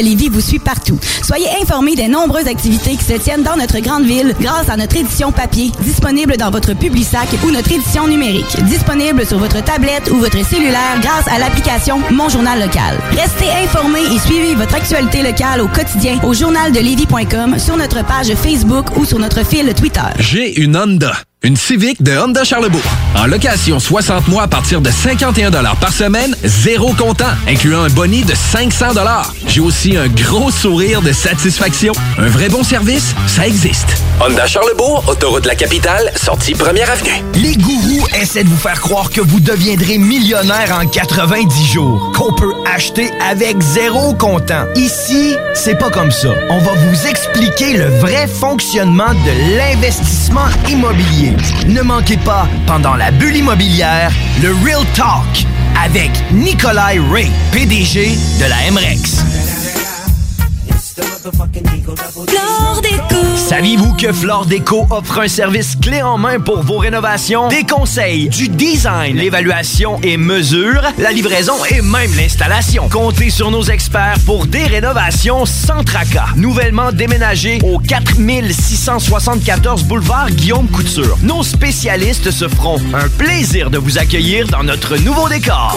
De 0.02 0.30
vous 0.32 0.42
suit 0.42 0.60
partout. 0.60 0.98
Soyez 1.24 1.48
informés 1.62 1.96
des 1.96 2.08
nombreuses 2.08 2.48
activités 2.48 2.96
qui 2.96 3.04
se 3.04 3.14
tiennent 3.14 3.44
dans 3.44 3.58
notre 3.58 3.80
grande 3.80 4.06
ville 4.06 4.34
grâce 4.40 4.70
à 4.70 4.78
notre 4.78 4.96
édition 4.96 5.32
papier, 5.32 5.72
disponible 5.82 6.38
dans 6.38 6.52
votre 6.52 6.74
Publisac 6.74 7.28
ou 7.46 7.52
notre 7.52 7.72
édition 7.72 8.08
numérique, 8.08 8.64
disponible 8.64 9.26
sur 9.26 9.38
votre 9.38 9.64
tablette 9.64 10.10
ou 10.10 10.16
votre 10.16 10.44
cellulaire 10.46 11.00
grâce 11.02 11.28
à 11.28 11.38
l'application 11.38 12.00
Mon 12.12 12.30
Journal 12.30 12.60
Local. 12.60 12.98
Restez 13.12 13.52
informés 13.64 14.06
et 14.14 14.20
suivez 14.20 14.56
votre 14.56 14.76
actualité 14.76 15.22
locale 15.22 15.62
au 15.62 15.68
quotidien 15.68 16.20
au 16.24 16.34
journaldelévis.com, 16.34 17.60
sur 17.60 17.76
notre 17.76 18.06
page 18.06 18.34
Facebook 18.36 18.98
ou 18.98 19.06
sur 19.06 19.20
notre 19.20 19.46
fil 19.46 19.74
Twitter. 19.74 20.02
J'ai 20.20 20.62
une 20.62 20.78
Honda. 20.78 21.14
Une 21.50 21.58
Civic 21.58 22.04
de 22.04 22.16
Honda 22.16 22.44
Charlebourg. 22.44 22.84
En 23.16 23.26
location 23.26 23.80
60 23.80 24.28
mois 24.28 24.44
à 24.44 24.48
partir 24.48 24.82
de 24.82 24.92
51 24.92 25.50
par 25.82 25.92
semaine, 25.92 26.36
zéro 26.44 26.94
comptant, 26.94 27.26
incluant 27.48 27.82
un 27.82 27.90
boni 27.90 28.22
de 28.22 28.36
500 28.36 28.86
J'ai 29.48 29.60
aussi 29.60 29.98
un 29.98 30.08
gros 30.10 30.52
sourire 30.52 31.02
de 31.02 31.12
satisfaction. 31.12 31.94
Un 32.20 32.28
vrai 32.28 32.50
bon 32.50 32.62
service, 32.62 33.16
ça 33.26 33.48
existe. 33.48 33.88
Honda 34.22 34.46
Charlebourg, 34.46 35.04
autoroute 35.08 35.42
de 35.42 35.48
la 35.48 35.56
capitale, 35.56 36.12
sortie 36.16 36.54
première 36.54 36.92
avenue. 36.92 37.24
Les 37.34 37.56
gourous 37.56 37.89
essaient 38.14 38.44
de 38.44 38.50
vous 38.50 38.58
faire 38.58 38.82
croire 38.82 39.10
que 39.10 39.22
vous 39.22 39.40
deviendrez 39.40 39.98
millionnaire 39.98 40.78
en 40.80 40.88
90 40.88 41.66
jours, 41.66 42.12
qu'on 42.16 42.34
peut 42.34 42.54
acheter 42.74 43.12
avec 43.30 43.62
zéro 43.62 44.14
comptant. 44.14 44.66
Ici, 44.76 45.36
c'est 45.54 45.78
pas 45.78 45.90
comme 45.90 46.12
ça. 46.12 46.30
On 46.50 46.60
va 46.60 46.74
vous 46.74 47.08
expliquer 47.08 47.78
le 47.78 47.86
vrai 47.86 48.28
fonctionnement 48.28 49.14
de 49.14 49.58
l'investissement 49.58 50.48
immobilier. 50.70 51.34
Ne 51.68 51.82
manquez 51.82 52.18
pas, 52.18 52.48
pendant 52.68 52.96
la 52.96 53.12
bulle 53.12 53.38
immobilière, 53.38 54.12
le 54.42 54.50
Real 54.64 54.86
Talk 54.96 55.46
avec 55.84 56.12
Nikolai 56.32 57.00
Ray, 57.12 57.32
PDG 57.52 58.18
de 58.40 58.46
la 58.46 58.72
MREX. 58.72 59.29
Saviez-vous 63.50 63.96
que 63.96 64.14
Flore 64.14 64.46
Déco 64.46 64.86
offre 64.92 65.22
un 65.22 65.28
service 65.28 65.76
clé 65.76 66.04
en 66.04 66.20
main 66.20 66.40
pour 66.40 66.62
vos 66.62 66.78
rénovations? 66.78 67.48
Des 67.48 67.64
conseils, 67.64 68.30
du 68.30 68.48
design, 68.48 69.18
l'évaluation 69.18 70.00
et 70.04 70.18
mesure, 70.18 70.84
la 71.00 71.12
livraison 71.12 71.56
et 71.72 71.82
même 71.82 72.16
l'installation. 72.16 72.88
Comptez 72.90 73.32
sur 73.32 73.50
nos 73.50 73.64
experts 73.64 74.18
pour 74.24 74.46
des 74.46 74.66
rénovations 74.66 75.48
sans 75.48 75.84
tracas. 75.84 76.28
Nouvellement 76.36 76.92
déménagé 76.92 77.58
au 77.64 77.80
4674 77.80 79.84
boulevard 79.86 80.30
Guillaume 80.30 80.68
Couture. 80.68 81.18
Nos 81.24 81.42
spécialistes 81.42 82.30
se 82.30 82.48
feront 82.48 82.78
un 82.94 83.10
plaisir 83.10 83.72
de 83.72 83.80
vous 83.80 83.98
accueillir 83.98 84.48
dans 84.48 84.62
notre 84.62 84.96
nouveau 84.98 85.28
décor. 85.28 85.76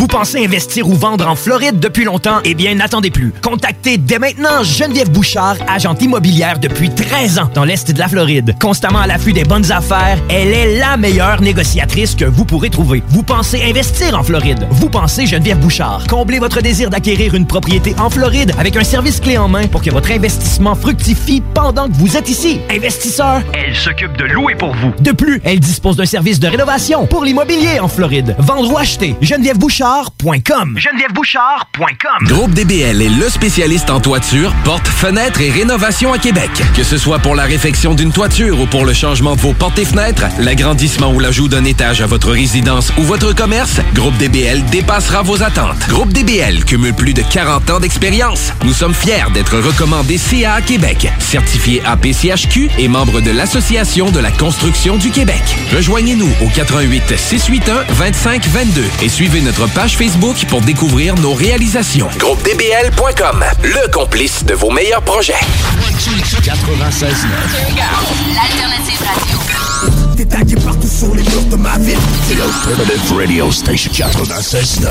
Vous 0.00 0.06
pensez 0.06 0.42
investir 0.42 0.88
ou 0.88 0.94
vendre 0.94 1.28
en 1.28 1.36
Floride 1.36 1.78
depuis 1.78 2.04
longtemps? 2.04 2.38
Eh 2.44 2.54
bien, 2.54 2.74
n'attendez 2.74 3.10
plus. 3.10 3.34
Contactez 3.42 3.98
dès 3.98 4.18
maintenant 4.18 4.62
Geneviève 4.62 5.10
Bouchard, 5.10 5.56
agente 5.68 6.00
immobilière 6.00 6.58
depuis 6.58 6.88
13 6.88 7.38
ans 7.38 7.50
dans 7.52 7.64
l'Est 7.64 7.92
de 7.92 7.98
la 7.98 8.08
Floride. 8.08 8.54
Constamment 8.58 9.00
à 9.00 9.06
l'affût 9.06 9.34
des 9.34 9.44
bonnes 9.44 9.70
affaires, 9.70 10.16
elle 10.30 10.54
est 10.54 10.78
la 10.78 10.96
meilleure 10.96 11.42
négociatrice 11.42 12.14
que 12.14 12.24
vous 12.24 12.46
pourrez 12.46 12.70
trouver. 12.70 13.02
Vous 13.08 13.22
pensez 13.22 13.62
investir 13.62 14.18
en 14.18 14.22
Floride? 14.22 14.66
Vous 14.70 14.88
pensez 14.88 15.26
Geneviève 15.26 15.58
Bouchard? 15.58 16.06
Comblez 16.08 16.38
votre 16.38 16.62
désir 16.62 16.88
d'acquérir 16.88 17.34
une 17.34 17.46
propriété 17.46 17.94
en 17.98 18.08
Floride 18.08 18.54
avec 18.58 18.76
un 18.76 18.84
service 18.84 19.20
clé 19.20 19.36
en 19.36 19.48
main 19.48 19.66
pour 19.66 19.82
que 19.82 19.90
votre 19.90 20.10
investissement 20.12 20.76
fructifie 20.76 21.42
pendant 21.52 21.88
que 21.88 21.94
vous 21.96 22.16
êtes 22.16 22.30
ici. 22.30 22.62
Investisseur, 22.70 23.42
elle 23.52 23.76
s'occupe 23.76 24.16
de 24.16 24.24
louer 24.24 24.54
pour 24.54 24.74
vous. 24.74 24.94
De 24.98 25.12
plus, 25.12 25.42
elle 25.44 25.60
dispose 25.60 25.96
d'un 25.96 26.06
service 26.06 26.40
de 26.40 26.48
rénovation 26.48 27.06
pour 27.06 27.22
l'immobilier 27.22 27.80
en 27.80 27.88
Floride. 27.88 28.34
Vendre 28.38 28.72
ou 28.72 28.78
acheter, 28.78 29.14
genevièvebouchard.com. 29.90 30.78
genevièvebouchard.com. 30.78 32.26
Groupe 32.28 32.52
DBL 32.52 33.02
est 33.02 33.08
le 33.08 33.28
spécialiste 33.28 33.90
en 33.90 33.98
toiture, 33.98 34.54
portes, 34.62 34.86
fenêtres 34.86 35.40
et 35.40 35.50
rénovation 35.50 36.12
à 36.12 36.18
Québec. 36.18 36.50
Que 36.76 36.84
ce 36.84 36.96
soit 36.96 37.18
pour 37.18 37.34
la 37.34 37.42
réfection 37.42 37.94
d'une 37.94 38.12
toiture 38.12 38.60
ou 38.60 38.66
pour 38.66 38.84
le 38.84 38.92
changement 38.92 39.34
de 39.34 39.40
vos 39.40 39.52
portes 39.52 39.78
et 39.80 39.84
fenêtres, 39.84 40.26
l'agrandissement 40.38 41.12
ou 41.12 41.18
l'ajout 41.18 41.48
d'un 41.48 41.64
étage 41.64 42.02
à 42.02 42.06
votre 42.06 42.30
résidence 42.30 42.92
ou 42.98 43.02
votre 43.02 43.34
commerce, 43.34 43.80
Groupe 43.94 44.16
DBL 44.18 44.64
dépassera 44.66 45.22
vos 45.22 45.42
attentes. 45.42 45.88
Groupe 45.88 46.12
DBL 46.12 46.64
cumule 46.64 46.94
plus 46.94 47.14
de 47.14 47.22
40 47.22 47.70
ans 47.70 47.80
d'expérience. 47.80 48.52
Nous 48.64 48.74
sommes 48.74 48.94
fiers 48.94 49.30
d'être 49.34 49.58
recommandés 49.58 50.18
CA 50.18 50.60
Québec, 50.60 51.10
certifié 51.18 51.82
APCHQ 51.84 52.70
et 52.78 52.86
membre 52.86 53.20
de 53.20 53.32
l'Association 53.32 54.10
de 54.12 54.20
la 54.20 54.30
construction 54.30 54.98
du 54.98 55.10
Québec. 55.10 55.42
Rejoignez-nous 55.74 56.30
au 56.42 56.48
88 56.54 57.16
681 57.16 57.92
25 57.92 58.46
22 58.46 58.84
et 59.02 59.08
suivez 59.08 59.40
notre 59.40 59.66
page 59.66 59.79
Facebook 59.88 60.44
pour 60.46 60.60
découvrir 60.60 61.14
nos 61.16 61.32
réalisations. 61.32 62.08
GroupeDBL.com, 62.18 63.44
le 63.62 63.90
complice 63.90 64.44
de 64.44 64.54
vos 64.54 64.70
meilleurs 64.70 65.02
projets. 65.02 65.40
96 66.44 67.26
L'alternative 68.34 69.00
radio. 69.02 69.38
Tagué 70.28 70.54
partout 70.56 70.86
sur 70.86 71.14
les 71.14 71.22
murs 71.22 71.46
de 71.50 71.56
ma 71.56 71.78
ville. 71.78 71.98
C'est 72.28 72.36
l'Alternative 72.36 73.16
Radio 73.16 73.50
Station 73.50 73.90
96 73.92 74.86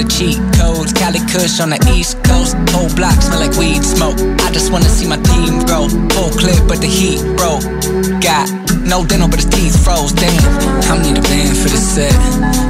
the 0.00 0.08
cheat 0.08 0.40
codes. 0.56 0.92
Cali 0.92 1.20
Kush 1.28 1.60
on 1.60 1.70
the 1.70 1.80
East 1.92 2.16
Coast. 2.24 2.56
Whole 2.72 2.88
block 2.96 3.16
smell 3.20 3.40
like 3.40 3.52
weed 3.60 3.84
smoke. 3.84 4.16
I 4.40 4.48
just 4.52 4.72
wanna 4.72 4.88
see 4.88 5.06
my 5.06 5.20
team 5.20 5.60
grow. 5.68 5.88
Full 6.16 6.32
clip, 6.40 6.60
but 6.64 6.80
the 6.80 6.88
heat 6.88 7.20
broke. 7.36 7.64
Got 8.24 8.48
no 8.88 9.04
dental, 9.04 9.28
but 9.28 9.40
his 9.40 9.50
teeth 9.52 9.76
froze. 9.84 10.12
Damn, 10.16 10.40
I 10.88 10.96
need 11.04 11.20
a 11.20 11.24
band 11.24 11.52
for 11.60 11.68
the 11.68 11.76
set. 11.76 12.16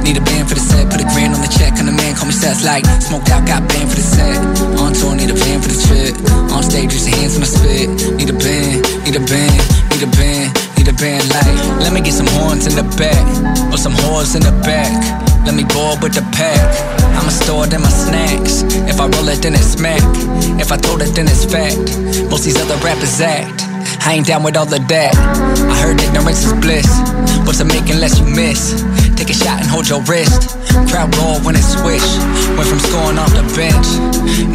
Need 0.03 0.17
a 0.19 0.23
band 0.27 0.49
for 0.49 0.55
the 0.55 0.65
set. 0.65 0.91
Put 0.91 0.99
a 0.99 1.07
grand 1.15 1.31
on 1.33 1.41
the 1.41 1.51
check. 1.51 1.79
And 1.79 1.87
the 1.87 1.95
man 1.95 2.15
call 2.15 2.27
me 2.27 2.35
Seth 2.35 2.63
like 2.67 2.83
smoked 2.99 3.29
out, 3.31 3.47
got 3.47 3.63
band 3.69 3.87
for 3.87 3.95
the 3.95 4.07
set. 4.07 4.37
On 4.81 4.91
tour, 4.91 5.15
need 5.15 5.31
a 5.31 5.37
band 5.37 5.63
for 5.63 5.71
the 5.71 5.79
trip. 5.87 6.13
On 6.51 6.63
stage, 6.63 6.91
use 6.91 7.07
your 7.07 7.15
hands 7.15 7.39
when 7.39 7.47
I 7.47 7.51
spit. 7.55 7.87
Need 8.19 8.29
a 8.29 8.35
band, 8.35 8.83
need 9.07 9.15
a 9.15 9.23
band, 9.23 9.59
need 9.95 10.03
a 10.03 10.11
band, 10.19 10.47
need 10.75 10.87
a 10.91 10.95
band 10.99 11.23
like. 11.31 11.59
Let 11.79 11.93
me 11.95 12.01
get 12.01 12.13
some 12.13 12.27
horns 12.35 12.67
in 12.67 12.75
the 12.75 12.87
back, 12.99 13.23
or 13.71 13.77
some 13.77 13.95
whores 14.03 14.35
in 14.35 14.43
the 14.43 14.55
back. 14.67 15.30
Let 15.45 15.55
me 15.55 15.63
board 15.63 16.01
with 16.03 16.13
the 16.13 16.21
pack. 16.31 16.61
I'ma 17.17 17.29
store 17.29 17.65
it 17.65 17.73
in 17.73 17.81
my 17.81 17.89
snacks. 17.89 18.63
If 18.87 18.99
I 18.99 19.07
roll 19.07 19.27
it, 19.29 19.41
then 19.41 19.53
it's 19.53 19.73
smack. 19.73 20.01
If 20.61 20.71
I 20.71 20.77
told 20.77 21.01
it, 21.01 21.13
then 21.15 21.27
it's 21.27 21.45
fact. 21.45 21.97
Most 22.29 22.45
these 22.45 22.59
other 22.61 22.77
rappers 22.85 23.19
act. 23.19 23.65
I 24.05 24.13
ain't 24.13 24.25
down 24.25 24.43
with 24.43 24.57
all 24.57 24.65
of 24.65 24.87
that. 24.87 25.13
I 25.15 25.75
heard 25.81 26.01
ignorance 26.01 26.45
is 26.45 26.53
bliss. 26.53 26.89
What's 27.45 27.59
it 27.59 27.69
making 27.69 27.99
less 27.99 28.19
you 28.19 28.25
miss? 28.25 28.81
Take 29.17 29.29
a 29.29 29.37
shot 29.37 29.61
and 29.61 29.67
hold 29.67 29.89
your 29.89 30.01
wrist. 30.09 30.57
Crowd 30.89 31.13
roll 31.17 31.37
when 31.41 31.55
it 31.55 31.65
swish. 31.65 32.05
Went 32.57 32.69
from 32.69 32.79
scoring 32.79 33.17
off 33.17 33.33
the 33.33 33.45
bench. 33.53 33.87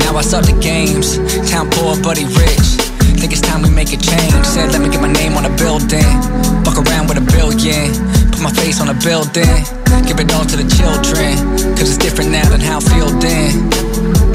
Now 0.02 0.16
I 0.16 0.22
saw 0.22 0.40
the 0.40 0.56
games. 0.62 1.18
Town 1.50 1.70
poor, 1.70 1.94
buddy 2.02 2.24
rich. 2.24 2.66
Think 3.18 3.32
it's 3.32 3.40
time 3.40 3.62
we 3.62 3.70
make 3.70 3.92
a 3.92 3.98
change. 3.98 4.44
Said, 4.46 4.72
let 4.72 4.80
me 4.80 4.88
get 4.88 5.00
my 5.00 5.12
name 5.12 5.34
on 5.34 5.44
a 5.46 5.54
building. 5.56 6.10
Fuck 6.64 6.78
around 6.78 7.06
with 7.08 7.18
a 7.18 7.26
billion. 7.26 7.90
Put 8.30 8.40
my 8.40 8.52
face 8.52 8.80
on 8.80 8.88
a 8.88 8.94
building. 8.94 9.75
Give 10.06 10.18
it 10.20 10.32
all 10.32 10.44
to 10.44 10.56
the 10.56 10.68
children. 10.68 11.36
Cause 11.76 11.94
it's 11.94 11.98
different 11.98 12.30
now 12.30 12.48
than 12.48 12.60
how 12.60 12.78
I 12.78 12.84
feel 12.84 13.10
then. 13.20 13.70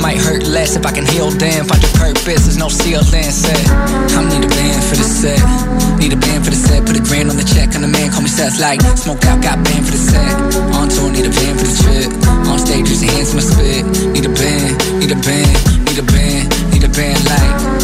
Might 0.01 0.17
hurt 0.17 0.43
less 0.47 0.75
if 0.75 0.85
I 0.85 0.91
can 0.91 1.05
heal 1.05 1.29
them. 1.29 1.65
Find 1.65 1.81
your 1.81 1.93
purpose, 1.93 2.49
there's 2.49 2.57
no 2.57 2.69
ceiling. 2.69 3.29
Said, 3.29 3.61
I 3.69 4.21
need 4.29 4.43
a 4.43 4.49
band 4.49 4.83
for 4.83 4.95
the 4.97 5.05
set. 5.05 5.41
Need 5.99 6.13
a 6.13 6.17
band 6.17 6.43
for 6.43 6.51
the 6.51 6.57
set. 6.57 6.85
Put 6.85 6.97
a 6.97 7.03
grand 7.03 7.29
on 7.29 7.37
the 7.37 7.45
check. 7.45 7.75
And 7.75 7.83
the 7.83 7.87
man 7.87 8.11
call 8.11 8.21
me 8.21 8.29
Seth 8.29 8.59
like 8.59 8.81
smoke 8.97 9.23
out, 9.25 9.41
got 9.41 9.63
band 9.63 9.85
for 9.85 9.91
the 9.91 10.01
set. 10.01 10.33
On 10.73 10.89
tour, 10.89 11.11
need 11.11 11.25
a 11.25 11.33
band 11.33 11.59
for 11.59 11.67
the 11.69 11.77
trip. 11.83 12.09
On 12.49 12.57
stage, 12.57 12.89
use 12.89 13.03
your 13.03 13.13
hands 13.13 13.29
when 13.33 13.41
I 13.41 13.47
spit. 13.47 13.83
Need 14.13 14.25
a 14.25 14.33
band, 14.33 14.73
need 14.99 15.11
a 15.11 15.19
band, 15.21 15.53
need 15.85 15.99
a 15.99 16.05
band, 16.05 16.45
need 16.73 16.83
a 16.83 16.89
band 16.89 17.21
like. 17.25 17.80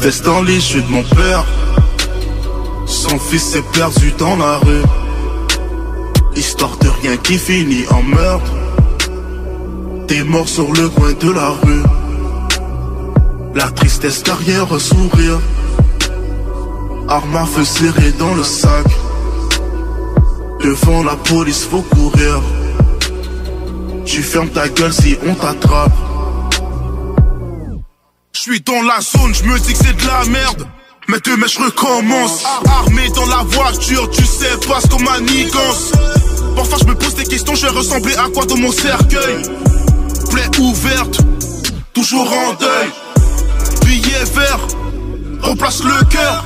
Tristesse 0.00 0.22
dans 0.22 0.42
les 0.42 0.54
yeux 0.54 0.80
de 0.80 0.90
mon 0.90 1.02
père. 1.02 1.44
Son 2.86 3.18
fils 3.18 3.42
s'est 3.42 3.64
perdu 3.72 4.12
dans 4.18 4.34
la 4.36 4.56
rue. 4.58 4.82
Histoire 6.34 6.76
de 6.78 6.88
rien 6.88 7.16
qui 7.18 7.36
finit 7.36 7.84
en 7.90 8.02
meurtre. 8.02 8.52
T'es 10.06 10.24
mort 10.24 10.48
sur 10.48 10.72
le 10.72 10.88
coin 10.88 11.12
de 11.12 11.30
la 11.30 11.50
rue. 11.50 11.82
La 13.54 13.70
tristesse 13.70 14.22
derrière 14.22 14.72
un 14.72 14.78
sourire. 14.78 15.38
Arme 17.08 17.36
à 17.36 17.44
feu 17.44 17.64
serrée 17.64 18.12
dans 18.18 18.34
le 18.34 18.44
sac. 18.44 18.86
Devant 20.64 21.02
la 21.02 21.16
police, 21.16 21.64
faut 21.70 21.82
courir. 21.82 22.40
Tu 24.06 24.22
fermes 24.22 24.48
ta 24.48 24.66
gueule 24.68 24.94
si 24.94 25.18
on 25.26 25.34
t'attrape. 25.34 26.09
Suis 28.50 28.60
dans 28.62 28.82
la 28.82 29.00
zone, 29.00 29.32
je 29.32 29.44
me 29.44 29.60
dis 29.60 29.72
que 29.74 29.78
c'est 29.78 29.96
de 29.96 30.06
la 30.08 30.24
merde. 30.24 30.66
Mais 31.06 31.18
demain 31.24 31.46
je 31.46 31.60
recommence. 31.60 32.42
Armé 32.66 33.08
dans 33.10 33.26
la 33.26 33.44
voiture, 33.44 34.10
tu 34.10 34.24
sais 34.26 34.56
pas 34.66 34.80
ce 34.80 34.88
qu'on 34.88 34.98
manigance. 34.98 35.92
Parfois 36.56 36.78
je 36.80 36.86
me 36.86 36.96
pose 36.96 37.14
des 37.14 37.26
questions, 37.26 37.54
je 37.54 37.66
vais 37.66 37.72
ressembler 37.72 38.16
à 38.16 38.24
quoi 38.34 38.46
dans 38.46 38.56
mon 38.56 38.72
cercueil? 38.72 39.42
Plaie 40.32 40.58
ouverte, 40.58 41.20
toujours 41.94 42.28
en 42.32 42.54
deuil. 42.54 42.90
Billet 43.84 44.24
vert, 44.34 44.66
remplace 45.42 45.84
le 45.84 46.04
cœur. 46.06 46.44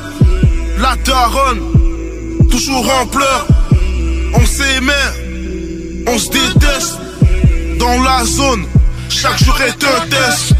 la 0.80 0.96
daronne, 1.06 2.48
toujours 2.50 2.86
en 3.00 3.06
pleurs. 3.06 3.46
On 4.34 4.44
s'aimait, 4.44 6.04
on 6.06 6.18
se 6.18 6.28
déteste. 6.28 6.98
Dans 7.78 8.02
la 8.02 8.26
zone, 8.26 8.66
chaque 9.08 9.42
jour 9.42 9.58
est 9.62 9.82
un 9.82 10.06
test. 10.10 10.54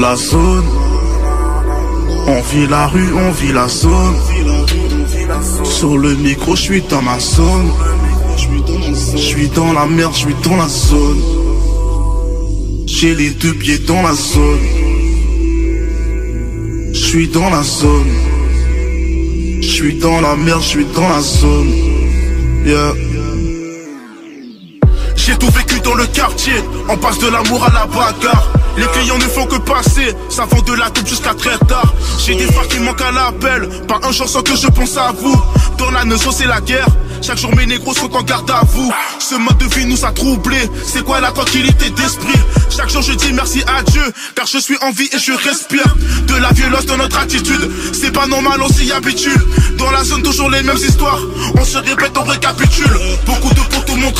La 0.00 0.16
zone, 0.16 0.64
on 2.26 2.40
vit 2.42 2.66
la 2.66 2.86
rue, 2.86 3.12
on 3.14 3.30
vit 3.32 3.52
la 3.52 3.68
zone. 3.68 4.16
Sur 5.64 5.98
le 5.98 6.14
micro, 6.14 6.56
je 6.56 6.62
suis 6.62 6.82
dans 6.82 7.02
ma 7.02 7.18
zone. 7.20 7.70
Je 8.36 9.18
suis 9.18 9.48
dans 9.48 9.72
la 9.72 9.86
merde, 9.86 10.12
je 10.14 10.18
suis 10.18 10.34
dans 10.42 10.56
la 10.56 10.68
zone. 10.68 11.22
J'ai 12.86 13.14
les 13.14 13.30
deux 13.30 13.52
pieds 13.54 13.78
dans 13.78 14.02
la 14.02 14.14
zone. 14.14 14.60
Je 16.92 16.98
suis 16.98 17.28
dans 17.28 17.50
la 17.50 17.62
zone. 17.62 18.12
Je 19.60 19.68
suis 19.68 19.94
dans 19.98 20.20
la 20.20 20.36
merde, 20.36 20.62
je 20.62 20.68
suis 20.68 20.86
dans 20.86 21.08
la 21.08 21.20
zone. 21.20 21.70
Yeah. 22.64 22.94
J'ai 25.16 25.36
tout 25.36 25.50
vécu 25.50 25.80
dans 25.80 25.94
le 25.94 26.06
quartier, 26.06 26.54
on 26.88 26.96
passe 26.96 27.18
de 27.18 27.28
l'amour 27.28 27.64
à 27.64 27.72
la 27.72 27.86
bagarre. 27.86 28.61
Les 28.76 28.86
clients 28.86 29.18
ne 29.18 29.24
font 29.24 29.46
que 29.46 29.56
passer, 29.56 30.14
ça 30.30 30.46
vend 30.46 30.62
de 30.62 30.72
la 30.72 30.88
coupe 30.90 31.06
jusqu'à 31.06 31.34
très 31.34 31.58
tard. 31.58 31.94
J'ai 32.24 32.34
des 32.34 32.46
phares 32.46 32.68
qui 32.68 32.78
manquent 32.78 33.02
à 33.02 33.12
l'appel, 33.12 33.68
pas 33.86 34.00
un 34.02 34.12
jour 34.12 34.28
sans 34.28 34.42
que 34.42 34.56
je 34.56 34.66
pense 34.68 34.96
à 34.96 35.12
vous. 35.12 35.40
Dans 35.78 35.90
la 35.90 36.04
notion 36.04 36.30
c'est 36.32 36.46
la 36.46 36.60
guerre, 36.60 36.86
chaque 37.20 37.38
jour 37.38 37.54
mes 37.54 37.66
négros 37.66 37.94
sont 37.94 38.14
en 38.16 38.22
garde 38.22 38.50
à 38.50 38.62
vous. 38.72 38.92
Ce 39.18 39.34
mode 39.34 39.58
de 39.58 39.66
vie 39.74 39.84
nous 39.84 40.04
a 40.04 40.12
troublés, 40.12 40.70
c'est 40.84 41.04
quoi 41.04 41.20
la 41.20 41.32
tranquillité 41.32 41.90
d'esprit? 41.90 42.38
Chaque 42.74 42.88
jour 42.88 43.02
je 43.02 43.12
dis 43.12 43.32
merci 43.32 43.62
à 43.66 43.82
Dieu, 43.82 44.02
car 44.34 44.46
je 44.46 44.58
suis 44.58 44.76
en 44.80 44.90
vie 44.90 45.08
et 45.12 45.18
je 45.18 45.32
respire. 45.32 45.94
De 46.26 46.34
la 46.36 46.50
violence 46.52 46.86
dans 46.86 46.96
notre 46.96 47.18
attitude, 47.18 47.70
c'est 47.92 48.12
pas 48.12 48.26
normal, 48.26 48.60
on 48.62 48.68
s'y 48.68 48.90
habitue. 48.90 49.36
Dans 49.76 49.90
la 49.90 50.02
zone 50.02 50.22
toujours 50.22 50.48
les 50.48 50.62
mêmes 50.62 50.78
histoires, 50.78 51.20
on 51.56 51.64
se 51.64 51.76
répète, 51.78 52.12
on 52.16 52.22
récapitule. 52.22 52.98
Beaucoup 53.26 53.52
de 53.52 53.60
m'ont 53.96 54.12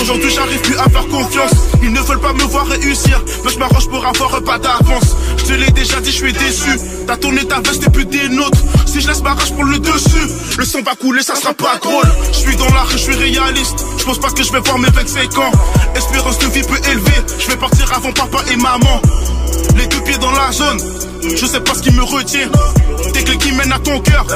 aujourd'hui 0.00 0.30
j'arrive 0.30 0.60
plus 0.60 0.76
à 0.76 0.88
faire 0.88 1.06
confiance. 1.08 1.52
Ils 1.82 1.92
ne 1.92 2.00
veulent 2.00 2.20
pas 2.20 2.32
me 2.32 2.42
voir 2.42 2.66
réussir, 2.66 3.22
mais 3.44 3.50
je 3.50 3.58
m'arrange 3.58 3.88
pour 3.88 4.04
avoir 4.04 4.34
un 4.34 4.40
pas 4.40 4.58
d'avance. 4.58 5.16
Je 5.38 5.44
te 5.44 5.52
l'ai 5.52 5.70
déjà 5.70 6.00
dit, 6.00 6.10
je 6.10 6.16
suis 6.16 6.32
déçu. 6.32 6.78
T'as 7.06 7.16
tourné 7.16 7.44
ta 7.46 7.60
veste 7.60 7.86
et 7.86 7.90
plus 7.90 8.04
des 8.06 8.28
nôtres. 8.28 8.58
Si 8.86 9.00
je 9.00 9.08
laisse 9.08 9.22
ma 9.22 9.34
pour 9.34 9.64
le 9.64 9.78
dessus, 9.78 10.28
le 10.58 10.64
sang 10.64 10.82
va 10.84 10.94
couler, 10.94 11.22
ça 11.22 11.34
sera 11.34 11.54
pas 11.54 11.76
drôle. 11.82 12.04
Je 12.32 12.38
suis 12.38 12.56
dans 12.56 12.68
la 12.74 12.82
rue, 12.82 12.92
je 12.92 12.98
suis 12.98 13.14
réaliste. 13.14 13.84
Je 13.98 14.04
pense 14.04 14.18
pas 14.18 14.30
que 14.30 14.42
je 14.42 14.52
vais 14.52 14.60
voir 14.60 14.78
mes 14.78 14.90
25 14.90 15.38
ans. 15.38 15.52
Espérance 15.94 16.38
de 16.38 16.46
vie 16.46 16.62
peu 16.62 16.76
élevée, 16.90 17.22
je 17.38 17.46
vais 17.48 17.56
partir 17.56 17.92
avant 17.92 18.12
papa 18.12 18.38
et 18.50 18.56
maman. 18.56 19.00
Les 19.76 19.86
deux 19.86 20.00
pieds 20.02 20.18
dans 20.18 20.32
la 20.32 20.52
zone, 20.52 20.78
je 21.36 21.46
sais 21.46 21.60
pas 21.60 21.74
ce 21.74 21.82
qui 21.82 21.90
me 21.92 22.02
retient. 22.02 22.48
Tes 23.12 23.22
clés 23.24 23.38
qui 23.38 23.52
mènent 23.52 23.72
à 23.72 23.78
ton 23.78 24.00
cœur, 24.00 24.26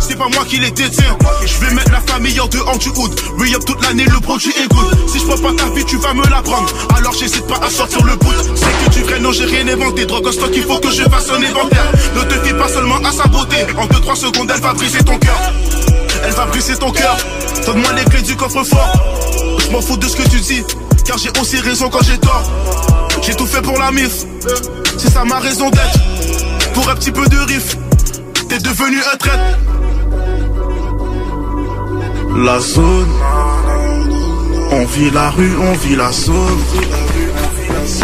c'est 0.00 0.16
pas 0.16 0.28
moi 0.28 0.44
qui 0.46 0.58
les 0.58 0.70
détiens. 0.70 1.16
Je 1.44 1.64
vais 1.64 1.74
mettre 1.74 1.90
la 1.90 2.00
famille 2.00 2.38
en 2.40 2.46
dehors 2.46 2.78
du 2.78 2.88
hood. 2.90 3.12
Re-up 3.38 3.64
toute 3.66 3.82
l'année, 3.84 4.04
le 4.04 4.20
produit 4.20 4.52
est 4.62 4.68
good. 4.68 5.08
Si 5.08 5.18
je 5.18 5.24
prends 5.24 5.38
pas 5.38 5.52
ta 5.62 5.68
vie, 5.70 5.84
tu 5.84 5.96
vas 5.98 6.14
me 6.14 6.24
la 6.28 6.42
prendre. 6.42 6.68
Alors 6.96 7.12
j'hésite 7.12 7.46
pas 7.46 7.58
à 7.64 7.70
sortir 7.70 8.04
le 8.04 8.16
bout. 8.16 8.32
C'est 8.54 8.84
que 8.84 8.94
du 8.94 9.02
vrai, 9.02 9.20
non, 9.20 9.32
j'ai 9.32 9.44
rien 9.44 9.66
inventé. 9.68 10.06
Drogue 10.06 10.26
en 10.26 10.32
stock, 10.32 10.50
il 10.54 10.62
faut 10.62 10.78
que 10.78 10.90
je 10.90 11.02
fasse 11.02 11.30
un 11.30 11.42
inventaire. 11.42 11.92
Ne 12.16 12.22
te 12.22 12.46
fie 12.46 12.54
pas 12.54 12.68
seulement 12.68 12.98
à 12.98 13.12
sa 13.12 13.26
beauté. 13.28 13.56
En 13.76 13.86
2-3 13.86 14.16
secondes, 14.16 14.50
elle 14.54 14.60
va 14.60 14.72
briser 14.74 15.02
ton 15.02 15.18
cœur. 15.18 15.40
Elle 16.24 16.32
va 16.32 16.46
briser 16.46 16.76
ton 16.76 16.90
cœur. 16.90 17.16
Donne-moi 17.66 17.92
les 17.94 18.04
clés 18.04 18.22
du 18.22 18.36
coffre-fort. 18.36 18.92
Je 19.58 19.70
m'en 19.70 19.80
fous 19.80 19.96
de 19.96 20.06
ce 20.06 20.16
que 20.16 20.28
tu 20.28 20.40
dis. 20.40 20.62
Car 21.04 21.18
j'ai 21.18 21.30
aussi 21.40 21.58
raison 21.58 21.88
quand 21.90 22.02
j'ai 22.02 22.18
tort. 22.18 22.44
J'ai 23.22 23.34
tout 23.34 23.46
fait 23.46 23.62
pour 23.62 23.78
la 23.78 23.90
mif. 23.90 24.24
C'est 24.98 25.10
ça 25.10 25.24
ma 25.24 25.38
raison 25.38 25.70
d'être. 25.70 26.72
Pour 26.72 26.88
un 26.88 26.94
petit 26.94 27.12
peu 27.12 27.26
de 27.26 27.36
riff. 27.36 27.76
T'es 28.48 28.58
devenu 28.58 28.98
un 29.12 29.16
traître. 29.16 29.58
La 32.36 32.60
zone. 32.60 33.08
On 34.72 34.84
vit 34.86 35.10
la 35.10 35.30
rue, 35.30 35.56
on 35.60 35.72
vit 35.74 35.96
la 35.96 36.10
zone. 36.10 36.58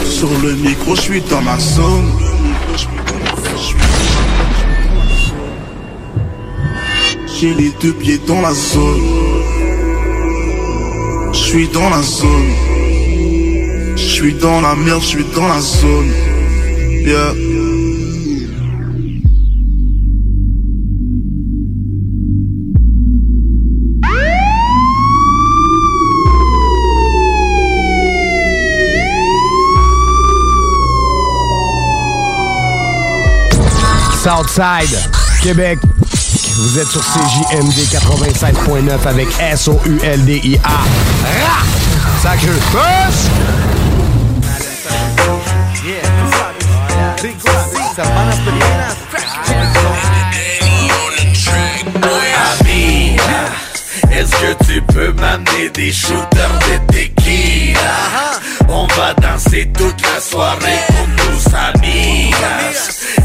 Sur 0.04 0.28
le 0.42 0.52
micro, 0.54 0.94
je 0.94 1.00
suis 1.00 1.20
dans 1.22 1.40
ma 1.42 1.58
zone. 1.58 2.10
J'ai 7.40 7.54
les 7.54 7.70
deux 7.80 7.94
pieds 7.94 8.20
dans 8.26 8.40
la 8.42 8.52
zone. 8.52 9.02
Je 11.32 11.38
suis 11.38 11.68
dans 11.68 11.88
la 11.88 12.02
zone. 12.02 12.69
Suis 14.20 14.34
dans 14.34 14.60
la 14.60 14.74
merde, 14.74 15.00
je 15.00 15.06
suis 15.06 15.24
dans 15.34 15.48
la 15.48 15.58
zone. 15.62 16.12
Yeah. 17.06 17.32
Southside, 34.22 35.00
Québec. 35.42 35.78
Vous 36.56 36.78
êtes 36.78 36.88
sur 36.88 37.00
CJMD 37.00 37.72
96.9 37.90 39.08
avec 39.08 39.28
S-O-U-L-D-I-A. 39.40 40.80
Ami, 52.62 53.16
est-ce 54.10 54.30
que 54.30 54.64
tu 54.64 54.80
peux 54.80 55.12
m'amener 55.12 55.68
des 55.74 55.92
shooters 55.92 56.58
de 56.60 56.92
tequila? 56.92 57.78
On 58.70 58.86
va 58.86 59.12
danser 59.12 59.70
toute 59.76 60.00
la 60.00 60.18
soirée 60.18 60.80
pour 60.86 61.08
nos 61.08 61.56
amis. 61.56 62.32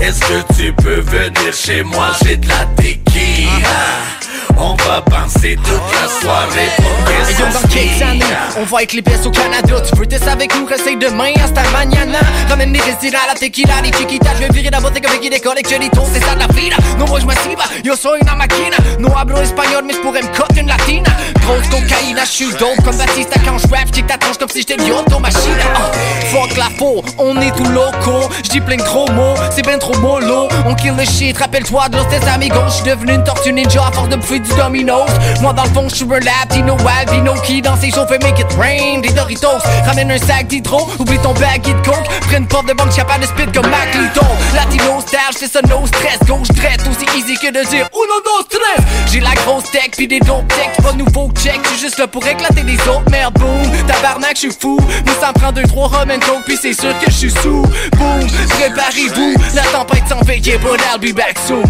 Est-ce 0.02 0.20
que 0.20 0.54
tu 0.56 0.74
peux 0.74 1.00
venir 1.00 1.54
chez 1.54 1.84
moi? 1.84 2.12
J'ai 2.22 2.36
de 2.36 2.50
la 2.50 2.66
tequila. 2.76 4.25
On 4.58 4.76
va 4.76 5.02
penser 5.02 5.58
toute 5.58 5.68
la 5.68 6.08
soirée 6.22 6.70
pour 6.78 7.06
que 7.06 7.32
yo, 7.32 7.46
dans 7.54 7.68
quelques 7.68 8.36
on 8.58 8.64
va 8.64 8.78
avec 8.78 8.94
les 8.94 9.02
pièces 9.02 9.26
au 9.26 9.32
Canada. 9.32 9.82
Tu 9.82 9.96
veux 10.00 10.06
tester 10.06 10.30
avec 10.30 10.56
nous, 10.56 10.66
rester 10.66 10.96
demain, 10.96 11.34
hasta 11.44 11.62
mañana. 11.72 12.20
Ramène 12.50 12.72
les 12.72 12.80
résidents, 12.80 13.18
la 13.28 13.36
tequila, 13.36 13.82
les 13.84 13.92
chiquitas. 13.92 14.36
Je 14.36 14.44
vais 14.44 14.54
virer 14.54 14.70
la 14.70 14.80
boutique 14.80 15.06
avec 15.06 15.22
des 15.22 15.40
coleccionitos, 15.40 16.08
c'est 16.14 16.24
ça 16.24 16.36
de 16.36 16.40
la 16.40 16.48
vida. 16.48 16.78
No 16.98 17.06
voy 17.06 17.24
masiva, 17.26 17.64
yo 17.84 17.96
soy 17.96 18.20
una 18.22 18.36
máquina. 18.36 18.78
No 19.00 19.10
hablo 19.18 19.42
espagnol, 19.42 19.84
mais 19.86 19.94
je 19.94 20.00
pourrais 20.00 20.22
me 20.22 20.36
coter 20.36 20.62
une 20.62 20.68
latina. 20.68 21.10
Grosse 21.46 21.68
cocaïne, 21.70 22.18
je 22.20 22.26
suis 22.26 22.50
comme 22.84 22.98
Batista 22.98 23.40
quand 23.46 23.60
je 23.60 23.68
rap. 23.68 23.86
J'kick 23.88 24.08
ta 24.08 24.18
comme 24.18 24.50
si 24.50 24.60
j'étais 24.60 24.78
l'auto 24.78 25.20
machine. 25.20 25.56
Ah, 25.76 25.92
fuck 26.32 26.58
la 26.58 26.70
faux, 26.78 27.04
on 27.20 27.40
est 27.40 27.56
tout 27.56 27.66
loco. 27.66 28.30
J'dis 28.44 28.62
plein 28.62 28.78
de 28.78 28.82
gros 28.82 29.08
mots, 29.12 29.36
c'est 29.52 29.64
ben 29.64 29.78
trop 29.78 29.96
mollo. 30.00 30.48
On 30.66 30.74
kill 30.74 30.96
le 30.98 31.06
shit, 31.06 31.38
rappelle-toi 31.38 31.90
de 31.90 32.00
tes 32.10 32.28
amigos. 32.28 32.68
J'suis 32.70 32.84
devenu 32.86 33.14
une 33.14 33.24
tortue 33.24 33.54
ninja 33.54 33.86
à 33.88 33.92
force 33.92 34.10
de 34.10 34.16
bouffer 34.16 34.40
du 34.40 34.50
Domino's. 34.56 35.12
Moi 35.42 35.54
dans 35.54 35.64
le 35.64 35.70
fond, 35.70 35.88
j'suis 35.88 36.06
un 36.06 36.20
latino, 36.20 36.78
albino 37.00 37.36
qui 37.44 37.62
dans 37.62 37.78
ses 37.80 37.92
chauffes 37.92 38.10
make 38.10 38.40
it 38.40 38.52
rain. 38.58 39.02
Des 39.02 39.10
Doritos, 39.10 39.62
ramène 39.86 40.12
un 40.12 40.18
sac 40.18 40.48
d'hydro, 40.48 40.90
oublie 40.98 41.20
ton 41.20 41.34
baggy 41.34 41.74
de 41.74 41.82
coke. 41.86 42.08
Prends 42.22 42.38
une 42.38 42.48
porte 42.48 42.68
de 42.68 42.74
banque, 42.74 42.96
capable 42.96 43.22
de 43.22 43.28
spit 43.28 43.52
comme 43.54 43.70
Maclito. 43.70 44.26
Latino 44.56 45.00
style, 45.02 45.20
j'fais 45.32 45.48
ça 45.48 45.62
no 45.70 45.86
stress. 45.86 46.18
Gauche 46.28 46.48
traite, 46.56 46.82
aussi 46.90 47.06
easy 47.16 47.38
que 47.38 47.52
de 47.52 47.64
dire 47.70 47.88
uno, 47.94 48.22
dos, 48.26 48.44
tres. 48.50 48.84
J'ai 49.12 49.20
la 49.20 49.36
grosse 49.36 49.70
tech, 49.72 49.92
pis 49.96 50.08
des 50.08 50.20
dope 50.20 50.48
tech, 50.48 50.84
pas 50.84 50.94
nouveau 50.94 51.30
check. 51.36 51.60
J'suis 51.66 51.80
juste 51.80 51.98
là 51.98 52.08
pour 52.08 52.26
éclater 52.26 52.64
des 52.64 52.80
autres, 52.88 53.10
merde, 53.10 53.34
boom. 53.36 53.86
Tabarnak, 53.88 54.36
j'suis 54.36 54.52
fou. 54.60 54.78
Moi, 54.80 55.16
ça 55.20 55.30
me 55.30 55.34
prend 55.34 55.52
deux, 55.52 55.64
trois 55.64 55.88
rum 55.88 56.10
and 56.12 56.20
coke, 56.20 56.46
pis 56.46 56.58
c'est 56.62 56.74
sûr 56.74 56.98
que 57.00 57.12
j'suis 57.12 57.32
sous. 57.32 57.64
Boom, 57.98 58.28
préparez-vous, 58.50 59.36
la 59.54 59.64
tempête 59.64 60.04
s'en 60.10 60.22
veille, 60.22 60.42
but 60.42 60.80
I'll 60.92 61.00
be 61.00 61.14
back 61.16 61.38
soon. 61.48 61.64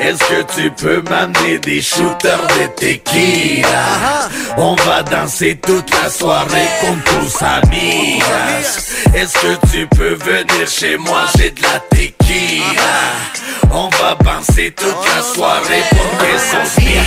Est-ce 0.00 0.18
que 0.18 0.54
tu 0.54 0.70
peux 0.70 1.02
m'amener 1.02 1.58
des 1.58 1.80
shooters 1.80 2.46
de 2.48 2.66
tequila? 2.76 4.28
On 4.56 4.74
va 4.76 5.02
danser 5.02 5.56
toute 5.56 5.90
la 5.90 6.10
soirée 6.10 6.68
comme 6.80 7.00
tous 7.02 7.42
amis. 7.42 8.20
Est-ce 9.14 9.34
que 9.34 9.66
tu 9.72 9.86
peux 9.88 10.14
venir 10.14 10.68
chez 10.68 10.96
moi? 10.96 11.22
J'ai 11.36 11.50
de 11.50 11.62
la 11.62 11.80
tequila. 11.90 12.64
On 13.70 13.88
va 13.88 14.14
penser 14.16 14.72
toute 14.76 15.06
la 15.14 15.22
soirée 15.22 15.82
por 15.90 16.26
esos 16.26 16.76
días. 16.76 17.00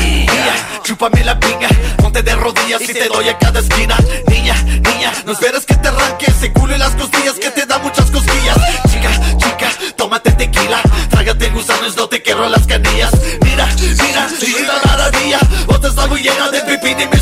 Chúpame 0.83 1.23
la 1.23 1.35
piña, 1.39 1.67
ponte 1.97 2.21
de 2.21 2.33
rodillas 2.35 2.81
y 2.81 2.93
te 2.93 3.07
doy 3.09 3.27
a 3.29 3.37
cada 3.37 3.59
esquina. 3.59 3.95
Niña, 4.29 4.53
niña, 4.63 5.11
no 5.25 5.33
esperes 5.33 5.65
que 5.65 5.75
te 5.75 5.87
arranque 5.87 6.25
ese 6.27 6.51
culo 6.53 6.75
y 6.75 6.77
las 6.77 6.91
costillas 6.95 7.35
que 7.35 7.51
te 7.51 7.65
da 7.65 7.77
muchas 7.79 8.09
cosquillas. 8.11 8.57
Chica, 8.89 9.09
chica, 9.37 9.69
tómate 9.95 10.31
tequila, 10.31 10.81
trágate 11.09 11.49
gusanos, 11.49 11.95
no 11.97 12.07
te 12.07 12.21
quiero 12.21 12.47
las 12.49 12.66
canillas. 12.67 13.11
Mira, 13.43 13.67
mira, 13.75 14.27
una 14.61 14.79
maravilla, 14.85 15.39
vos 15.65 15.83
estás 15.83 16.09
muy 16.09 16.21
llena 16.21 16.49
de 16.51 16.61
pipí 16.61 16.89
y 16.89 17.07
mis 17.07 17.21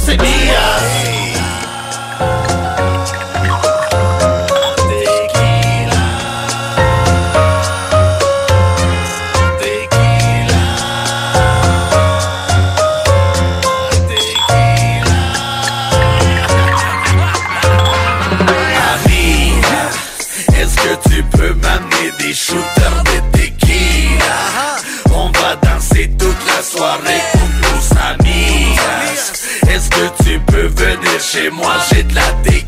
chez 31.35 31.49
moi, 31.49 31.73
j'ai 31.91 32.03
de 32.03 32.15
la 32.15 32.21
tequila. 32.43 32.65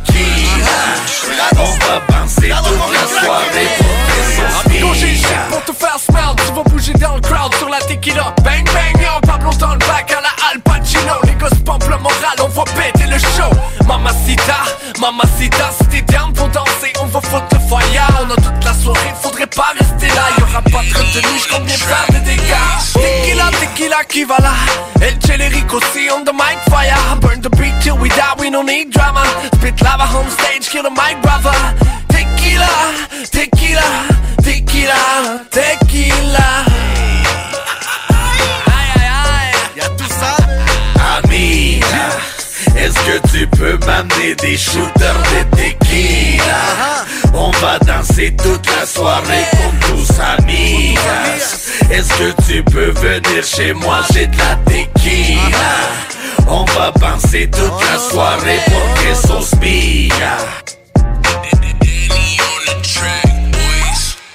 On 1.57 1.63
va 1.85 2.01
danser 2.09 2.49
toute 2.49 2.93
la 2.93 3.21
soirée 3.21 3.67
pour 4.81 4.93
tes 4.93 5.15
shit 5.15 5.27
pour 5.49 5.63
te 5.63 5.71
faire 5.71 5.97
smell 5.99 6.35
Tu 6.37 6.53
vas 6.53 6.63
bouger 6.63 6.93
dans 6.93 7.15
le 7.15 7.21
crowd 7.21 7.53
sur 7.55 7.69
la 7.69 7.79
tequila. 7.79 8.33
Bang 8.43 8.65
bang 8.65 9.01
yo, 9.01 9.19
Pablo 9.25 9.51
dans 9.53 9.73
le 9.73 9.79
bac 9.79 10.11
à 10.11 10.21
la 10.21 10.29
Al 10.51 10.59
Pacino. 10.61 11.13
Les 11.25 11.33
gosses 11.33 11.59
pompent 11.65 11.89
le 11.89 11.97
moral, 11.97 12.35
on 12.41 12.47
va 12.47 12.63
péter 12.63 13.07
le 13.07 13.17
show. 13.17 13.51
Mamacita, 13.87 14.57
mamacita 14.99 15.71
Si 15.79 15.87
t'es 15.87 16.01
down 16.01 16.33
pour 16.33 16.49
danser, 16.49 16.93
on 17.01 17.05
va 17.05 17.21
foutre 17.21 17.47
le 17.53 17.59
fire 17.59 18.07
On 18.21 18.31
a 18.31 18.35
toute 18.35 18.65
la 18.65 18.73
soirée, 18.73 19.13
faudrait 19.21 19.47
pas 19.47 19.73
rester 19.79 20.07
là. 20.13 20.27
Y'aura 20.37 20.61
pas 20.61 20.83
de 20.83 20.93
retenue, 20.93 21.39
j'combien 21.47 21.75
faire 21.75 22.05
des 22.09 22.19
dégâts. 22.19 22.53
Tequila, 22.93 23.49
tequila 23.59 24.03
qui 24.09 24.23
va 24.25 24.37
là? 24.39 24.53
El 25.01 25.17
Celerico, 25.25 25.79
see 25.93 26.09
on 26.11 26.23
the 26.23 26.33
mic 26.33 26.57
fire. 26.69 26.97
Burn 27.21 27.41
the 27.41 27.49
beat 27.57 27.73
till 27.81 27.97
we 27.97 28.09
die, 28.09 28.26
we 28.47 28.51
don't 28.51 28.65
need 28.65 28.89
drama. 28.91 29.23
Spit 29.55 29.81
lava 29.81 30.05
on 30.17 30.29
stage, 30.31 30.69
kill 30.69 30.83
the 30.83 30.89
mic 30.89 31.15
brother. 31.21 31.57
Tequila, 32.13 32.73
tequila, 33.35 33.87
tequila, 34.45 35.01
tequila. 35.51 36.47
Aïe 38.77 38.91
aïe 38.95 39.09
aïe, 39.31 39.53
y'a 39.75 39.89
tout 39.99 40.13
ça? 40.21 40.33
Amiga, 41.17 42.07
est-ce 42.77 42.99
que 43.07 43.17
tu 43.31 43.47
peux 43.47 43.77
m'amener 43.85 44.35
des 44.35 44.57
shooters 44.57 45.21
de 45.31 45.57
tequila? 45.57 46.61
On 47.33 47.51
va 47.61 47.79
danser 47.79 48.33
toute 48.41 48.65
la 48.67 48.85
soirée 48.85 49.45
comme 49.57 49.79
tous 49.89 50.19
amigas 50.19 51.81
Est-ce 51.91 52.13
que 52.13 52.41
tu 52.47 52.63
peux 52.63 52.91
venir 52.91 53.43
chez 53.43 53.73
moi, 53.73 53.99
j'ai 54.13 54.27
de 54.27 54.37
la 54.37 54.55
tequila 54.65 56.16
On 56.49 56.63
va 56.65 56.91
danser 56.91 57.49
toute 57.51 57.81
la 57.91 57.99
soirée 57.99 58.59
pour 58.65 58.93
que 59.03 59.27
sos 59.27 59.53
migas 59.59 60.77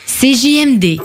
CJMD. 0.07 1.01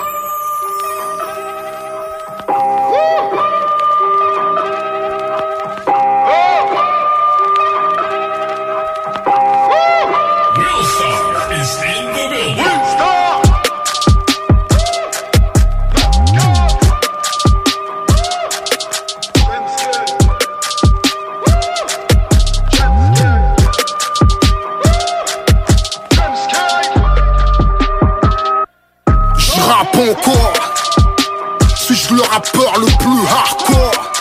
Rappeur 32.38 32.80
le 32.80 32.86
plus 32.86 33.28
hardcore. 33.28 34.12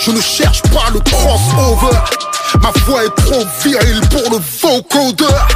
Je 0.00 0.12
ne 0.12 0.20
cherche 0.20 0.62
pas 0.62 0.88
le 0.92 1.00
crossover. 1.00 1.98
Ma 2.62 2.70
voix 2.86 3.04
est 3.04 3.14
trop 3.16 3.44
virile 3.64 4.00
pour 4.08 4.30
le 4.32 4.38
vocodeur 4.62 5.48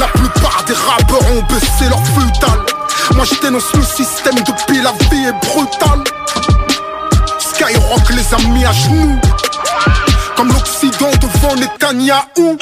La 0.00 0.06
plupart 0.08 0.64
des 0.66 0.74
rappeurs 0.74 1.30
ont 1.32 1.42
baissé 1.52 1.88
leur 1.88 2.04
futal. 2.06 2.58
Moi 3.14 3.24
je 3.24 3.40
dénonce 3.40 3.72
le 3.74 3.82
système 3.82 4.34
depuis 4.34 4.82
la 4.82 4.92
vie 5.10 5.26
est 5.26 5.46
brutale. 5.46 6.02
Skyrock 7.38 8.10
les 8.10 8.34
a 8.34 8.38
mis 8.48 8.64
à 8.64 8.72
genoux. 8.72 9.20
Comme 10.36 10.48
l'Occident 10.48 11.10
devant 11.20 11.54
Netanyahou. 11.54 12.58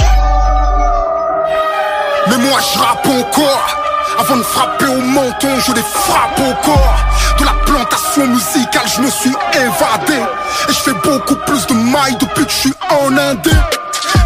Mais 2.28 2.36
moi 2.36 2.58
je 2.60 2.78
rappe 2.78 3.06
encore 3.06 3.85
Avant 4.18 4.36
de 4.36 4.42
frapper 4.42 4.86
au 4.86 5.00
menton 5.00 5.48
je 5.66 5.72
les 5.72 5.82
frappe 5.82 6.40
au 6.40 6.64
corps. 6.64 6.96
De 7.38 7.44
la 7.44 7.52
plantation 7.64 8.26
musicale 8.26 8.88
je 8.96 9.02
me 9.02 9.10
suis 9.10 9.34
évadé. 9.54 10.20
Et 10.68 10.72
je 10.72 10.78
fais 10.78 10.94
beaucoup 11.04 11.36
plus 11.46 11.66
de 11.66 11.74
mailles 11.74 12.16
depuis 12.18 12.44
que 12.44 12.52
je 12.52 12.56
suis 12.56 12.74
en 12.90 13.16
Indé 13.16 13.52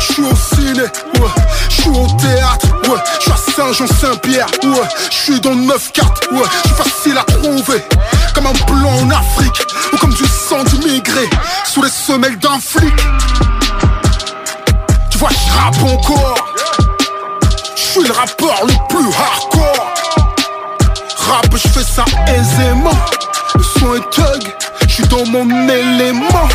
je 0.00 0.12
suis 0.12 0.22
au 0.22 0.34
ciné, 0.34 0.82
ouais, 0.82 1.30
je 1.68 1.82
suis 1.82 1.90
au 1.90 2.06
théâtre, 2.18 2.66
ouais, 2.88 2.98
je 3.18 3.22
suis 3.22 3.32
à 3.32 3.36
Saint-Jean-Saint-Pierre, 3.36 4.46
ouais, 4.64 4.88
je 5.10 5.16
suis 5.16 5.40
dans 5.40 5.50
le 5.50 5.62
9-4, 5.62 6.32
ouais, 6.32 6.42
je 6.64 6.68
suis 6.68 6.76
facile 6.76 7.18
à 7.18 7.24
trouver, 7.24 7.84
comme 8.34 8.46
un 8.46 8.52
blanc 8.66 8.92
en 9.02 9.10
Afrique, 9.10 9.66
ou 9.92 9.96
comme 9.96 10.12
du 10.12 10.24
sang 10.26 10.64
d'immigré, 10.64 11.28
sous 11.64 11.82
les 11.82 11.90
semelles 11.90 12.38
d'un 12.38 12.58
flic. 12.60 12.94
Tu 15.10 15.18
vois, 15.18 15.30
je 15.30 15.58
rappe 15.58 15.82
encore, 15.82 16.34
je 17.76 17.82
suis 17.82 18.02
le 18.02 18.12
rappeur 18.12 18.66
le 18.66 18.88
plus 18.88 19.08
hardcore. 19.12 19.79
Je 21.52 21.68
fais 21.68 21.84
ça 21.84 22.04
aisément. 22.26 22.90
Le 23.54 23.62
son 23.62 23.94
est 23.94 24.10
thug, 24.10 24.54
je 24.82 24.94
suis 24.94 25.08
dans 25.08 25.26
mon 25.26 25.68
élément. 25.68 26.48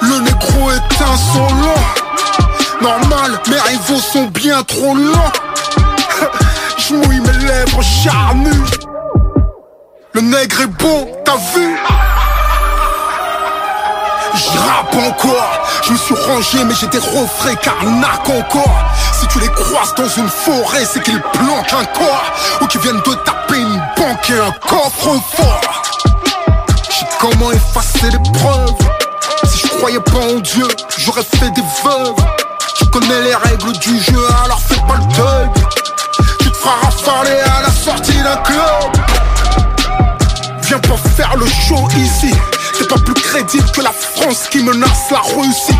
Le 0.00 0.20
négro 0.20 0.70
est 0.70 1.02
insolent. 1.02 1.84
Normal, 2.80 3.38
mes 3.48 3.60
rivaux 3.60 4.00
sont 4.00 4.26
bien 4.26 4.62
trop 4.62 4.94
lents. 4.94 5.32
Je 6.78 6.94
mouille 6.94 7.20
mes 7.20 7.46
lèvres 7.46 7.82
charnues. 7.82 8.64
Le 10.14 10.20
nègre 10.20 10.62
est 10.62 10.66
beau, 10.66 11.08
t'as 11.24 11.36
vu? 11.54 11.76
Je 14.38 14.56
rappe 14.56 14.94
encore, 14.94 15.68
je 15.82 15.92
me 15.92 15.98
suis 15.98 16.14
rangé 16.14 16.64
mais 16.64 16.74
j'ai 16.74 16.86
des 16.86 16.98
refrains 16.98 17.56
carnac 17.56 18.28
encore 18.28 18.84
Si 19.18 19.26
tu 19.26 19.40
les 19.40 19.48
croises 19.48 19.94
dans 19.96 20.08
une 20.08 20.28
forêt 20.28 20.84
c'est 20.84 21.02
qu'ils 21.02 21.20
planquent 21.20 21.72
un 21.72 21.84
corps 21.86 22.32
Ou 22.60 22.66
qu'ils 22.66 22.80
viennent 22.82 23.02
de 23.04 23.14
taper 23.14 23.58
une 23.58 23.82
banque 23.96 24.30
et 24.30 24.38
un 24.38 24.52
coffre 24.60 25.20
fort 25.34 25.82
J'ai 26.88 27.06
comment 27.18 27.50
effacer 27.50 28.10
les 28.10 28.32
preuves? 28.38 28.76
Si 29.44 29.66
je 29.66 29.72
croyais 29.78 30.00
pas 30.00 30.18
en 30.18 30.38
Dieu, 30.38 30.68
j'aurais 30.98 31.22
fait 31.22 31.50
des 31.50 31.64
veuves. 31.82 32.14
Tu 32.76 32.84
connais 32.86 33.22
les 33.22 33.34
règles 33.34 33.72
du 33.78 33.98
jeu 34.00 34.24
alors 34.44 34.60
fais 34.60 34.80
pas 34.86 34.98
le 34.98 35.16
deuil 35.16 35.64
Tu 36.40 36.50
te 36.50 36.56
feras 36.56 36.76
rafaler 36.82 37.40
à 37.40 37.62
la 37.62 37.70
sortie 37.72 38.22
d'un 38.22 38.36
club. 38.36 38.92
Viens 40.62 40.78
pas 40.78 40.96
faire 41.16 41.36
le 41.36 41.46
show 41.46 41.88
ici 41.96 42.32
T'es 42.78 42.84
pas 42.84 42.98
plus 42.98 43.14
crédible 43.14 43.68
que 43.72 43.80
la 43.80 43.92
France 43.92 44.46
qui 44.50 44.62
menace 44.62 45.10
la 45.10 45.20
Russie. 45.20 45.76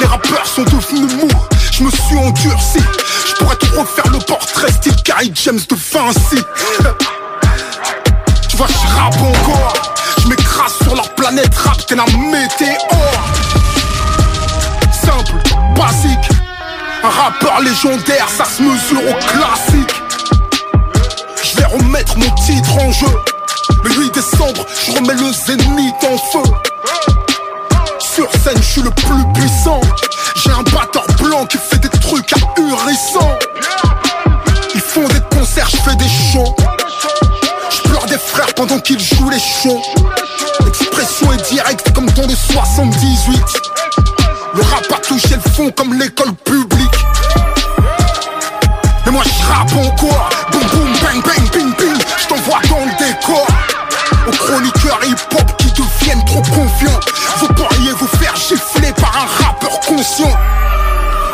Les 0.00 0.06
rappeurs 0.06 0.46
sont 0.46 0.62
devenus 0.62 1.14
mous 1.14 1.28
Je 1.72 1.82
me 1.82 1.90
suis 1.90 2.16
endurci. 2.16 2.80
Je 3.26 3.34
pourrais 3.34 3.56
te 3.56 3.66
refaire 3.66 4.10
le 4.10 4.18
portrait 4.18 4.72
style 4.72 4.96
Carrie 5.02 5.32
James 5.34 5.60
de 5.68 5.74
Vinci. 5.74 6.42
Tu 8.48 8.56
vois 8.56 8.66
je 8.66 8.96
rappe 8.96 9.20
encore. 9.20 9.72
Je 10.22 10.28
m'écrase 10.28 10.72
sur 10.82 10.94
leur 10.94 11.14
planète 11.14 11.54
rap 11.54 11.86
T'es 11.86 11.96
la 11.96 12.06
météore 12.06 12.78
Simple, 14.90 15.42
basique. 15.76 16.30
Un 17.04 17.10
rappeur 17.10 17.60
légendaire 17.60 18.28
ça 18.28 18.44
se 18.44 18.62
mesure 18.62 19.02
au 19.02 19.14
classique. 19.14 20.02
Je 21.42 21.56
vais 21.56 21.66
remettre 21.66 22.16
mon 22.16 22.30
titre 22.36 22.78
en 22.78 22.90
jeu 22.90 23.37
le 23.84 23.94
8 23.94 24.14
décembre, 24.14 24.66
je 24.86 24.92
remets 24.92 25.14
le 25.14 25.32
zénith 25.32 25.94
en 26.04 26.18
feu. 26.18 26.50
Sur 27.98 28.30
scène, 28.42 28.56
je 28.56 28.62
suis 28.62 28.82
le 28.82 28.90
plus 28.90 29.32
puissant. 29.34 29.80
J'ai 30.36 30.50
un 30.50 30.62
batteur 30.62 31.06
blanc 31.20 31.46
qui 31.46 31.58
fait 31.58 31.78
des 31.78 31.88
trucs 31.88 32.32
ahurissants. 32.32 33.38
Ils 34.74 34.80
font 34.80 35.06
des 35.08 35.36
concerts, 35.36 35.68
je 35.70 35.76
fais 35.76 35.96
des 35.96 36.08
shows. 36.08 36.54
Je 37.70 37.88
pleure 37.88 38.06
des 38.06 38.18
frères 38.18 38.52
pendant 38.54 38.78
qu'ils 38.78 39.00
jouent 39.00 39.30
les 39.30 39.38
shows. 39.38 39.82
L'expression 40.64 41.32
est 41.32 41.50
directe 41.50 41.92
comme 41.94 42.06
dans 42.10 42.26
le 42.26 42.34
78. 42.34 43.42
Le 44.54 44.62
rap 44.62 44.84
a 44.92 45.00
touché 45.00 45.34
le 45.34 45.52
fond 45.52 45.70
comme 45.70 45.94
l'école 45.94 46.32
publique. 46.44 46.94
Et 49.06 49.10
moi 49.10 49.22
je 49.24 49.46
rappe 49.46 49.76
encore. 49.76 50.30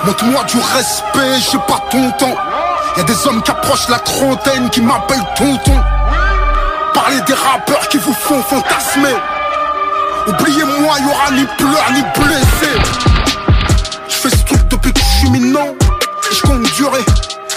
Montre-moi 0.06 0.44
du 0.44 0.58
respect, 0.58 1.40
j'ai 1.50 1.58
pas 1.66 1.80
ton 1.90 2.10
temps. 2.12 2.36
Y'a 2.98 3.04
des 3.04 3.26
hommes 3.26 3.42
qui 3.42 3.50
approchent 3.50 3.88
la 3.88 3.98
trentaine 4.00 4.68
qui 4.68 4.82
m'appellent 4.82 5.24
tonton. 5.34 5.80
Parlez 6.92 7.20
des 7.22 7.32
rappeurs 7.32 7.88
qui 7.88 7.96
vous 7.96 8.12
font 8.12 8.42
fantasmer. 8.42 9.16
Oubliez-moi, 10.26 10.98
y'aura 11.00 11.30
ni 11.32 11.46
pleurs 11.56 11.90
ni 11.94 12.02
blessés. 12.20 12.78
Je 14.08 14.14
fais 14.14 14.28
ce 14.28 14.44
truc 14.44 14.68
depuis 14.68 14.92
que 14.92 15.00
je 15.00 15.18
suis 15.20 15.30
minant. 15.30 15.74
Et 16.30 16.34
je 16.34 16.76
durer. 16.76 17.04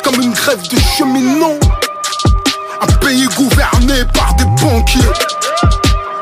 comme 0.03 0.21
une 0.21 0.31
grève 0.31 0.65
de 0.69 0.79
cheminots. 0.97 1.59
Un 2.81 2.93
pays 3.05 3.27
gouverné 3.35 4.05
par 4.13 4.33
des 4.35 4.45
banquiers. 4.45 5.01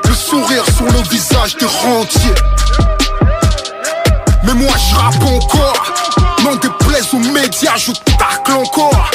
Le 0.07 0.14
sourire 0.14 0.65
sur 0.76 0.85
le 0.85 1.07
visage 1.07 1.56
des 1.57 1.68
rentiers. 1.68 2.95
Moi 4.56 4.73
je 4.90 4.95
rappe 4.95 5.23
encore. 5.23 5.94
Non 6.44 6.56
déplaise 6.56 7.07
aux 7.14 7.19
médias, 7.19 7.76
je 7.77 7.91
tacle 8.18 8.53
encore. 8.53 9.11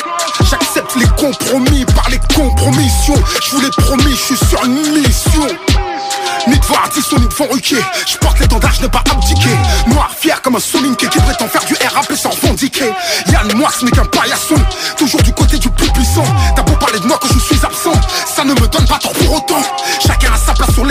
J'accepte 0.51 0.97
les 0.97 1.07
compromis 1.17 1.85
par 1.87 2.09
les 2.11 2.21
compromissions. 2.35 3.23
Je 3.43 3.51
vous 3.51 3.61
l'ai 3.61 3.71
promis, 3.71 4.11
je 4.11 4.35
suis 4.35 4.47
sur 4.49 4.65
une 4.65 5.01
mission. 5.01 5.47
Ni 6.49 6.59
devant 6.59 6.77
artiste 6.77 7.13
ni 7.19 7.27
devant 7.27 7.53
Ruquier 7.53 7.85
Je 8.07 8.17
porte 8.17 8.39
l'étendard, 8.41 8.73
je 8.73 8.83
n'ai 8.83 8.89
pas 8.89 9.03
abdiqué 9.11 9.51
Noir, 9.89 10.11
fier 10.19 10.41
comme 10.41 10.57
un 10.57 10.61
solinké 10.61 11.07
qui 11.09 11.19
prétend 11.19 11.47
faire 11.47 11.65
du 11.67 11.75
RAP 11.75 12.13
sans 12.15 12.31
revendiquer 12.31 12.91
Yann, 13.31 13.53
moi 13.57 13.69
ce 13.79 13.85
n'est 13.85 13.91
qu'un 13.91 14.07
paillasson 14.07 14.55
Toujours 14.97 15.23
du 15.23 15.33
côté 15.35 15.59
du 15.59 15.69
plus 15.69 15.91
puissant 15.91 16.25
T'as 16.57 16.63
beau 16.63 16.73
parler 16.77 16.99
de 16.99 17.05
moi 17.07 17.19
quand 17.21 17.29
je 17.29 17.39
suis 17.41 17.63
absent 17.63 17.93
Ça 18.35 18.43
ne 18.45 18.55
me 18.55 18.69
donne 18.69 18.87
pas 18.87 18.99
tort 18.99 19.13
pour 19.13 19.35
autant 19.35 19.63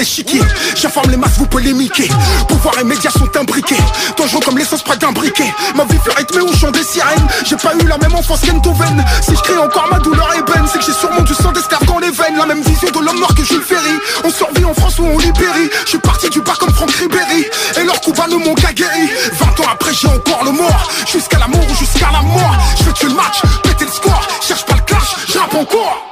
J'informe 0.02 1.12
les 1.12 1.18
masses, 1.18 1.38
vous 1.38 1.46
polémiquer 1.46 2.08
Pouvoir 2.48 2.80
et 2.80 2.86
médias 2.86 3.12
sont 3.12 3.30
imbriqués. 3.38 3.76
Dangereux 4.18 4.40
comme 4.46 4.58
l'essence 4.58 4.82
près 4.82 4.96
d'un 4.96 5.12
briquet. 5.12 5.52
Ma 5.76 5.84
vie 5.84 5.98
fait 6.02 6.14
rythmer 6.14 6.42
au 6.42 6.54
chant 6.54 6.72
des 6.72 6.84
sirènes. 6.84 7.28
J'ai 7.46 7.58
pas 7.58 7.74
eu 7.76 7.86
la 7.86 7.98
même 7.98 8.16
enfance 8.16 8.40
qu'Entoven 8.40 9.04
Si 9.22 9.36
je 9.36 9.42
crie 9.42 9.58
encore 9.58 9.90
ma 9.92 10.00
douleur 10.00 10.34
ébène 10.36 10.66
C'est 10.72 10.80
que 10.80 10.86
j'ai 10.86 10.94
sûrement 10.94 11.22
du 11.24 11.34
sang 11.34 11.52
d'esclave 11.52 11.84
dans 11.86 12.00
les 12.00 12.12
veines. 12.12 12.38
La 12.38 12.46
même 12.46 12.62
vision 12.62 12.90
de 12.92 13.00
l'homme 13.00 13.20
noir 13.20 13.36
que 13.36 13.44
Jules 13.44 13.62
Ferry. 13.62 13.92
On 14.24 14.32
survit 14.32 14.64
en 14.64 14.74
France 14.74 15.00
ou 15.00 15.04
on 15.04 15.18
libère 15.18 15.50
je 15.84 15.90
suis 15.90 16.00
parti 16.00 16.30
du 16.30 16.42
bar 16.42 16.58
comme 16.60 16.74
Franck 16.74 16.92
Ribéry. 16.92 17.46
Et 17.78 17.84
leur 17.84 18.00
coups 18.00 18.18
bas 18.18 18.28
ne 18.28 18.38
m'ont 18.38 18.56
qu'à 18.56 18.72
guéri 18.72 19.10
20 19.34 19.46
ans 19.48 19.70
après 19.70 19.94
j'ai 19.94 20.08
encore 20.08 20.46
le 20.46 20.52
mort. 20.52 20.90
Jusqu'à 21.12 21.40
l'amour 21.40 21.66
ou 21.70 21.76
jusqu'à 21.76 22.10
la 22.14 22.22
mort. 22.22 22.56
Je 22.78 22.84
fais 22.84 22.94
tuer 22.94 23.10
le 23.10 23.16
match, 23.16 23.42
péter 23.64 23.86
le 23.86 23.92
score. 23.92 24.22
Cherche 24.48 24.66
pas 24.66 24.76
le 24.76 24.82
clash, 24.82 25.16
je 25.28 25.38
rappe 25.38 25.56
encore 25.56 26.09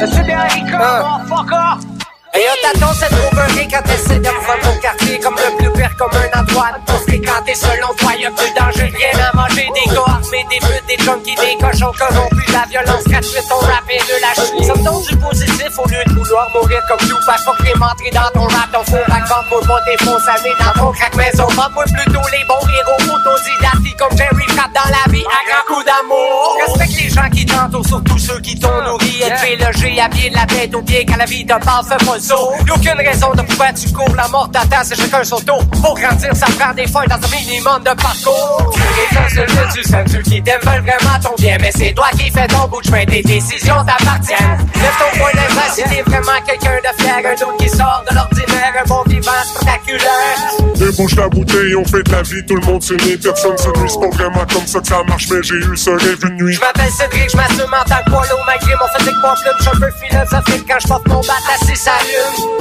Let's 0.00 0.14
I 0.16 0.46
ain't 0.58 0.68
eat, 0.68 0.74
motherfucker. 0.74 1.97
Et 2.34 2.40
yo, 2.40 2.52
t'attends 2.62 2.92
cette 2.92 3.10
trouverie 3.10 3.68
quand 3.68 3.82
t'essaies 3.82 4.18
de 4.18 4.28
vendre 4.28 4.76
au 4.76 4.80
quartier 4.80 5.18
comme 5.18 5.34
le 5.36 5.56
plus 5.56 5.72
pire 5.72 5.94
comme 5.96 6.10
un 6.12 6.40
Antoine. 6.40 6.80
Pour 6.86 7.00
fréquenter 7.02 7.54
selon 7.54 7.94
toi, 7.96 8.12
y'a 8.20 8.30
plus 8.30 8.52
danger, 8.54 8.92
rien 8.94 9.24
à 9.24 9.36
manger, 9.36 9.68
des 9.74 9.94
gars 9.94 10.04
armés, 10.06 10.46
des 10.50 10.58
putes, 10.58 10.86
des 10.86 11.04
junkies, 11.04 11.34
des 11.34 11.56
cochons 11.58 11.92
corrompus, 11.98 12.46
de 12.46 12.52
la 12.52 12.64
violence 12.68 13.04
gratuite, 13.04 13.48
on 13.50 13.58
rap 13.58 13.84
et 13.88 13.98
de 13.98 14.16
la 14.20 14.32
chute. 14.36 14.54
Me 14.54 14.84
donne 14.84 15.02
du 15.02 15.16
positif 15.16 15.78
au 15.78 15.88
lieu 15.88 16.04
de 16.06 16.12
vouloir 16.12 16.46
mourir 16.54 16.80
comme 16.88 17.08
tout. 17.08 17.18
Pas 17.26 17.36
les 17.64 17.74
menteries 17.74 18.10
dans 18.10 18.30
ton 18.32 18.46
rap, 18.46 18.72
ton 18.72 18.84
faux 18.84 19.04
raconte, 19.08 19.48
moi 19.50 19.60
pas 19.66 19.80
tes 19.84 20.04
faux 20.04 20.18
amis 20.28 20.54
dans 20.60 20.80
ton 20.80 20.92
crack 20.92 21.16
maison. 21.16 21.46
Vends-moi 21.48 21.84
plutôt 21.84 22.24
les 22.32 22.44
bons 22.44 22.64
héros 22.68 23.16
autodidactes 23.16 23.78
comme 23.98 24.16
Jerry 24.16 24.46
frappe 24.48 24.72
dans 24.72 24.90
la 24.90 25.12
vie 25.12 25.24
à 25.26 25.40
grand 25.50 25.74
coup 25.74 25.82
d'amour. 25.82 26.56
Respecte 26.66 27.02
les 27.02 27.10
gens 27.10 27.28
qui 27.30 27.44
t'entourent, 27.44 27.86
surtout 27.86 28.18
ceux 28.18 28.40
qui 28.40 28.58
t'ont 28.58 28.82
nourri. 28.82 29.22
Élevé, 29.22 29.56
logé, 29.56 30.00
habillé 30.00 30.30
de 30.30 30.36
la 30.36 30.46
tête 30.46 30.74
aux 30.74 30.82
pieds, 30.82 31.04
quand 31.04 31.16
la 31.16 31.24
vie 31.24 31.44
te 31.44 31.58
parle, 31.64 31.84
fais 31.84 32.04
pas 32.04 32.17
le 32.18 32.24
saut. 32.24 32.52
Y'a 32.66 32.74
aucune 32.74 33.06
raison 33.06 33.30
de 33.32 33.42
pouvoir 33.42 33.72
tu 33.74 33.92
cours, 33.92 34.14
la 34.16 34.28
mort 34.28 34.50
t'attend, 34.50 34.82
c'est 34.82 34.96
chacun 34.96 35.24
son 35.24 35.40
tour. 35.40 35.64
Pour 35.82 35.94
grandir, 35.98 36.34
ça 36.34 36.46
prend 36.58 36.72
des 36.74 36.86
fois 36.86 37.04
dans 37.06 37.16
un 37.16 37.30
minimum 37.30 37.82
de 37.82 37.94
parcours. 37.94 38.72
Tu 38.74 39.40
es 39.40 39.46
que 39.46 39.72
tu 39.72 39.82
sens, 39.84 40.10
ceux 40.10 40.22
qui 40.22 40.42
t'aiment 40.42 40.60
veulent 40.62 40.82
vraiment 40.82 41.18
ton 41.22 41.34
bien, 41.38 41.56
mais 41.60 41.70
c'est 41.74 41.92
toi 41.92 42.08
qui 42.18 42.30
fais 42.30 42.46
ton 42.48 42.66
bout 42.68 42.80
de 42.80 42.86
chemin, 42.86 43.04
tes 43.04 43.22
décisions 43.22 43.84
t'appartiennent. 43.84 44.58
Lève 44.74 44.96
ton 44.98 45.18
point 45.18 45.30
d'invest 45.34 45.74
si 45.74 45.82
t'es 45.84 46.02
vraiment 46.02 46.40
quelqu'un 46.46 46.76
de 46.76 47.02
fier, 47.02 47.16
un 47.24 47.32
autre 47.32 47.56
qui 47.58 47.68
sort 47.68 48.04
de 48.08 48.14
l'ordinaire, 48.14 48.72
un 48.82 48.88
bon 48.88 49.02
vivant 49.06 49.30
spectaculaire. 49.44 50.38
Débouche 50.76 51.16
la 51.16 51.28
bouteille, 51.28 51.74
on 51.76 51.84
fait 51.84 52.02
de 52.02 52.12
la 52.12 52.22
vie, 52.22 52.44
tout 52.46 52.56
le 52.56 52.66
monde 52.66 52.82
s'unit, 52.82 53.16
personne 53.16 53.56
se 53.58 53.68
nuit, 53.78 53.88
c'est 53.88 54.00
pas 54.00 54.16
vraiment 54.16 54.46
comme 54.52 54.66
ça 54.66 54.80
que 54.80 54.86
ça 54.86 55.02
marche, 55.08 55.28
mais 55.30 55.42
j'ai 55.42 55.54
eu 55.54 55.76
ce 55.76 55.90
rêve 55.90 56.18
une 56.24 56.44
nuit. 56.44 56.54
Je 56.54 56.60
m'appelle 56.60 56.90
Cédric, 56.90 57.30
je 57.30 57.36
m'assume 57.36 57.74
en 57.74 57.84
tant 57.84 58.02
que 58.04 58.10
poids 58.10 58.26
lourd, 58.30 58.44
malgré 58.46 58.74
mon 58.74 58.98
physique 58.98 59.18
mon 59.22 59.34
plume, 59.34 59.54
je 59.58 59.62
suis 59.62 59.76
un 59.76 59.80
peu 59.80 59.90
philosophique 60.00 60.64
quand 60.68 60.78
je 60.80 60.88
porte 60.88 61.08
mon 61.08 61.20
bat 61.20 61.32
assis 61.54 61.76
s'allume. 61.76 62.07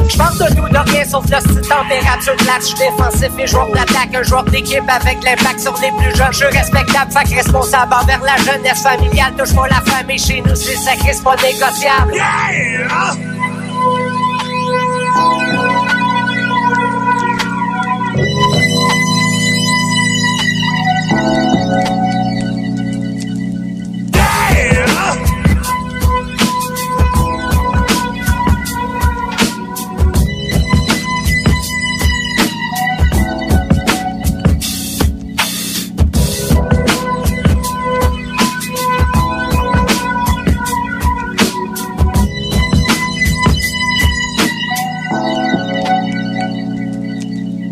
Je 0.09 0.17
parle 0.17 0.37
de 0.37 0.55
tout, 0.55 0.67
de 0.67 0.91
rien, 0.91 1.05
sauf 1.05 1.25
de 1.25 1.35
cette 1.35 1.67
température 1.67 2.35
plate, 2.37 2.63
je 2.67 2.75
défensif 2.75 3.31
et 3.37 3.47
joueur 3.47 3.67
d'attaque, 3.71 4.13
un 4.13 4.23
joueur 4.23 4.43
d'équipe 4.43 4.83
avec 4.87 5.23
l'impact 5.23 5.59
sur 5.59 5.73
les 5.81 5.91
plus 5.91 6.15
jeunes, 6.15 6.31
je 6.31 6.37
suis 6.37 6.57
respectable, 6.57 7.11
fac 7.11 7.27
responsable 7.27 7.93
envers 7.93 8.21
la 8.21 8.37
jeunesse 8.37 8.81
familiale, 8.81 9.33
touche 9.37 9.53
pas 9.55 9.67
la 9.67 9.81
famille 9.81 10.19
chez 10.19 10.41
nous, 10.41 10.55
c'est 10.55 10.75
sacré, 10.75 11.13
c'est 11.13 11.23
pas 11.23 11.35
négociable. 11.35 12.13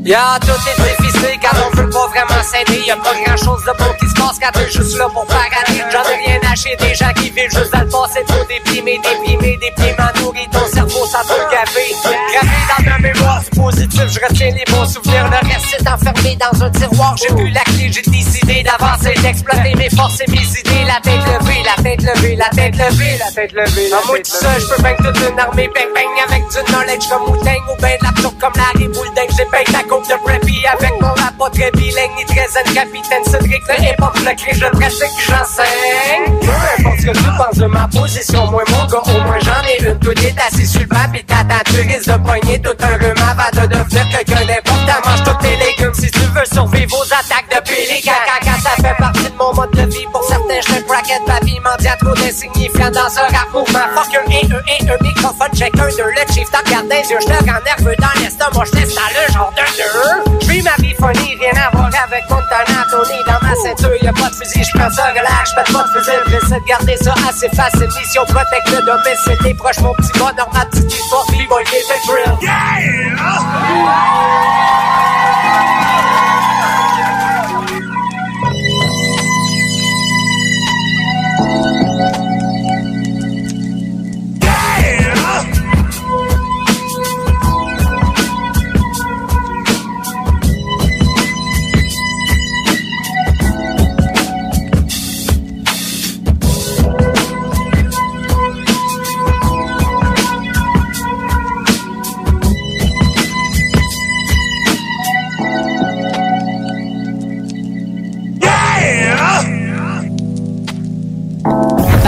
Y'a 0.06 0.38
tout 0.40 0.52
est 0.52 1.02
difficile 1.02 1.40
quand 1.41 1.57
on 1.65 1.76
veut 1.76 1.90
pas 1.90 2.07
vraiment 2.10 2.44
s'aider. 2.44 2.80
Y'a 2.86 2.95
pas 2.95 3.15
grand 3.26 3.38
chose 3.38 3.64
de 3.65 3.76
bon 3.76 3.91
qui 3.99 4.07
se 4.07 4.14
passe 4.14 4.38
quand 4.40 4.52
t'es 4.53 4.69
juste 4.69 4.95
là 4.99 5.07
pour 5.11 5.26
faire 5.26 5.49
aller. 5.65 5.82
J'en 5.91 6.03
ai 6.03 6.23
rien 6.23 6.40
acheté 6.48 6.76
des 6.80 6.94
gens 6.94 7.11
qui 7.15 7.32
vivent 7.32 7.49
juste 7.49 7.73
dans 7.73 7.82
le 7.82 7.90
passé. 7.90 8.23
Trop 8.27 8.45
déprimé, 8.45 9.02
déprimé, 9.02 9.57
déprimant, 9.57 10.11
nourri 10.22 10.48
ton 10.52 10.68
cerveau, 10.72 11.07
ça 11.07 11.22
peut 11.27 11.41
gaver. 11.49 11.95
Gravé 12.03 12.61
dans 12.77 12.91
ma 12.91 12.99
mémoire, 12.99 13.41
c'est 13.44 13.60
positif, 13.60 14.03
je 14.07 14.19
retiens 14.19 14.52
les 14.52 14.72
bons 14.72 14.86
souvenirs. 14.86 15.26
Le 15.26 15.48
reste 15.48 15.73
est 15.73 15.90
enfermé 15.90 16.38
dans 16.38 16.64
un 16.64 16.69
tiroir. 16.69 17.15
J'ai 17.18 17.34
plus 17.34 17.49
la 17.49 17.65
clé, 17.76 17.91
j'ai 17.91 18.02
décidé 18.02 18.64
d'avancer, 18.64 19.14
d'exploiter 19.22 19.76
mes 19.76 19.89
forces 19.89 20.22
et 20.22 20.31
mes 20.31 20.38
idées. 20.38 20.85
La 20.88 20.99
tête 21.02 21.22
levée, 21.26 21.64
la 21.64 21.84
tête 21.84 22.02
levée, 22.02 22.35
la 22.35 22.49
tête 22.49 22.76
levée, 22.76 23.18
la 23.18 23.31
tête 23.31 23.53
levée. 23.53 23.89
En 23.93 24.07
moi 24.07 24.18
tout 24.19 24.31
seul, 24.31 24.61
je 24.61 24.76
peux 24.76 24.81
bang 24.81 24.97
toute 24.97 25.18
une 25.18 25.39
armée, 25.39 25.69
bang 25.73 25.91
bang 25.93 26.15
avec 26.27 26.43
du 26.49 26.72
knowledge 26.72 27.07
comme 27.10 27.23
Wu-Tang 27.34 27.64
ou 27.72 27.81
ben 27.81 27.97
de 27.99 28.06
la 28.06 28.22
tour 28.22 28.34
comme 28.39 28.53
Larry 28.56 28.88
Boulding. 28.88 29.30
J'ai 29.38 29.45
peint 29.45 29.72
ta 29.72 29.84
coupe 29.84 30.07
de 30.07 30.15
preppy 30.23 30.65
avec 30.68 30.93
mon 31.02 31.07
rap 31.07 31.38
pas 31.38 31.49
très 31.49 31.72
bilingue 31.72 32.15
ni 32.18 32.26
très 32.26 32.47
zen 32.47 32.73
capitaine 32.73 33.26
Cédric 33.26 33.61
le 33.68 33.84
hip-hop 33.84 34.15
le 34.18 34.35
cri, 34.35 34.52
je 34.53 34.65
pratique 34.65 35.18
j'enseigne. 35.27 36.39
Peu 36.41 36.84
importe 36.84 36.99
ce 36.99 37.06
que 37.06 37.11
tu 37.11 37.23
penses 37.38 37.57
de 37.57 37.65
ma 37.65 37.88
position, 37.88 38.52
moi 38.52 38.64
mon 38.69 38.85
gars, 38.85 39.03
au 39.06 39.22
moins 39.22 39.39
j'en 39.41 39.61
ai 39.68 39.89
une. 39.89 39.99
Tout 39.99 40.11
est 40.11 40.35
assis 40.47 40.68
sur 40.68 40.81
le 40.81 40.88
banc 40.88 41.10
pis 41.11 41.23
t'attends, 41.26 41.64
tu 41.65 41.81
risques 41.81 42.07
de 42.07 42.18
pogner 42.18 42.61
tout 42.61 42.77
un 42.80 42.97
rhume 42.97 43.23
avant 43.30 43.61
de 43.61 43.68
devenir 43.68 44.07
quelqu'un 44.10 44.45
d'important. 44.45 45.10
Mange 45.10 45.23
tous 45.23 45.43
tes 45.43 45.56
légumes 45.57 45.93
si 45.93 46.10
veux 46.36 46.45
survivre 46.45 46.98
aux 46.99 47.14
attaques 47.14 47.49
de 47.49 47.60
pélican. 47.64 48.12
Caca, 48.26 48.57
ça 48.60 48.76
fait 48.76 48.95
partie 48.98 49.30
de 49.30 49.38
mon 49.38 49.53
mode 49.53 49.72
de 49.72 49.84
vie. 49.84 50.06
Pour 50.12 50.24
certains, 50.24 50.60
je 50.68 50.84
bracket, 50.86 51.22
ma 51.28 51.40
vie 51.40 51.60
mendiant 51.60 51.95
trop 51.99 52.14
d'insignifiant 52.14 52.91
dans 52.91 53.18
un 53.18 53.28
rap 53.32 53.49
mouvement. 53.53 53.88
Fuck 53.95 54.16
un 54.16 54.32
et 54.32 54.45
un 54.52 54.62
et 54.68 54.90
un 54.91 54.98
microphone, 55.02 55.53
check 55.56 55.74
un 55.80 55.88
deux. 55.88 56.12
Le 56.12 56.34
chief 56.34 56.49
t'en 56.52 56.60
regarde 56.66 56.88
des 56.90 57.03
yeux, 57.10 57.20
je 57.22 57.28
te 57.28 57.38
rends 57.45 57.64
nerveux 57.64 57.95
dans 57.99 58.22
l'estomac, 58.22 58.66
je 58.66 58.72
t'installe 58.72 59.16
le 59.16 59.34
genre 59.34 59.53
de 59.56 59.64
deux. 59.78 60.40
Je 60.41 60.48
vis 60.52 60.62
ma 60.62 60.76
vie 60.80 60.95
funny, 60.95 61.38
rien 61.40 61.56
à 61.56 61.70
voir 61.76 61.90
avec 62.03 62.24
Montana, 62.30 62.86
Tony 62.91 63.24
dans 63.26 63.40
ma 63.48 63.56
ceinture, 63.56 63.95
y'a 64.02 64.14
pas 64.14 64.30
de 64.30 64.36
fusil, 64.36 64.64
je 64.64 64.78
prends 64.78 64.91
ça 64.91 65.12
relax, 65.12 65.52
j'pète 65.52 65.72
pas 65.72 65.84
de 65.84 65.90
fusil, 65.94 66.18
j'essaie 66.28 66.60
de 66.60 66.66
garder 66.68 66.98
ça 66.98 67.14
assez 67.28 67.49
facile. 67.49 67.88
Mission 67.98 68.26
protecte 68.26 68.70
le 68.70 68.82
domicile, 68.84 69.38
des 69.44 69.53
proches, 69.53 69.80
mon 69.80 69.94
petit 69.94 70.12
bonheur, 70.20 70.49
ma 70.53 70.66
petite 70.66 70.94
histoire, 70.94 71.26
vive 71.32 71.48
le 71.49 71.66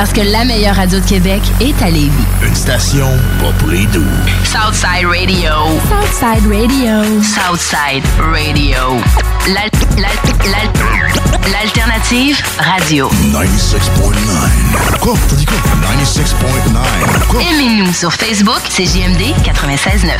thrill. 0.05 0.17
que 0.17 0.21
la 0.31 0.45
meilleure 0.45 0.75
radio 0.75 0.99
de 0.99 1.05
Québec 1.05 1.41
est 1.59 1.81
à 1.81 1.89
Lévis. 1.89 2.11
Une 2.43 2.55
station 2.55 3.07
pas 3.39 3.51
pour 3.59 3.69
les 3.69 3.85
doux. 3.87 4.03
Southside 4.43 5.05
Radio. 5.05 5.51
Southside 5.87 6.45
Radio. 6.47 7.21
Southside 7.21 8.03
Radio. 8.19 9.01
L'alternative 11.51 12.41
radio. 12.59 13.09
96.9. 13.31 14.99
Quoi? 14.99 15.13
T'as 15.29 15.35
dit 15.35 15.45
quoi? 15.45 15.57
96.9. 15.57 17.27
Quoi? 17.29 17.41
Aimez-nous 17.41 17.93
sur 17.93 18.11
Facebook, 18.13 18.61
c'est 18.69 18.85
JMD 18.85 19.33
96.9. 19.43 20.11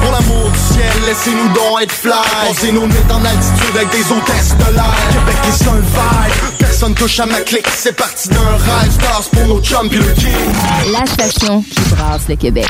Pour 0.00 0.12
l'amour 0.12 0.50
du 0.50 0.58
ciel, 0.74 0.86
laissez-nous 1.06 1.48
donc 1.54 1.82
être 1.82 1.92
fly 1.92 2.12
Pensez-nous 2.46 2.86
mettre 2.86 3.14
en 3.14 3.24
altitude 3.24 3.76
avec 3.76 3.90
des 3.90 4.12
hôtesses 4.12 4.54
de 4.56 4.74
l'air 4.74 4.94
Québec 5.12 5.36
est 5.48 5.68
un 5.68 5.80
vibe, 5.80 6.58
personne 6.58 6.94
touche 6.94 7.20
à 7.20 7.26
ma 7.26 7.40
clique 7.40 7.66
C'est 7.74 7.96
parti 7.96 8.28
d'un 8.28 8.36
rêve, 8.38 8.92
stars 8.92 9.30
pour 9.32 9.46
nos 9.46 9.60
chums 9.62 9.88
pis 9.88 9.96
le 9.96 10.12
king 10.12 10.92
La 10.92 11.06
station 11.06 11.62
qui 11.62 11.80
brasse 11.94 12.28
le 12.28 12.36
Québec. 12.36 12.68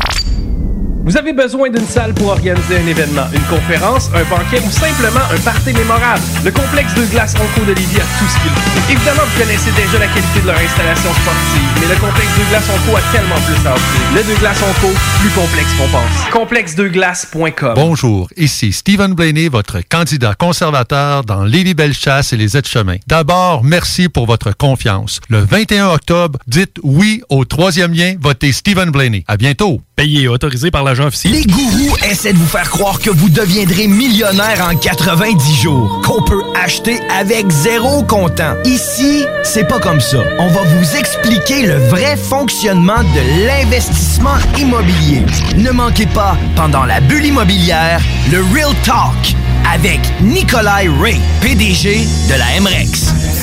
Vous 1.04 1.18
avez 1.18 1.34
besoin 1.34 1.68
d'une 1.68 1.86
salle 1.86 2.14
pour 2.14 2.28
organiser 2.28 2.78
un 2.78 2.86
événement, 2.86 3.26
une 3.34 3.42
conférence, 3.42 4.08
un 4.14 4.24
banquet 4.24 4.58
ou 4.66 4.70
simplement 4.70 5.20
un 5.30 5.38
party 5.40 5.74
mémorable. 5.74 6.22
Le 6.42 6.50
complexe 6.50 6.94
de 6.94 7.04
glace 7.04 7.34
Onco 7.34 7.60
de 7.66 7.72
a 7.72 7.74
tout 7.74 7.82
ce 8.26 8.40
qu'il 8.40 8.50
faut. 8.50 8.90
Évidemment, 8.90 9.20
vous 9.26 9.38
connaissez 9.38 9.70
déjà 9.72 9.98
la 9.98 10.06
qualité 10.06 10.40
de 10.40 10.46
leur 10.46 10.56
installation 10.56 11.12
sportive, 11.12 11.68
mais 11.78 11.94
le 11.94 12.00
complexe 12.00 12.38
de 12.38 12.48
glace 12.48 12.64
Onco 12.70 12.96
a 12.96 13.02
tellement 13.12 13.34
plus 13.44 13.68
à 13.68 13.74
offrir. 13.74 14.00
Le 14.14 14.32
de 14.32 14.40
glace 14.40 14.62
Onco, 14.62 14.94
plus 15.20 15.30
complexe 15.30 15.74
qu'on 15.74 15.88
pense. 15.88 16.30
Complexedeglace.com 16.32 17.74
Bonjour, 17.74 18.30
ici 18.38 18.72
Stephen 18.72 19.12
Blaney, 19.12 19.48
votre 19.48 19.80
candidat 19.86 20.34
conservateur 20.34 21.22
dans 21.24 21.44
Lévis-Bellechasse 21.44 22.32
et 22.32 22.38
les 22.38 22.56
aides-chemins. 22.56 22.96
D'abord, 23.06 23.62
merci 23.62 24.08
pour 24.08 24.24
votre 24.24 24.56
confiance. 24.56 25.20
Le 25.28 25.40
21 25.40 25.88
octobre, 25.88 26.38
dites 26.46 26.78
oui 26.82 27.20
au 27.28 27.44
troisième 27.44 27.92
lien, 27.92 28.14
votez 28.18 28.52
Stephen 28.52 28.88
Blaney. 28.88 29.22
À 29.28 29.36
bientôt. 29.36 29.82
Payé 29.96 30.22
et 30.22 30.28
autorisé 30.28 30.72
par 30.72 30.82
l'agent 30.82 31.06
officiel. 31.06 31.34
Les 31.34 31.44
gourous 31.44 31.96
essaient 32.10 32.32
de 32.32 32.38
vous 32.38 32.48
faire 32.48 32.68
croire 32.68 32.98
que 32.98 33.10
vous 33.10 33.28
deviendrez 33.28 33.86
millionnaire 33.86 34.68
en 34.68 34.74
90 34.76 35.54
jours, 35.54 36.02
qu'on 36.04 36.20
peut 36.22 36.42
acheter 36.60 36.98
avec 37.16 37.48
zéro 37.48 38.02
comptant. 38.02 38.56
Ici, 38.64 39.24
c'est 39.44 39.68
pas 39.68 39.78
comme 39.78 40.00
ça. 40.00 40.18
On 40.40 40.48
va 40.48 40.62
vous 40.62 40.96
expliquer 40.96 41.66
le 41.66 41.76
vrai 41.76 42.16
fonctionnement 42.16 43.04
de 43.04 43.46
l'investissement 43.46 44.36
immobilier. 44.58 45.22
Ne 45.56 45.70
manquez 45.70 46.06
pas, 46.06 46.36
pendant 46.56 46.84
la 46.84 47.00
bulle 47.00 47.26
immobilière, 47.26 48.00
le 48.32 48.38
Real 48.52 48.74
Talk 48.82 49.36
avec 49.72 50.00
Nikolai 50.20 50.88
Ray, 51.00 51.20
PDG 51.40 52.04
de 52.28 52.34
la 52.34 52.60
MREX. 52.60 53.33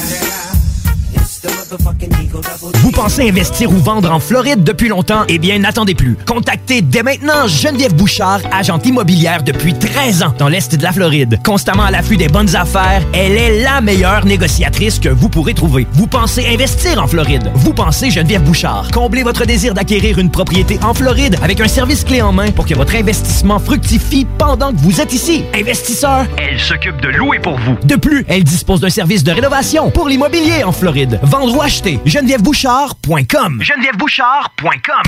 Vous 2.82 2.92
pensez 2.92 3.30
investir 3.30 3.72
ou 3.72 3.78
vendre 3.78 4.12
en 4.12 4.20
Floride 4.20 4.62
depuis 4.62 4.90
longtemps? 4.90 5.24
Eh 5.30 5.40
bien, 5.40 5.58
n'attendez 5.60 5.96
plus. 5.96 6.18
Contactez 6.28 6.82
dès 6.82 7.02
maintenant 7.02 7.48
Geneviève 7.48 7.94
Bouchard, 7.94 8.42
agente 8.52 8.86
immobilière 8.86 9.42
depuis 9.42 9.74
13 9.74 10.24
ans 10.24 10.34
dans 10.38 10.50
l'Est 10.50 10.76
de 10.76 10.84
la 10.84 10.92
Floride. 10.92 11.40
Constamment 11.46 11.84
à 11.84 11.92
l'affût 11.92 12.18
des 12.18 12.28
bonnes 12.28 12.58
affaires, 12.58 13.04
elle 13.14 13.38
est 13.38 13.64
la 13.64 13.80
meilleure 13.80 14.26
négociatrice 14.26 15.00
que 15.00 15.08
vous 15.08 15.30
pourrez 15.30 15.54
trouver. 15.54 15.88
Vous 15.94 16.08
pensez 16.08 16.46
investir 16.46 17.02
en 17.02 17.08
Floride? 17.08 17.50
Vous 17.56 17.74
pensez 17.74 18.12
Geneviève 18.12 18.44
Bouchard. 18.44 18.90
Comblez 18.92 19.24
votre 19.24 19.46
désir 19.46 19.74
d'acquérir 19.74 20.20
une 20.20 20.30
propriété 20.30 20.78
en 20.84 20.94
Floride 20.94 21.38
avec 21.42 21.62
un 21.62 21.70
service 21.70 22.04
clé 22.04 22.22
en 22.22 22.34
main 22.34 22.52
pour 22.52 22.66
que 22.66 22.74
votre 22.74 22.96
investissement 22.96 23.60
fructifie 23.60 24.28
pendant 24.38 24.74
que 24.74 24.80
vous 24.80 25.00
êtes 25.00 25.14
ici. 25.14 25.46
Investisseur, 25.54 26.26
elle 26.38 26.60
s'occupe 26.60 27.00
de 27.00 27.10
louer 27.10 27.40
pour 27.40 27.58
vous. 27.60 27.78
De 27.86 27.96
plus, 27.96 28.26
elle 28.28 28.44
dispose 28.44 28.82
d'un 28.82 28.90
service 28.90 29.24
de 29.24 29.32
rénovation 29.32 29.90
pour 29.90 30.10
l'immobilier 30.10 30.66
en 30.66 30.74
Floride. 30.74 31.20
Vendre 31.24 31.61
ou 31.62 31.64
acheter, 31.64 32.00
genevièvebouchard.com. 32.06 33.62
genevièvebouchard.com. 33.62 35.04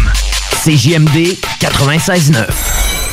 CJMD 0.64 1.38
96.9. 1.60 3.13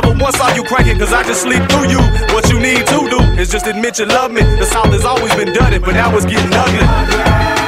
once 0.21 0.37
saw 0.37 0.53
you 0.53 0.63
cranking, 0.63 0.97
cause 0.97 1.13
I 1.13 1.23
just 1.23 1.41
sleep 1.41 1.63
through 1.69 1.89
you. 1.89 2.01
What 2.33 2.49
you 2.49 2.59
need 2.59 2.85
to 2.87 3.09
do 3.09 3.19
is 3.39 3.49
just 3.49 3.67
admit 3.67 3.99
you 3.99 4.05
love 4.05 4.31
me. 4.31 4.41
The 4.41 4.65
South 4.65 4.91
has 4.93 5.05
always 5.05 5.33
been 5.35 5.53
dirty, 5.53 5.79
but 5.79 5.93
now 5.93 6.15
it's 6.15 6.25
getting 6.25 6.53
ugly. 6.53 7.60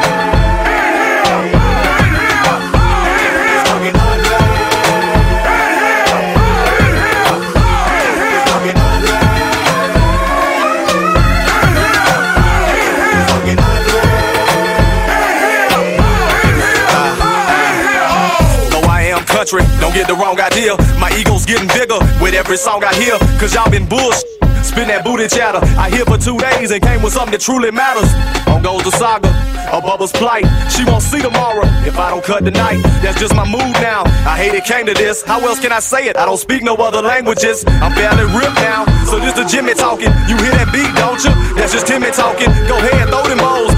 Get 20.04 20.12
the 20.12 20.20
wrong 20.20 20.40
idea. 20.40 20.76
My 21.00 21.12
ego's 21.16 21.46
getting 21.46 21.68
bigger 21.68 22.00
with 22.20 22.34
every 22.34 22.58
song 22.58 22.84
I 22.84 22.94
hear. 22.96 23.18
Cause 23.40 23.54
y'all 23.54 23.70
been 23.70 23.88
bullshit. 23.88 24.28
Spin 24.64 24.88
that 24.88 25.04
booty 25.04 25.28
chatter. 25.28 25.60
I 25.80 25.90
here 25.90 26.06
for 26.06 26.18
two 26.18 26.40
days 26.40 26.72
and 26.72 26.82
came 26.82 27.02
with 27.04 27.14
something 27.14 27.32
that 27.32 27.42
truly 27.42 27.72
matters. 27.72 28.08
On 28.48 28.64
goes 28.64 28.84
the 28.84 28.92
saga, 28.92 29.28
a 29.72 29.80
bubble's 29.82 30.12
plight. 30.12 30.48
She 30.72 30.84
won't 30.84 31.04
see 31.04 31.22
tomorrow 31.22 31.68
if 31.84 32.00
I 32.00 32.10
don't 32.12 32.24
cut 32.24 32.44
tonight. 32.44 32.80
That's 33.04 33.20
just 33.20 33.36
my 33.36 33.44
mood 33.44 33.76
now. 33.84 34.04
I 34.24 34.40
hate 34.40 34.56
it 34.56 34.64
came 34.64 34.86
to 34.88 34.94
this. 34.94 35.24
How 35.24 35.40
else 35.44 35.60
can 35.60 35.72
I 35.72 35.80
say 35.80 36.08
it? 36.08 36.16
I 36.16 36.26
don't 36.26 36.40
speak 36.40 36.64
no 36.64 36.76
other 36.76 37.02
languages. 37.02 37.64
I'm 37.84 37.94
barely 37.96 38.24
ripped 38.32 38.60
now. 38.64 38.88
So 39.06 39.20
this 39.20 39.36
the 39.36 39.44
Jimmy 39.44 39.76
talking. 39.76 40.12
You 40.32 40.36
hear 40.40 40.56
that 40.56 40.72
beat, 40.72 40.92
don't 40.96 41.20
you? 41.24 41.34
That's 41.56 41.74
just 41.74 41.88
Timmy 41.88 42.12
talking. 42.12 42.52
Go 42.68 42.80
ahead, 42.80 43.12
throw 43.12 43.24
them 43.28 43.40
bowls. 43.40 43.76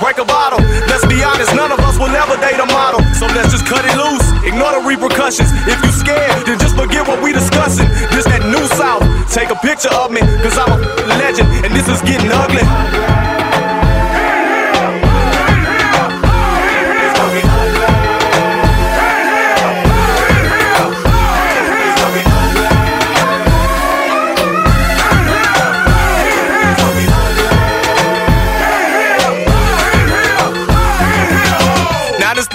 Break 0.00 0.18
a 0.18 0.24
bottle. 0.24 0.58
Let's 0.88 1.06
be 1.06 1.22
honest, 1.22 1.54
none 1.54 1.70
of 1.70 1.78
will 2.02 2.14
ever 2.18 2.36
date 2.42 2.58
a 2.58 2.66
model. 2.66 3.00
So 3.14 3.26
let's 3.30 3.54
just 3.54 3.64
cut 3.64 3.86
it 3.86 3.94
loose. 3.94 4.26
Ignore 4.42 4.74
the 4.74 4.82
repercussions. 4.82 5.54
If 5.70 5.78
you 5.86 5.92
scared, 5.94 6.44
then 6.44 6.58
just 6.58 6.74
forget 6.74 7.06
what 7.06 7.22
we 7.22 7.32
discussing. 7.32 7.86
This 8.10 8.26
that 8.26 8.42
new 8.50 8.66
south. 8.74 9.06
Take 9.30 9.50
a 9.50 9.58
picture 9.62 9.94
of 9.94 10.10
me, 10.10 10.20
cause 10.42 10.58
I'm 10.58 10.72
a 10.74 10.78
legend, 11.22 11.48
and 11.64 11.72
this 11.72 11.88
is 11.88 12.02
getting 12.02 12.30
ugly. 12.32 13.31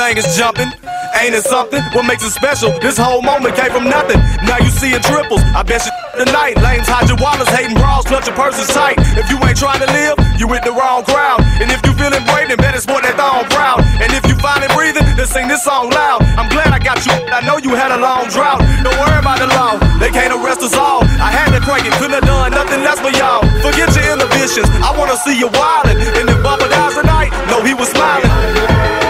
Thing 0.08 0.18
is 0.24 0.38
jumping. 0.38 0.72
Ain't 1.20 1.36
it 1.36 1.44
something? 1.44 1.82
What 1.92 2.06
makes 2.08 2.24
it 2.24 2.32
special? 2.32 2.72
This 2.80 2.96
whole 2.96 3.22
moment 3.22 3.56
came 3.56 3.72
from 3.72 3.90
nothing. 3.90 4.20
Now 4.48 4.58
you 4.64 4.72
see 4.72 4.96
it 4.96 5.04
triples. 5.04 5.42
I 5.52 5.64
bet 5.64 5.84
you 5.84 5.92
tonight. 6.24 6.56
Lames 6.64 6.88
hide 6.88 7.10
your 7.12 7.20
wallets, 7.20 7.52
hating 7.52 7.76
brawls, 7.76 8.06
clutch 8.06 8.28
your 8.28 8.38
purses 8.38 8.72
tight. 8.72 8.96
If 9.20 9.28
you 9.28 9.36
ain't 9.44 9.58
trying 9.58 9.84
to 9.84 9.90
live, 9.92 10.16
you 10.40 10.48
with 10.48 10.64
the 10.64 10.72
wrong 10.72 11.04
crowd. 11.04 11.44
And 11.60 11.68
if 11.74 11.84
you 11.84 11.92
feeling 12.00 12.24
brave, 12.30 12.48
then 12.48 12.60
better 12.62 12.80
sport 12.80 13.04
that 13.04 13.20
thong 13.20 13.50
proud. 13.52 13.84
And 14.00 14.14
if 14.16 14.24
you 14.30 14.36
finally 14.40 14.72
breathing, 14.72 15.04
then 15.18 15.28
sing 15.28 15.52
this 15.52 15.64
song 15.66 15.92
loud. 15.92 16.24
I'm 16.40 16.48
glad 16.48 16.72
I 16.72 16.80
got 16.80 17.04
you. 17.04 17.12
I 17.12 17.44
know 17.44 17.58
you 17.60 17.76
had 17.76 17.92
a 17.92 18.00
long 18.00 18.32
drought. 18.32 18.64
Don't 18.86 18.96
worry 18.96 19.20
about 19.20 19.44
the 19.44 19.50
law. 19.52 19.76
They 20.00 20.14
can't 20.14 20.32
arrest 20.32 20.64
us 20.64 20.78
all. 20.78 21.04
I 21.20 21.34
had 21.34 21.52
to 21.52 21.60
crank 21.60 21.84
it, 21.84 21.92
couldn't 22.00 22.16
have 22.16 22.28
done 22.30 22.54
nothing 22.56 22.80
less 22.86 23.02
for 23.02 23.12
y'all. 23.12 23.44
Forget 23.66 23.92
your 23.98 24.16
inhibitions. 24.16 24.70
I 24.86 24.94
wanna 24.96 25.18
see 25.18 25.36
you 25.36 25.50
wildin'. 25.52 25.98
And 26.22 26.30
if 26.30 26.40
Bubba 26.46 26.70
dies 26.70 26.96
tonight, 26.96 27.34
know 27.50 27.60
he 27.66 27.74
was 27.74 27.90
smiling. 27.90 29.07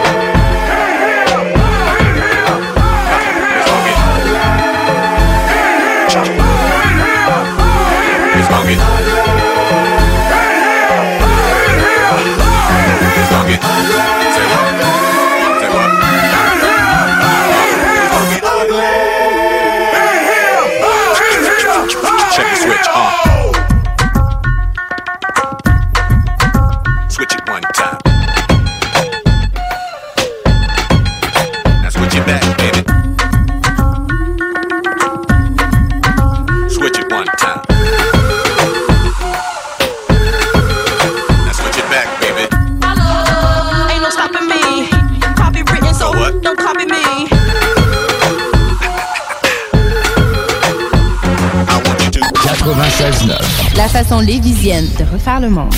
Façon 54.03 54.19
lévisienne 54.19 54.87
de 54.99 55.03
refaire 55.11 55.39
le 55.39 55.49
monde. 55.49 55.73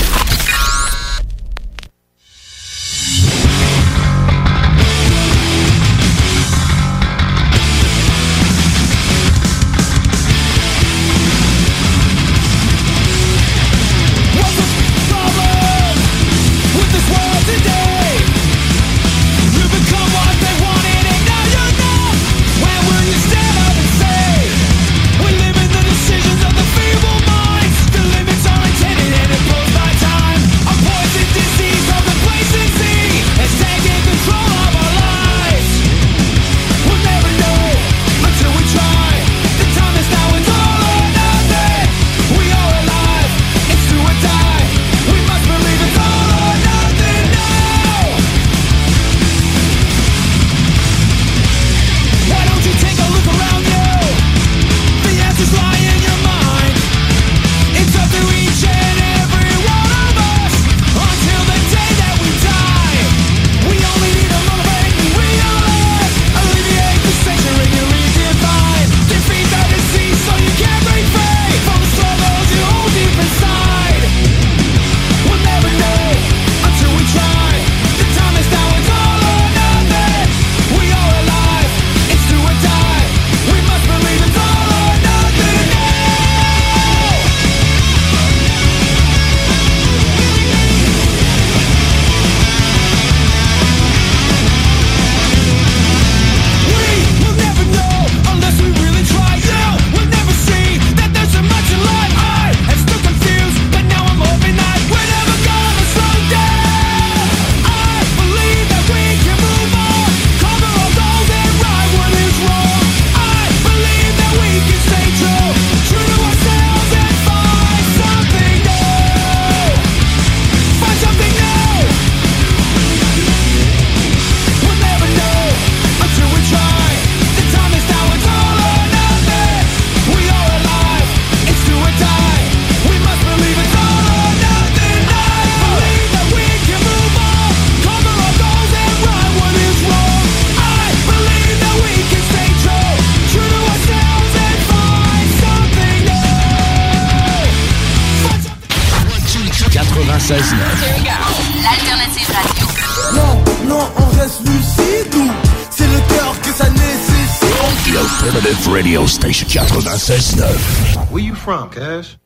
Cash? 161.71 162.17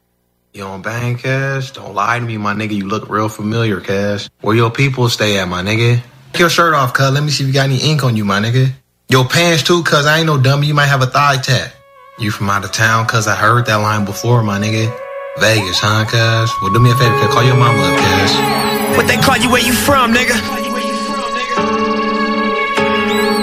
You 0.53 0.63
on 0.63 0.81
bang, 0.81 1.17
Cash? 1.17 1.71
Don't 1.71 1.93
lie 1.93 2.19
to 2.19 2.25
me, 2.25 2.37
my 2.37 2.53
nigga. 2.53 2.75
You 2.75 2.87
look 2.87 3.09
real 3.09 3.29
familiar, 3.29 3.79
Cash. 3.81 4.29
Where 4.41 4.55
your 4.55 4.69
people 4.69 5.09
stay 5.09 5.39
at, 5.39 5.47
my 5.47 5.61
nigga? 5.63 6.01
Take 6.31 6.39
your 6.39 6.49
shirt 6.49 6.73
off, 6.73 6.93
cuz. 6.93 7.11
Let 7.11 7.23
me 7.23 7.29
see 7.29 7.43
if 7.43 7.47
you 7.47 7.53
got 7.53 7.65
any 7.65 7.77
ink 7.77 8.03
on 8.03 8.15
you, 8.15 8.25
my 8.25 8.39
nigga. 8.39 8.71
Your 9.09 9.25
pants, 9.25 9.63
too, 9.63 9.83
cuz. 9.83 10.05
I 10.05 10.19
ain't 10.19 10.27
no 10.27 10.37
dummy. 10.39 10.67
You 10.67 10.73
might 10.73 10.87
have 10.87 11.01
a 11.01 11.07
thigh 11.07 11.37
tat. 11.37 11.73
You 12.19 12.31
from 12.31 12.49
out 12.49 12.63
of 12.63 12.71
town, 12.71 13.07
cuz. 13.07 13.27
I 13.27 13.35
heard 13.35 13.65
that 13.65 13.77
line 13.77 14.05
before, 14.05 14.43
my 14.43 14.59
nigga. 14.59 14.95
Vegas, 15.39 15.79
huh, 15.79 16.05
cuz? 16.05 16.51
Well, 16.61 16.71
do 16.71 16.79
me 16.79 16.91
a 16.91 16.95
favor, 16.95 17.19
cuz. 17.19 17.33
Call 17.33 17.43
your 17.43 17.57
mama 17.57 17.81
up, 17.81 17.97
cuz. 17.99 18.97
What 18.97 19.07
they 19.07 19.17
call 19.17 19.37
you 19.37 19.49
where 19.49 19.65
you 19.65 19.73
from, 19.73 20.13
nigga? 20.13 20.37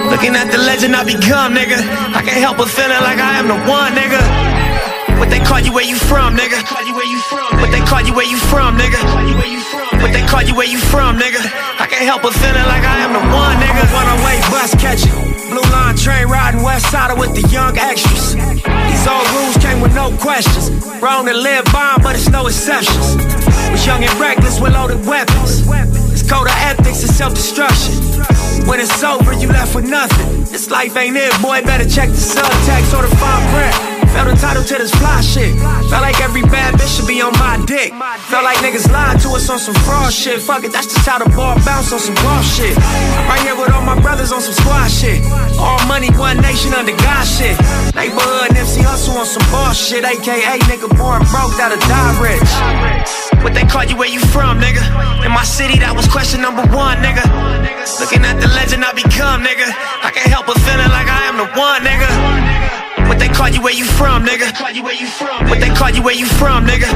Looking 0.09 0.35
at 0.35 0.51
the 0.51 0.57
legend 0.57 0.95
I 0.95 1.03
become, 1.03 1.55
nigga. 1.55 1.79
I 2.15 2.21
can't 2.23 2.39
help 2.39 2.57
but 2.57 2.69
feeling 2.69 3.01
like 3.03 3.19
I 3.19 3.39
am 3.39 3.47
the 3.47 3.59
one, 3.69 3.93
nigga. 3.93 4.50
What 5.21 5.29
they 5.29 5.37
call 5.37 5.61
you 5.61 5.71
where 5.71 5.85
you 5.85 5.95
from, 5.95 6.33
nigga? 6.33 6.57
What 7.61 7.69
they 7.69 7.85
call 7.85 8.01
you 8.01 8.15
where 8.17 8.25
you 8.25 8.41
from, 8.41 8.73
nigga? 8.73 8.97
What 10.01 10.11
they 10.17 10.25
call 10.25 10.41
you 10.41 10.55
where 10.55 10.65
you 10.65 10.79
from, 10.79 11.19
nigga? 11.21 11.37
I 11.77 11.85
can't 11.85 12.09
help 12.09 12.23
but 12.23 12.33
feeling 12.33 12.65
like 12.65 12.81
I 12.81 13.05
am 13.05 13.13
the 13.13 13.21
one, 13.29 13.55
nigga. 13.61 13.85
One 13.93 14.09
away 14.17 14.41
bus 14.49 14.73
catching. 14.81 15.13
Blue 15.53 15.61
line 15.69 15.95
train 15.95 16.25
riding 16.25 16.63
west 16.63 16.89
side 16.89 17.13
with 17.19 17.37
the 17.37 17.47
young 17.53 17.77
extras. 17.77 18.33
These 18.33 19.05
old 19.05 19.29
rules 19.37 19.57
came 19.61 19.79
with 19.79 19.93
no 19.93 20.09
questions. 20.17 20.73
Wrong 20.97 21.27
to 21.27 21.33
live 21.37 21.65
by, 21.65 22.01
but 22.01 22.15
it's 22.15 22.29
no 22.29 22.47
exceptions. 22.47 23.13
Was 23.69 23.85
young 23.85 24.03
and 24.03 24.19
reckless 24.19 24.59
with 24.59 24.73
loaded 24.73 25.05
weapons. 25.05 25.61
It's 26.09 26.25
code 26.25 26.47
of 26.49 26.57
ethics 26.65 27.05
and 27.05 27.13
self-destruction. 27.13 28.65
When 28.65 28.79
it's 28.79 29.03
over, 29.03 29.33
you 29.33 29.49
left 29.49 29.75
with 29.75 29.85
nothing. 29.85 30.45
This 30.49 30.71
life 30.71 30.97
ain't 30.97 31.15
it, 31.15 31.29
boy. 31.43 31.61
Better 31.61 31.87
check 31.87 32.09
the 32.09 32.17
subtext 32.17 32.97
or 32.97 33.05
the 33.05 33.15
fine 33.21 33.45
print. 33.53 34.00
Felt 34.13 34.27
entitled 34.27 34.67
to 34.67 34.75
this 34.75 34.91
fly 34.95 35.21
shit. 35.21 35.55
Felt 35.87 36.03
like 36.03 36.19
every 36.19 36.41
bad 36.43 36.75
bitch 36.75 36.97
should 36.97 37.07
be 37.07 37.21
on 37.21 37.31
my 37.39 37.55
dick. 37.65 37.93
Felt 38.27 38.43
like 38.43 38.57
niggas 38.59 38.91
lied 38.91 39.19
to 39.21 39.29
us 39.29 39.49
on 39.49 39.59
some 39.59 39.75
fraud 39.87 40.11
shit. 40.11 40.41
Fuck 40.41 40.63
it, 40.63 40.71
that's 40.71 40.87
just 40.87 41.07
how 41.07 41.17
the 41.19 41.29
ball 41.31 41.55
bounce 41.63 41.91
on 41.93 41.99
some 41.99 42.15
raw 42.25 42.41
shit. 42.41 42.75
Right 43.31 43.41
here 43.41 43.55
with 43.55 43.71
all 43.71 43.81
my 43.81 43.99
brothers 43.99 44.31
on 44.31 44.41
some 44.41 44.53
squad 44.53 44.91
shit. 44.91 45.23
All 45.59 45.79
money, 45.87 46.11
one 46.19 46.37
nation 46.41 46.73
under 46.73 46.95
God 46.97 47.23
shit. 47.23 47.55
Neighborhood 47.95 48.51
MC 48.51 48.83
hustle 48.83 49.15
on 49.15 49.25
some 49.25 49.43
boss 49.51 49.79
shit. 49.79 50.03
AKA 50.03 50.59
nigga 50.67 50.91
born 50.99 51.23
broke, 51.31 51.55
that'll 51.55 51.79
die 51.87 52.13
rich. 52.19 52.51
What 53.43 53.53
they 53.53 53.63
call 53.63 53.85
you 53.85 53.97
where 53.97 54.09
you 54.09 54.19
from, 54.19 54.59
nigga? 54.59 54.83
In 55.25 55.31
my 55.31 55.43
city, 55.43 55.79
that 55.79 55.95
was 55.95 56.07
question 56.07 56.41
number 56.41 56.61
one, 56.75 56.97
nigga. 56.99 57.23
Looking 57.99 58.25
at 58.27 58.37
the 58.39 58.47
legend 58.53 58.83
I 58.83 58.93
become, 58.93 59.41
nigga. 59.41 59.65
I 60.03 60.11
can't 60.11 60.29
help 60.29 60.45
but 60.45 60.59
feeling 60.61 60.91
like 60.91 61.07
I 61.07 61.25
am 61.31 61.37
the 61.37 61.47
one, 61.57 61.81
nigga. 61.81 62.40
What 63.07 63.19
they 63.19 63.27
call 63.27 63.49
you 63.49 63.61
where 63.61 63.73
you 63.73 63.85
from, 63.85 64.25
nigga? 64.25 64.47
What 65.49 65.59
they 65.59 65.69
call 65.69 65.89
you 65.89 66.03
where 66.03 66.15
you 66.15 66.25
from, 66.25 66.65
nigga? 66.65 66.89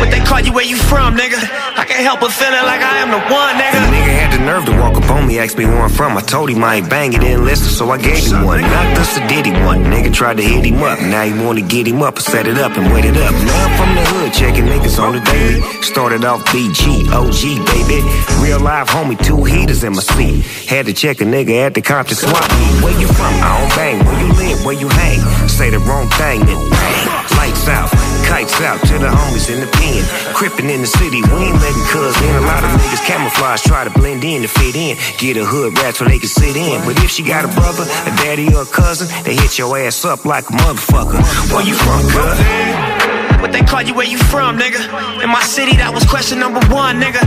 What 0.00 0.10
they 0.10 0.20
call 0.20 0.40
you 0.40 0.52
where 0.52 0.64
you 0.64 0.76
from, 0.76 1.16
nigga? 1.16 1.38
I 1.76 1.84
can't 1.84 2.02
help 2.02 2.20
but 2.20 2.32
feeling 2.32 2.64
like 2.64 2.82
I 2.82 2.98
am 2.98 3.10
the 3.10 3.20
one, 3.32 3.54
nigga. 3.56 3.72
The 3.72 3.92
nigga. 3.94 4.12
had 4.20 4.32
the 4.38 4.44
nerve 4.44 4.64
to 4.66 4.72
walk 4.80 4.96
up 4.96 5.10
on 5.10 5.26
me, 5.26 5.38
ask 5.38 5.56
me 5.56 5.66
where 5.66 5.82
I'm 5.82 5.90
from. 5.90 6.16
I 6.16 6.20
told 6.20 6.50
him 6.50 6.62
I 6.64 6.76
ain't 6.76 6.90
bang 6.90 7.12
it, 7.12 7.20
listen, 7.38 7.70
so 7.70 7.90
I 7.90 7.98
gave 7.98 8.24
him 8.24 8.44
one. 8.44 8.60
Knocked 8.60 8.98
us 8.98 9.16
a 9.16 9.26
diddy 9.28 9.52
one. 9.52 9.84
Nigga 9.84 10.12
tried 10.12 10.36
to 10.38 10.42
hit 10.42 10.64
him 10.64 10.82
up. 10.82 11.00
Now 11.00 11.22
he 11.22 11.32
wanna 11.32 11.62
get 11.62 11.86
him 11.86 12.02
up 12.02 12.16
and 12.16 12.24
set 12.24 12.46
it 12.46 12.58
up 12.58 12.76
and 12.76 12.92
wait 12.92 13.04
it 13.04 13.16
up. 13.16 13.32
I'm 13.34 13.72
from 13.78 13.94
the 13.94 13.99
checking 14.32 14.64
niggas 14.64 14.98
on 14.98 15.14
the 15.14 15.20
daily. 15.20 15.60
Started 15.82 16.24
off 16.24 16.44
BG, 16.46 17.08
OG, 17.10 17.42
baby. 17.66 18.00
Real 18.42 18.60
life 18.60 18.88
homie, 18.88 19.18
two 19.18 19.44
heaters 19.44 19.84
in 19.84 19.92
my 19.92 20.00
seat. 20.00 20.44
Had 20.68 20.86
to 20.86 20.92
check 20.92 21.20
a 21.20 21.24
nigga 21.24 21.66
at 21.66 21.74
the 21.74 21.82
Compton 21.82 22.16
swap 22.16 22.42
meet. 22.58 22.84
Where 22.84 22.98
you 22.98 23.06
from? 23.06 23.32
I 23.42 23.58
don't 23.58 23.70
bang. 23.76 24.04
Where 24.04 24.18
you 24.20 24.32
live? 24.34 24.64
Where 24.64 24.74
you 24.74 24.88
hang? 24.88 25.20
Say 25.48 25.70
the 25.70 25.78
wrong 25.80 26.08
thing, 26.20 26.40
then 26.46 26.58
bang. 26.70 27.06
Lights 27.40 27.68
out, 27.68 27.90
kites 28.28 28.60
out 28.60 28.80
to 28.86 28.98
the 28.98 29.08
homies 29.08 29.48
in 29.48 29.60
the 29.60 29.66
pen. 29.66 30.04
Crippin' 30.34 30.68
in 30.68 30.82
the 30.82 30.86
city, 30.86 31.22
we 31.32 31.48
ain't 31.48 31.56
letting 31.56 31.86
cuz 31.88 32.16
in. 32.22 32.36
A 32.36 32.40
lot 32.42 32.62
of 32.62 32.70
niggas 32.70 33.04
camouflage, 33.06 33.62
try 33.62 33.84
to 33.84 33.90
blend 33.90 34.24
in 34.24 34.42
to 34.42 34.48
fit 34.48 34.76
in. 34.76 34.96
Get 35.18 35.36
a 35.36 35.44
hood 35.44 35.78
rat 35.78 35.96
so 35.96 36.04
they 36.04 36.18
can 36.18 36.28
sit 36.28 36.56
in. 36.56 36.84
But 36.84 37.02
if 37.02 37.10
she 37.10 37.22
got 37.22 37.44
a 37.44 37.48
brother, 37.48 37.84
a 37.84 38.12
daddy, 38.20 38.54
or 38.54 38.62
a 38.62 38.66
cousin, 38.66 39.08
they 39.24 39.34
hit 39.34 39.58
your 39.58 39.76
ass 39.78 40.04
up 40.04 40.24
like 40.24 40.44
a 40.50 40.52
motherfucker. 40.52 41.20
Where 41.52 41.64
you 41.64 41.74
from, 41.74 42.02
cuz? 42.12 42.99
What 43.40 43.52
they 43.52 43.62
call 43.62 43.82
you 43.82 43.94
where 43.94 44.06
you 44.06 44.18
from, 44.18 44.58
nigga? 44.58 44.80
In 45.24 45.30
my 45.30 45.42
city, 45.42 45.76
that 45.76 45.92
was 45.92 46.04
question 46.04 46.38
number 46.38 46.60
one, 46.68 47.00
nigga. 47.00 47.24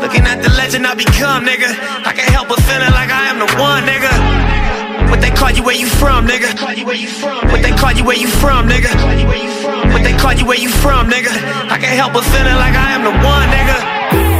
Looking 0.00 0.24
at 0.24 0.42
the 0.42 0.48
legend 0.56 0.86
I 0.86 0.94
become, 0.94 1.44
nigga. 1.44 1.68
I 2.04 2.12
can't 2.16 2.32
help 2.32 2.48
but 2.48 2.60
feeling 2.64 2.92
like 2.96 3.12
I 3.12 3.28
am 3.28 3.38
the 3.38 3.50
one, 3.60 3.84
nigga. 3.84 4.08
What 5.10 5.20
they 5.20 5.30
call 5.30 5.52
you 5.52 5.62
where 5.62 5.76
you 5.76 5.86
from, 5.86 6.26
nigga? 6.26 6.48
What 7.52 7.62
they 7.62 7.76
call 7.76 7.92
you 7.92 8.04
where 8.04 8.16
you 8.16 8.28
from, 8.28 8.68
nigga? 8.68 8.88
What 9.92 10.02
they 10.02 10.16
call 10.16 10.32
you 10.32 10.46
where 10.46 10.58
you 10.58 10.70
from, 10.70 11.08
nigga? 11.08 11.30
I 11.70 11.76
can't 11.78 11.96
help 11.96 12.14
but 12.14 12.24
feeling 12.24 12.56
like 12.56 12.74
I 12.74 12.96
am 12.96 13.04
the 13.04 13.12
one, 13.12 13.48
nigga. 13.52 14.33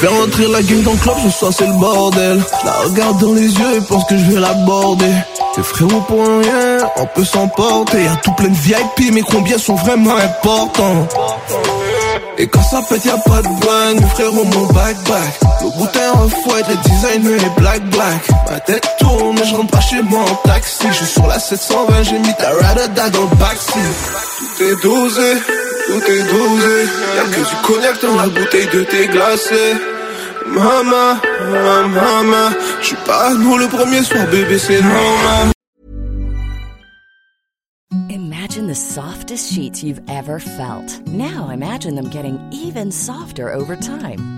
Fait 0.00 0.06
rentrer 0.06 0.46
la 0.46 0.62
gang 0.62 0.82
dans 0.84 0.92
le 0.92 0.98
club, 0.98 1.16
ce 1.24 1.30
soir 1.30 1.52
c'est 1.52 1.66
le 1.66 1.72
bordel. 1.72 2.40
Je 2.60 2.66
la 2.66 2.72
regarde 2.72 3.20
dans 3.20 3.34
les 3.34 3.48
yeux 3.52 3.76
et 3.76 3.80
pense 3.80 4.04
que 4.04 4.16
je 4.16 4.30
vais 4.30 4.38
l'aborder. 4.38 5.12
Tes 5.56 5.62
frérots 5.62 6.00
pour 6.06 6.24
rien, 6.24 6.78
on 6.98 7.06
peut 7.06 7.24
s'emporter. 7.24 8.04
Y'a 8.04 8.14
tout 8.22 8.32
plein 8.32 8.48
de 8.48 8.54
VIP, 8.54 9.12
mais 9.12 9.22
combien 9.22 9.58
sont 9.58 9.74
vraiment 9.74 10.14
importants? 10.14 11.08
Et 12.38 12.46
quand 12.46 12.62
ça 12.62 12.80
pète, 12.88 13.04
y'a 13.04 13.16
pas 13.16 13.42
de 13.42 13.48
blague, 13.60 14.00
mes 14.00 14.06
frérots 14.06 14.44
mon 14.44 14.66
back 14.66 14.96
back. 15.08 15.40
Le 15.62 15.76
boutin 15.76 16.12
en 16.14 16.28
fouette, 16.28 16.66
les 16.68 16.76
designers 16.88 17.44
et 17.44 17.60
black 17.60 17.82
black. 17.90 18.28
Ma 18.48 18.60
tête 18.60 18.86
tourne 19.00 19.36
je 19.44 19.54
rentre 19.56 19.70
pas 19.72 19.80
chez 19.80 20.00
moi 20.02 20.20
en 20.20 20.48
taxi. 20.48 20.86
Je 20.90 20.94
suis 20.94 21.06
sur 21.06 21.26
la 21.26 21.40
720, 21.40 22.02
j'ai 22.04 22.18
mis 22.20 22.34
ta 22.34 22.50
ride 22.50 22.94
dans 22.94 23.20
le 23.22 23.36
backseat. 23.36 23.74
Tout 24.38 24.62
est 24.62 24.82
dosé, 24.84 25.32
tout 25.88 26.04
est 26.12 26.24
dosé. 26.32 26.78
Y'a 27.16 27.24
que 27.34 27.40
du 27.50 27.56
cognac 27.66 28.02
dans 28.02 28.16
la 28.16 28.28
bouteille 28.28 28.68
de 28.72 28.82
thé 28.84 29.06
glacé. 29.06 29.74
Mama, 30.46 31.20
mama, 31.94 32.50
pas 33.06 33.34
nous 33.34 33.58
le 33.58 33.68
premier 33.68 34.02
soir, 34.02 34.26
bébé, 34.30 34.58
c'est 34.58 34.80
normal. 34.80 35.52
Imagine 38.10 38.66
the 38.66 38.74
softest 38.74 39.52
sheets 39.52 39.82
you've 39.82 40.00
ever 40.08 40.38
felt. 40.38 41.00
Now 41.06 41.50
imagine 41.50 41.94
them 41.94 42.08
getting 42.10 42.38
even 42.50 42.90
softer 42.90 43.52
over 43.52 43.76
time. 43.76 44.37